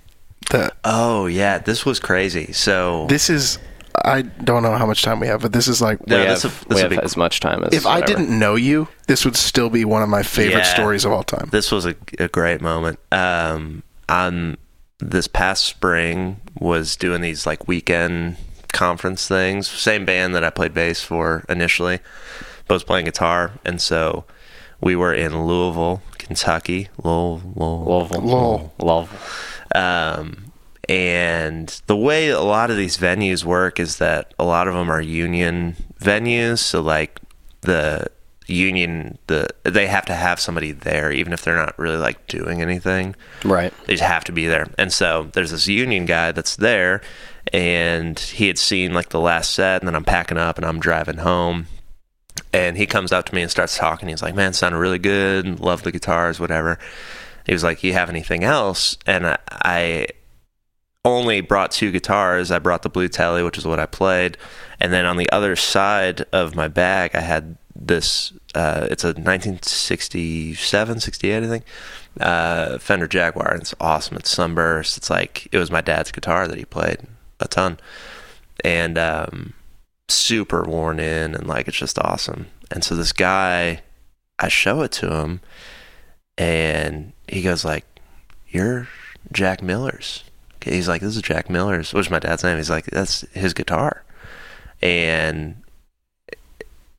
[0.51, 2.51] That Oh, yeah, this was crazy.
[2.53, 3.57] So this is
[4.03, 6.41] I don't know how much time we have, but this is like We No, have,
[6.41, 8.19] this we will have be- as much time as if I whatever.
[8.19, 10.73] didn't know you, this would still be one of my favorite Yeah.
[10.73, 11.49] stories of all time.
[11.51, 12.99] this was a, a great moment.
[13.11, 14.57] Um, on
[14.99, 18.37] this past spring was doing these like weekend
[18.71, 19.67] conference things.
[19.67, 21.99] Same band that I played bass for initially,
[22.67, 24.25] but was playing guitar, and so
[24.79, 26.89] we were in Louisville, Kentucky.
[27.03, 28.21] Louisville, Louisville.
[28.21, 28.73] Lol.
[28.79, 29.19] Louisville.
[29.75, 30.50] um,
[30.91, 34.91] and the way a lot of these venues work is that a lot of them
[34.91, 36.59] are union venues.
[36.59, 37.17] So like
[37.61, 38.07] the
[38.47, 42.61] union, the they have to have somebody there, even if they're not really like doing
[42.61, 43.15] anything.
[43.45, 43.73] Right.
[43.85, 44.67] They just have to be there.
[44.77, 46.99] And so there's this union guy that's there,
[47.53, 50.81] and he had seen like the last set, and then I'm packing up and I'm
[50.81, 51.67] driving home.
[52.51, 54.09] And he comes up to me and starts talking.
[54.09, 55.61] He's like, "Man, sounded really good.
[55.61, 56.79] Love the guitars, whatever."
[57.45, 60.07] He was like, "You have anything else?" And I, I
[61.03, 62.51] only brought two guitars.
[62.51, 64.37] I brought the blue telly, which is what I played,
[64.79, 68.33] and then on the other side of my bag, I had this.
[68.53, 71.63] Uh, it's a 1967, 68, I think.
[72.19, 73.53] Uh, Fender Jaguar.
[73.53, 74.17] And It's awesome.
[74.17, 74.97] It's sunburst.
[74.97, 76.99] It's like it was my dad's guitar that he played
[77.39, 77.79] a ton,
[78.63, 79.53] and um,
[80.07, 82.47] super worn in, and like it's just awesome.
[82.69, 83.81] And so this guy,
[84.39, 85.41] I show it to him,
[86.37, 87.85] and he goes like,
[88.47, 88.87] "You're
[89.31, 90.23] Jack Miller's."
[90.63, 92.57] He's like, "This is Jack Miller's," which is my dad's name.
[92.57, 94.03] He's like, "That's his guitar,"
[94.81, 95.55] and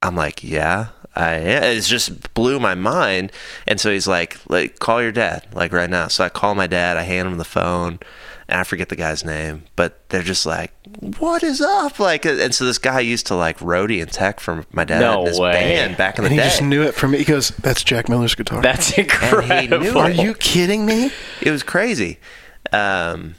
[0.02, 3.32] I'm like, "Yeah." I it just blew my mind,
[3.68, 6.66] and so he's like, "Like, call your dad, like right now." So I call my
[6.66, 6.96] dad.
[6.96, 7.98] I hand him the phone,
[8.48, 10.72] and I forget the guy's name, but they're just like,
[11.18, 14.64] "What is up?" Like, and so this guy used to like roadie and tech for
[14.72, 15.52] my dad No in this way.
[15.52, 16.34] band back in the day.
[16.36, 16.50] And he day.
[16.50, 17.18] just knew it from me.
[17.18, 19.78] He goes, "That's Jack Miller's guitar." That's And he incredible.
[19.80, 21.10] knew Are you kidding me?
[21.42, 22.20] it was crazy.
[22.72, 23.34] Um,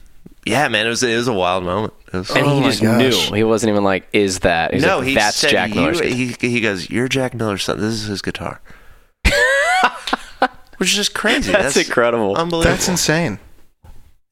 [0.46, 1.94] yeah, man, it was it was a wild moment.
[2.12, 3.30] Was, And Oh he my just gosh.
[3.30, 3.36] knew.
[3.36, 6.02] He wasn't even like, "Is that?" He's no, like, he that's said Jack you, Miller's.
[6.02, 7.80] guitar." he, he goes, "You're Jack Miller's son.
[7.80, 8.62] This is his guitar,"
[10.78, 11.52] which is just crazy.
[11.52, 12.36] That's incredible.
[12.36, 12.62] unbelievable.
[12.72, 13.40] That's insane.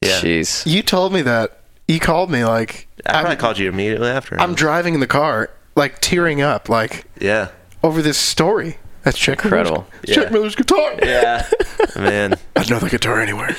[0.02, 0.20] yeah.
[0.20, 0.66] Jeez.
[0.66, 1.58] You told me that.
[1.88, 4.40] You called me like I probably I'm, called you immediately after.
[4.40, 7.48] I'm driving in the car, like tearing up, like yeah,
[7.82, 8.78] over this story.
[9.02, 9.78] That's Jack Incredible.
[9.90, 10.94] Miller's, it's Jack Miller's guitar.
[11.02, 11.46] yeah,
[11.96, 12.34] man.
[12.56, 13.56] I'd know the guitar anywhere.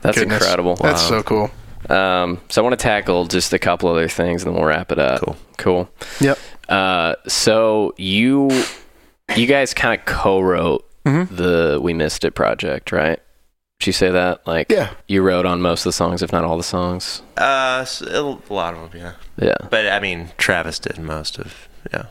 [0.00, 0.42] That's Goodness.
[0.42, 0.76] incredible.
[0.76, 1.50] That's so cool.
[1.90, 4.90] Um, so I want to tackle just a couple other things, and then we'll wrap
[4.92, 5.20] it up.
[5.20, 5.36] Cool.
[5.58, 5.90] Cool.
[6.20, 6.38] Yep.
[6.68, 8.50] Uh, so you,
[9.36, 11.36] you guys kind of co-wrote Mm-hmm.
[11.36, 13.18] the "We Missed It" project, right?
[13.78, 14.46] Would you say that?
[14.46, 14.94] Like, Yeah.
[15.06, 17.20] you wrote on most of the songs, if not all the songs.
[17.36, 19.12] Uh, s- a lot of them, yeah.
[19.48, 19.68] Yeah.
[19.68, 22.06] But I mean, Travis did most of, yeah.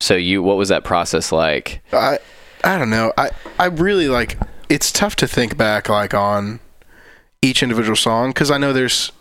[0.00, 1.80] So you, what was that process like?
[1.92, 2.18] I
[2.64, 3.12] I don't know.
[3.16, 4.36] I I really like.
[4.68, 6.58] It's tough to think back like on
[7.44, 9.12] each individual song because I know there's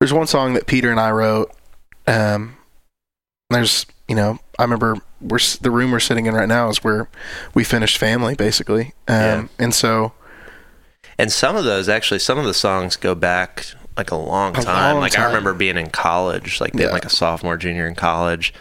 [0.00, 1.50] there's one song that Peter and I wrote.
[2.06, 2.56] Um,
[3.50, 7.08] there's you know I remember we're the room we're sitting in right now is where
[7.54, 8.92] we finished Family basically.
[9.08, 9.44] Um, Yeah.
[9.58, 10.12] and so
[11.18, 14.62] And some of those, actually, some of the songs go back like a long A
[14.62, 14.94] time.
[14.94, 16.92] long like I remember being in college, like being Yeah.
[16.92, 18.52] like a sophomore, junior in college,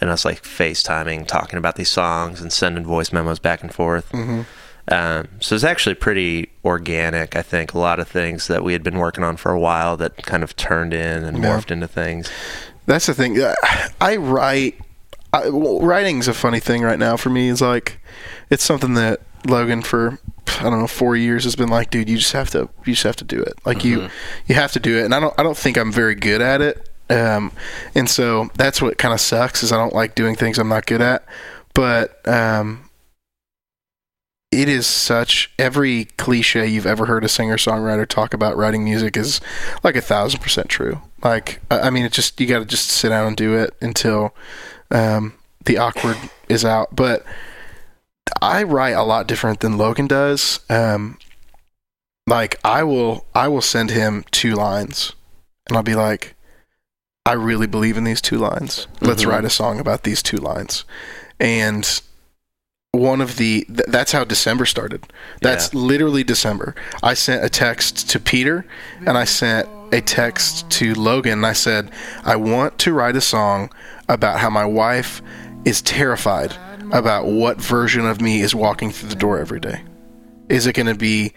[0.00, 4.10] and us like FaceTiming, talking about these songs and sending voice memos back and forth.
[4.12, 4.44] Mhm.
[4.90, 7.36] Um, so it's actually pretty organic.
[7.36, 9.96] I think a lot of things that we had been working on for a while
[9.98, 11.44] that kind of turned in and Yeah.
[11.56, 12.28] morphed into things.
[12.86, 13.40] That's the thing.
[14.00, 14.78] I write.
[15.32, 17.48] I, well, writing's a funny thing right now for me.
[17.48, 18.00] Is like,
[18.50, 20.18] it's something that Logan for
[20.58, 23.04] I don't know four years has been like, dude, you just have to, you just
[23.04, 23.54] have to do it.
[23.64, 24.08] Like you,
[24.46, 25.04] you have to do it.
[25.04, 26.88] And I don't, I don't think I'm very good at it.
[27.08, 27.52] Um,
[27.94, 30.86] and so that's what kind of sucks is I don't like doing things I'm not
[30.86, 31.24] good at.
[31.74, 32.89] But um,
[34.52, 39.16] it is such every cliche you've ever heard a singer songwriter talk about writing music
[39.16, 39.40] is
[39.84, 41.00] like a thousand percent true.
[41.22, 44.34] Like I mean, it just you got to just sit down and do it until
[44.90, 46.16] um, the awkward
[46.48, 46.94] is out.
[46.96, 47.24] But
[48.42, 50.60] I write a lot different than Logan does.
[50.68, 51.18] Um,
[52.26, 55.12] like I will I will send him two lines,
[55.68, 56.34] and I'll be like,
[57.24, 58.88] I really believe in these two lines.
[59.00, 59.28] Let's Mhm.
[59.30, 60.84] write a song about these two lines,
[61.38, 62.00] and
[62.92, 65.06] one of the th- that's how December started.
[65.40, 66.74] That's literally December.
[67.02, 68.66] I sent a text to Peter
[69.06, 71.90] and I sent a text to Logan and I said,
[72.24, 73.70] I want to write a song
[74.08, 75.22] about how my wife
[75.64, 76.54] is terrified
[76.92, 79.82] about what version of me is walking through the door every day.
[80.48, 81.32] Is it going to be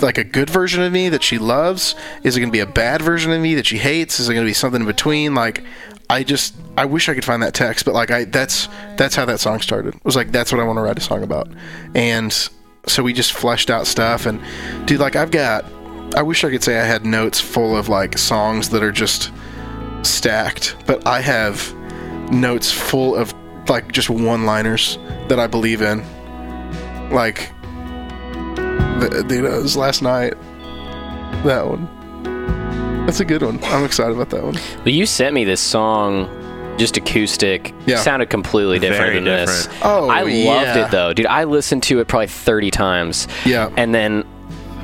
[0.00, 1.94] like a good version of me that she loves?
[2.22, 4.18] Is it going to be a bad version of me that she hates?
[4.20, 5.34] Is it going to be something in between?
[5.34, 5.64] Like,
[6.08, 9.24] I just I wish I could find that text, but like I that's that's how
[9.24, 9.94] that song started.
[9.94, 11.48] It was like that's what I want to write a song about,
[11.94, 12.32] and
[12.86, 14.26] so we just fleshed out stuff.
[14.26, 14.40] And
[14.86, 15.64] dude, like I've got,
[16.16, 19.32] I wish I could say I had notes full of like songs that are just
[20.02, 21.74] stacked, but I have
[22.30, 23.34] notes full of
[23.68, 26.04] like just one-liners that I believe in,
[27.10, 27.50] like
[28.54, 30.34] the, dude, it was last night.
[31.44, 31.88] That one.
[33.06, 33.62] That's a good one.
[33.64, 34.54] I'm excited about that one.
[34.78, 36.28] Well, you sent me this song,
[36.76, 37.72] just acoustic.
[37.86, 37.96] Yeah.
[37.98, 39.66] Sounded completely different Very than this.
[39.66, 39.84] different.
[39.86, 40.86] Oh, I loved yeah.
[40.86, 41.26] it though, dude.
[41.26, 43.28] I listened to it probably 30 times.
[43.44, 43.70] Yeah.
[43.76, 44.24] And then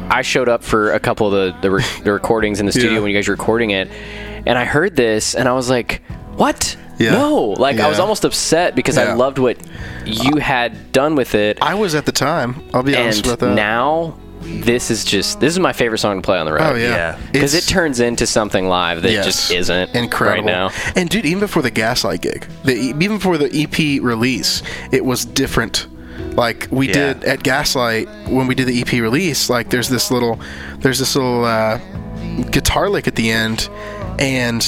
[0.08, 2.92] I showed up for a couple of the the, re- the recordings in the studio
[2.92, 3.00] Yeah.
[3.00, 3.88] when you guys were recording it,
[4.46, 6.00] and I heard this, and I was like,
[6.36, 6.76] "What?
[6.98, 7.12] Yeah.
[7.12, 8.02] No!" Like I was Yeah.
[8.02, 9.14] almost upset because I Yeah.
[9.14, 9.56] loved what
[10.04, 12.62] you had done with it, I was at the time.
[12.72, 13.46] I'll be honest about that.
[13.46, 16.62] and now this is just this is my favorite song to play on the road.
[16.62, 17.18] oh yeah, Yeah.
[17.32, 20.70] Because it turns into something live that yes, just isn't incredible right now.
[20.96, 25.04] And dude, even before the Gaslight gig, the, e- even before the EP release, it
[25.04, 25.86] was different.
[26.36, 27.14] Like we Yeah.
[27.14, 29.48] did at Gaslight when we did the EP release.
[29.50, 30.40] Like there's this little,
[30.78, 31.78] there's this little uh,
[32.50, 33.68] guitar lick at the end,
[34.18, 34.62] and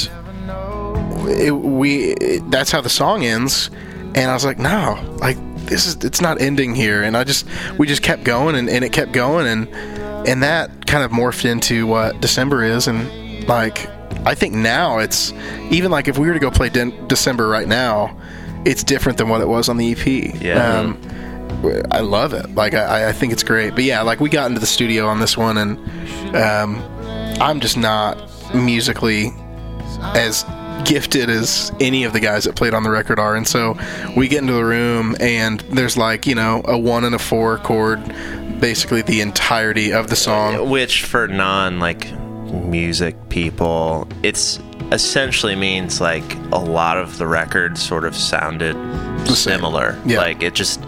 [1.29, 3.71] it, we it, that's how the song ends.
[4.15, 5.37] And I was like, no, like
[5.67, 7.03] this is it's not ending here.
[7.03, 7.47] And I just
[7.79, 9.69] we just kept going and, and it kept going and
[10.29, 13.89] and that kind of morphed into what December is and like
[14.27, 15.33] I think now it's
[15.71, 18.19] even like if we were to go play Den- December right now,
[18.65, 20.41] it's different than what it was on the EP.
[20.41, 20.79] Yeah.
[20.79, 21.01] Um,
[21.91, 22.55] I love it.
[22.55, 23.75] Like I, I think it's great.
[23.75, 25.79] But yeah, like we got into the studio on this one, and
[26.37, 26.77] um,
[27.41, 29.33] I'm just not musically
[30.15, 30.45] as
[30.85, 33.35] gifted as any of the guys that played on the record are.
[33.35, 33.77] And so
[34.17, 37.59] we get into the room, and there's like you know a one and a four
[37.59, 38.01] chord,
[38.61, 40.69] basically the entirety of the song.
[40.71, 42.13] which for non like
[42.53, 44.61] music people it's
[44.93, 48.77] essentially means like a lot of the record sort of sounded
[49.29, 50.19] similar Yeah.
[50.19, 50.81] like it just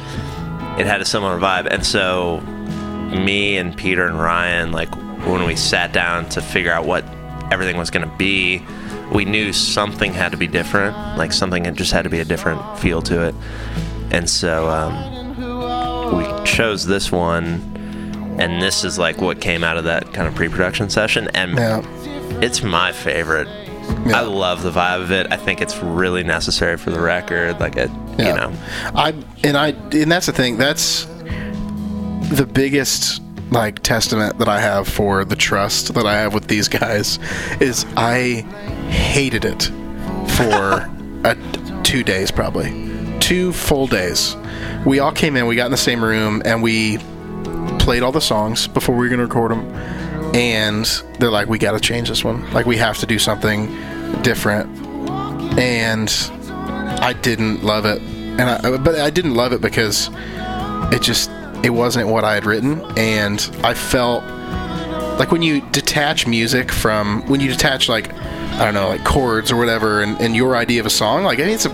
[0.79, 4.95] it had a similar vibe and so me and peter and ryan like
[5.27, 7.05] when we sat down to figure out what
[7.51, 8.59] everything was going to be
[9.13, 12.25] we knew something had to be different like something had just had to be a
[12.25, 13.35] different feel to it
[14.11, 17.73] and so um, we chose this one
[18.39, 22.41] and this is like what came out of that kind of pre-production session and Yeah.
[22.43, 23.49] it's my favorite
[24.07, 24.19] Yeah.
[24.19, 27.77] i love the vibe of it i think it's really necessary for the record like
[27.77, 28.29] it Yeah.
[28.29, 28.53] you know
[28.95, 29.15] I
[29.45, 30.57] and I and that's the thing.
[30.59, 31.05] That's
[32.31, 33.21] the biggest
[33.51, 37.19] like testament that I have for the trust that I have with these guys
[37.61, 38.45] is I
[38.91, 39.71] hated it
[40.37, 40.91] for
[41.25, 41.37] a,
[41.83, 42.87] two days probably
[43.27, 44.37] two full days.
[44.85, 46.99] We all came in, we got in the same room, and we
[47.81, 49.67] played all the songs before we were going to record them,
[50.35, 50.87] and
[51.19, 52.49] they're like, "We got to change this one.
[52.53, 53.67] Like, we have to do something
[54.23, 54.69] different."
[55.59, 56.09] And
[57.01, 60.09] I didn't love it, and I, but I didn't love it because
[60.93, 61.29] it just
[61.67, 64.25] it wasn't what I had written, and I felt
[65.19, 69.51] like when you detach music from when you detach like I don't know like chords
[69.53, 71.71] or whatever, and, and your idea of a song, like I mean, it's a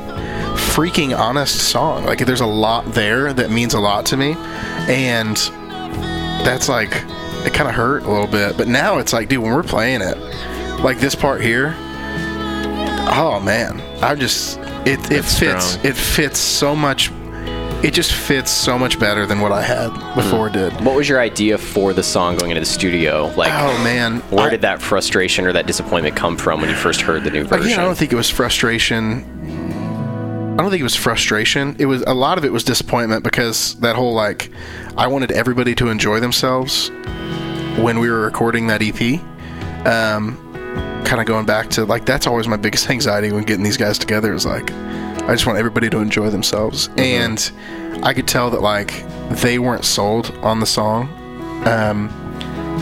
[0.74, 2.04] freaking honest song.
[2.06, 4.34] Like there's a lot there that means a lot to me,
[4.88, 5.36] and
[6.44, 6.90] that's like
[7.44, 8.56] it kind of hurt a little bit.
[8.56, 10.16] But now it's like, dude, when we're playing it,
[10.80, 11.74] like this part here,
[13.14, 15.86] oh man, I just it it It's fits strong.
[15.86, 17.10] it fits so much.
[17.82, 20.72] It just fits so much better than what I had before it did.
[20.84, 23.32] What was your idea for the song going into the studio?
[23.36, 26.76] Like, Oh man, where I- did that frustration or that disappointment come from when you
[26.76, 27.66] first heard the new version?
[27.66, 29.24] Again, I don't think it was frustration.
[30.52, 31.74] I don't think it was frustration.
[31.80, 34.50] It was a lot of it was disappointment because that whole like
[34.96, 36.90] I wanted everybody to enjoy themselves
[37.78, 39.18] when we were recording that EP.
[39.86, 40.38] Um,
[41.04, 43.98] kind of going back to like that's always my biggest anxiety when getting these guys
[43.98, 44.70] together is like
[45.28, 47.52] I just want everybody to enjoy themselves, and
[48.02, 49.04] I could tell that like
[49.40, 51.08] they weren't sold on the song,
[51.66, 52.08] um,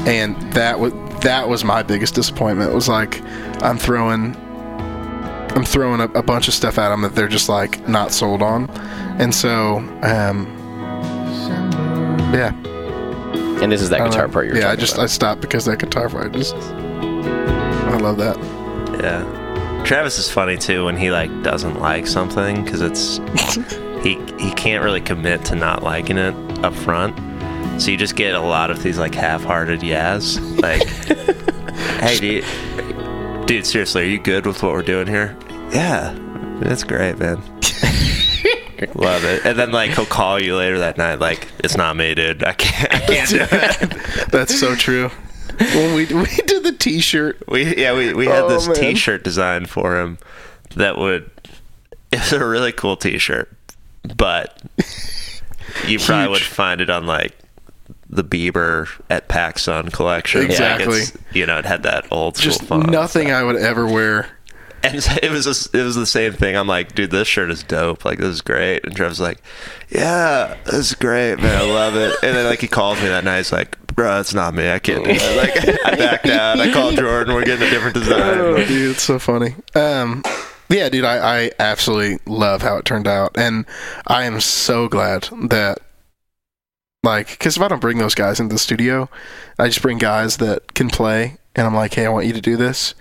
[0.07, 2.71] and that was that was my biggest disappointment.
[2.71, 3.21] It was like
[3.63, 4.35] I'm throwing
[5.55, 8.41] I'm throwing a, a bunch of stuff at them that they're just like not sold
[8.41, 8.71] on,
[9.21, 10.47] and so um,
[12.33, 12.55] yeah,
[13.63, 14.33] and this is that guitar know.
[14.33, 14.71] part you're yeah.
[14.71, 15.05] I just about.
[15.05, 18.39] I stopped because that guitar part just I love that.
[19.03, 19.40] Yeah.
[19.85, 23.17] Travis is funny too when he like doesn't like something because it's
[24.03, 26.35] he he can't really commit to not liking it
[26.65, 27.19] up front.
[27.81, 30.83] So you just get a lot of these like half-hearted yes, like,
[32.01, 35.37] "Hey, dude, dude, seriously, are you good with what we're doing here?"
[35.71, 36.15] Yeah,
[36.61, 37.37] that's great, man.
[38.95, 39.45] Love it.
[39.45, 42.45] And then like he'll call you later that night, like, "It's not me, dude.
[42.45, 45.11] I can't, I can't do it." That's so true.
[45.61, 48.77] When we we did the T-shirt, We yeah we, we had Oh, this man.
[48.77, 50.19] T-shirt designed for him
[50.77, 51.31] that would
[52.13, 53.51] it's a really cool T-shirt,
[54.17, 54.61] but
[55.87, 57.37] you probably would find it on like
[58.09, 60.43] the Bieber at PacSun collection.
[60.43, 61.03] Exactly.
[61.03, 62.91] it's- you know, it had that old school just font.
[62.91, 64.29] nothing I would ever wear.
[64.83, 66.57] And it was just, it was the same thing.
[66.57, 68.05] I'm like, dude, this shirt is dope.
[68.05, 68.85] Like, this is great.
[68.85, 69.39] And Trevor's like,
[69.91, 71.55] yeah, this is great, man.
[71.55, 72.17] I love it.
[72.25, 73.37] And then like he called me that night.
[73.37, 74.71] He's like, bro, it's not me.
[74.71, 75.37] I can't do that.
[75.37, 76.59] Like, I backed out.
[76.59, 77.35] I called Jordan.
[77.35, 78.21] We're getting a different design.
[78.41, 79.55] Oh, dude, it's so funny.
[79.75, 80.23] Um,
[80.71, 83.67] yeah, dude, I, I absolutely love how it turned out, and
[84.07, 85.81] I am so glad that,
[87.03, 89.11] like, because if I don't bring those guys into the studio,
[89.59, 92.41] I just bring guys that can play, and I'm like, hey, I want you to
[92.41, 92.95] do this.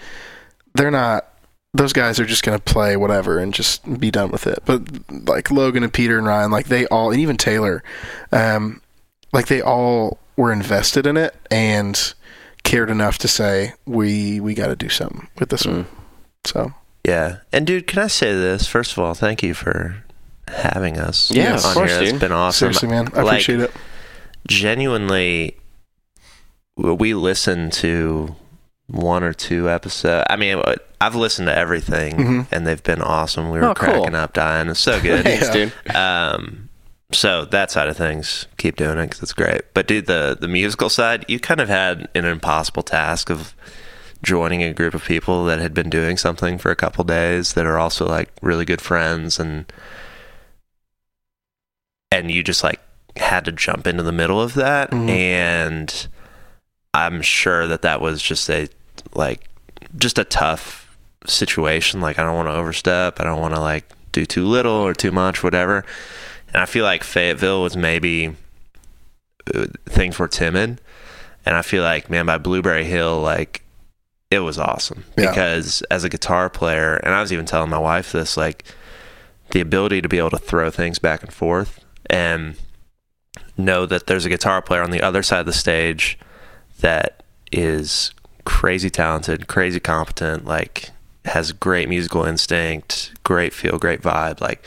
[0.76, 1.28] They're not.
[1.74, 4.60] Those guys are just gonna play whatever and just be done with it.
[4.66, 4.82] But
[5.28, 7.84] like Logan and Peter and Ryan, like they all, and even Taylor,
[8.32, 8.82] um,
[9.32, 12.14] like they all were invested in it and
[12.64, 15.86] cared enough to say we we got to do something with this one.
[16.46, 16.74] So
[17.06, 17.38] Yeah.
[17.52, 18.66] And dude, can I say this?
[18.68, 20.04] First of all, thank you for
[20.48, 21.30] having us.
[21.32, 22.00] Yeah, on of course, here.
[22.00, 22.10] dude.
[22.10, 22.74] It's been awesome.
[22.74, 23.72] seriously, man, I Like, appreciate it.
[24.48, 25.58] Genuinely,
[26.78, 28.36] we listened to
[28.88, 30.26] one or two episodes.
[30.30, 30.62] I mean,
[31.02, 32.48] I've listened to everything, Mhm.
[32.52, 33.50] and they've been awesome.
[33.52, 33.94] We were Oh, cool.
[33.94, 34.70] cracking up, dying.
[34.70, 35.24] It's so good.
[35.26, 35.54] Thanks, Yeah.
[35.54, 35.96] dude.
[35.96, 36.69] Um,
[37.12, 39.62] so that side of things, keep doing it because it's great.
[39.74, 43.56] But dude, the the musical side, you kind of had an impossible task of
[44.22, 47.66] joining a group of people that had been doing something for a couple days that
[47.66, 49.72] are also like really good friends and
[52.12, 52.82] and you just like
[53.16, 55.10] had to jump into the middle of that Mhm.
[55.10, 56.08] and
[56.94, 58.68] i'm sure that that was just a
[59.14, 59.48] like
[59.98, 60.94] just a tough
[61.26, 64.74] situation like i don't want to overstep i don't want to like do too little
[64.74, 65.86] or too much whatever
[66.54, 68.36] and i feel like fayetteville was maybe
[69.54, 70.80] uh, things were timid
[71.46, 73.64] and i feel like man by blueberry hill like
[74.32, 75.30] it was awesome Yeah.
[75.30, 78.64] because as a guitar player and i was even telling my wife this like
[79.52, 82.56] the ability to be able to throw things back and forth and
[83.58, 86.18] know that there's a guitar player on the other side of the stage
[86.82, 88.12] that is
[88.46, 90.92] crazy talented, crazy competent, like
[91.26, 94.64] has great musical instinct, great feel, great vibe, like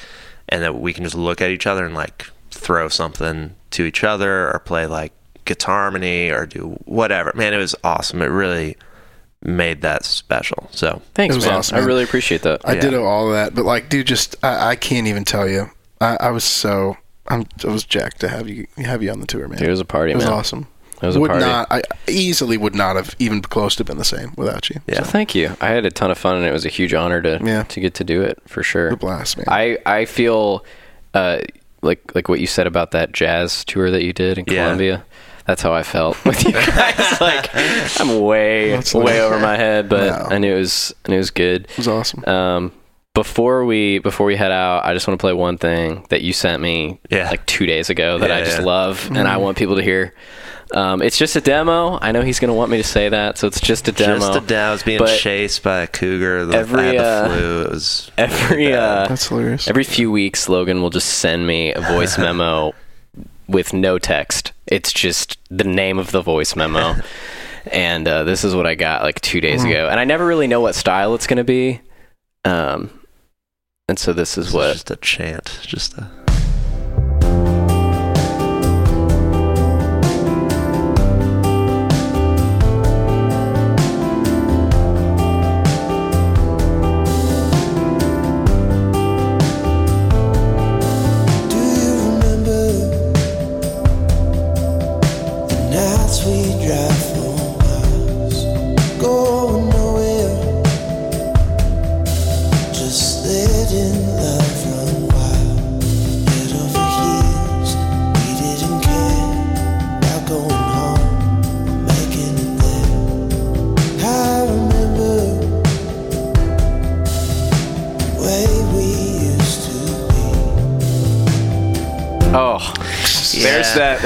[0.53, 4.05] and that we can just look at each other and like throw something to each
[4.05, 5.13] other or play like
[5.47, 7.33] guitar harmony or do whatever.
[7.35, 8.21] Man, it was awesome.
[8.21, 8.77] It really
[9.43, 10.69] made that special.
[10.71, 11.55] So Thanks, It was man.
[11.55, 12.61] awesome, I really appreciate that.
[12.69, 12.81] I yeah.
[12.83, 15.71] did all of that, but like, dude, just I, I can't even tell you.
[16.03, 16.99] I, I was so
[17.29, 19.63] I'm I was jacked to have you have you on the tour, man.
[19.63, 20.35] It was a party, it was man.
[20.35, 20.67] awesome.
[21.03, 21.45] It was a would party.
[21.45, 24.81] not I easily would not have even close to been the same without you.
[24.87, 24.99] Yeah.
[25.03, 25.57] So thank you.
[25.61, 27.65] I had a ton of fun, and it was a huge honor to Yeah.
[27.65, 28.91] to get to do it for sure.
[28.91, 29.47] The blast, man.
[29.49, 30.65] I I feel
[31.15, 31.39] uh,
[31.83, 34.65] like like what you said about that jazz tour that you did in Yeah.
[34.65, 35.05] Colombia.
[35.45, 36.97] That's how I felt with you guys.
[37.21, 37.51] like
[38.01, 40.37] I'm way That's way like- over my head, but No.
[40.37, 41.65] I knew it was I knew it was good.
[41.65, 42.25] It was awesome.
[42.27, 42.73] Um,
[43.15, 46.33] before we before we head out, I just want to play one thing that you
[46.33, 47.29] sent me Yeah.
[47.31, 48.65] like two days ago that Yeah, I just yeah.
[48.65, 50.15] love and I want people to hear.
[50.75, 51.99] Um, it's just a demo.
[52.01, 54.19] I know he's going to want me to say that, so it's just a demo.
[54.19, 56.47] Just a day, I was being but chased by a cougar.
[56.47, 57.63] The, every, I had the uh, flu.
[57.65, 59.69] It was every uh, That's hilarious.
[59.69, 62.73] every few weeks, Logan will just send me a voice memo
[63.47, 64.53] with no text.
[64.67, 66.95] It's just the name of the voice memo.
[67.71, 69.89] and uh, this is what I got like two days ago.
[69.91, 71.83] And I never really know what style it's going to be.
[72.47, 72.89] Um,
[73.89, 75.61] and so this is It's what just a chant.
[75.63, 76.22] Just a.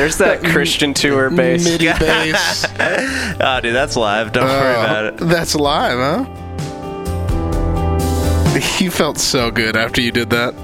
[0.07, 0.45] there's that.
[0.53, 1.65] Christian tour bass.
[1.65, 2.65] MIDI bass.
[3.41, 4.33] Oh, dude, that's live.
[4.33, 5.15] Don't worry about it.
[5.21, 6.43] Oh, That's live, huh?
[8.79, 10.55] You felt so good after you did that.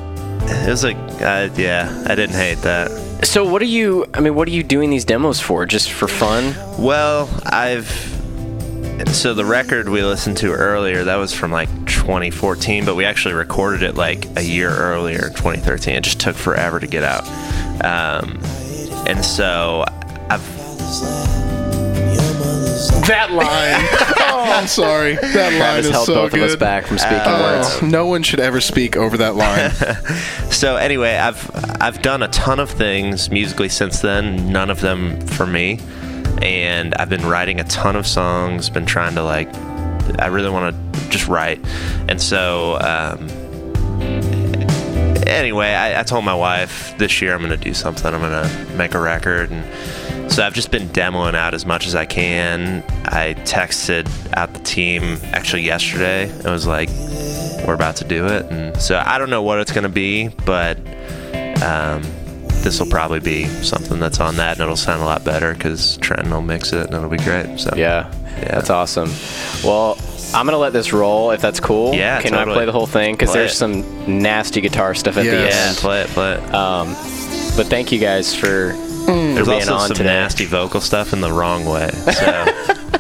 [0.66, 2.90] It was like, uh, yeah, I didn't hate that.
[3.24, 4.06] So what are you?
[4.14, 5.66] I mean, what are you doing these demos for?
[5.66, 6.54] Just for fun?
[6.78, 7.88] Well, I've.
[9.08, 13.34] So the record we listened to earlier, that was from like 2014, but we actually
[13.34, 15.96] recorded it like a year earlier, 2013.
[15.96, 17.24] It just took forever to get out.
[17.84, 18.38] Um,
[19.06, 19.84] and so
[20.30, 20.62] I've.
[23.06, 23.46] That line.
[24.30, 25.14] oh, I'm sorry.
[25.16, 26.42] That line Travis is held so both good.
[26.44, 27.82] of us back from speaking Oh, words.
[27.82, 29.70] no one should ever speak over that line.
[30.52, 31.50] So anyway, I've
[31.80, 34.52] I've done a ton of things musically since then.
[34.52, 35.80] None of them for me,
[36.40, 38.70] and I've been writing a ton of songs.
[38.70, 39.52] Been trying to like,
[40.20, 41.58] I really want to just write,
[42.08, 42.78] and so.
[42.80, 43.28] Um,
[45.32, 48.12] anyway, I, I told my wife this year I'm going to do something.
[48.12, 51.86] I'm going to make a record, and so I've just been demoing out as much
[51.86, 52.82] as I can.
[53.04, 56.24] I texted out the team actually yesterday.
[56.24, 56.88] It was like,
[57.66, 60.28] we're about to do it, and so I don't know what it's going to be,
[60.28, 60.78] but
[61.62, 62.02] um,
[62.62, 65.96] this will probably be something that's on that, and it'll sound a lot better because
[65.98, 67.58] Trenton will mix it, and it'll be great.
[67.60, 68.54] So Yeah, Yeah.
[68.56, 69.10] that's awesome.
[69.64, 69.96] Well,
[70.34, 71.94] I'm gonna let this roll if that's cool.
[71.94, 73.14] Yeah, Can I play the whole thing?
[73.14, 73.56] Because there's it.
[73.56, 75.34] some nasty guitar stuff at Yes.
[75.34, 75.76] the yeah, end.
[75.78, 76.54] play it, play it.
[76.54, 76.88] Um,
[77.56, 78.72] but thank you guys for
[79.06, 80.08] There's for being also on some today.
[80.10, 81.90] nasty vocal stuff in the wrong way.
[81.90, 82.46] So.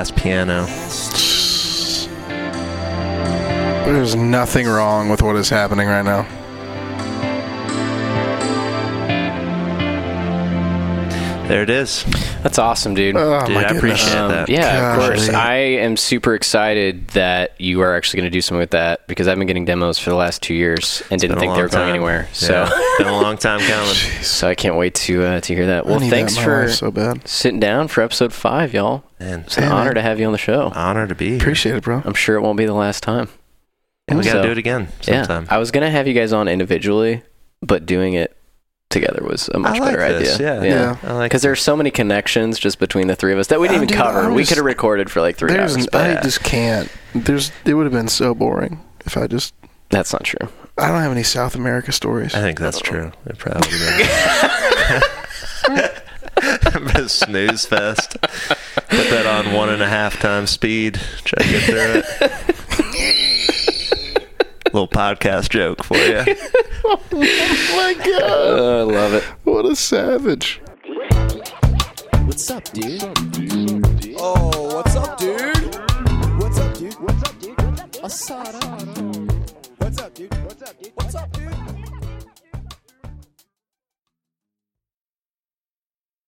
[0.00, 0.64] glass piano.
[3.84, 6.22] there's nothing wrong with what is happening right now.
[11.48, 12.06] there it is.
[12.42, 13.16] That's awesome, dude.
[13.16, 13.78] Oh, Dude, my I goodness.
[13.78, 14.48] appreciate Um, that.
[14.48, 15.08] yeah, of Golly.
[15.16, 15.28] course.
[15.28, 19.28] I am super excited that you are actually going to do something with that because
[19.28, 21.68] I've been getting demos for the last two years and didn't think they long were
[21.68, 22.28] going anywhere.
[22.32, 22.94] So, Yeah.
[22.98, 23.94] been a long time coming.
[24.22, 25.86] so I can't wait to uh, to hear that.
[25.86, 27.28] I Well, thanks that for so bad.
[27.28, 29.04] sitting down for episode five, y'all.
[29.18, 29.94] And It's an Yeah, honor man.
[29.96, 30.72] to have you on the show.
[30.74, 31.36] honor to be here.
[31.38, 32.00] Appreciate it, bro.
[32.04, 33.28] I'm sure it won't be the last time.
[34.08, 35.44] And we got to do it again sometime.
[35.44, 37.22] Yeah, I was gonna have you guys on individually,
[37.62, 38.34] but doing it
[38.90, 40.62] together was a much I like better this, idea.
[40.62, 40.62] yeah.
[40.62, 40.96] Yeah.
[41.10, 43.68] I like Because there's so many connections just between the three of us that we
[43.68, 44.20] didn't Oh, even dude, cover.
[44.20, 45.76] I we could have recorded for like three hours.
[45.76, 46.90] an- But I yeah, just can't.
[47.14, 47.52] There's.
[47.64, 49.54] It would have been so boring if I just.
[49.88, 50.48] that's not true.
[50.76, 52.34] I don't have any South America stories.
[52.34, 53.12] I think that's true.
[53.26, 53.70] It probably
[56.92, 57.08] been.
[57.08, 58.16] snooze fest.
[58.20, 60.94] Put that on one and a half times speed.
[61.24, 62.56] Try to get through it.
[64.72, 66.22] Little podcast joke for you.
[66.84, 68.22] oh my god!
[68.22, 69.24] Uh, I love it.
[69.42, 70.60] What a savage.
[72.24, 73.02] What's up, dude?
[74.16, 75.56] Oh, what's up, dude?
[76.40, 76.94] What's up, dude?
[76.94, 78.00] What's up, dude?
[78.00, 79.32] What's up, dude?
[79.78, 80.92] What's up, dude?
[80.94, 81.49] What's up, dude?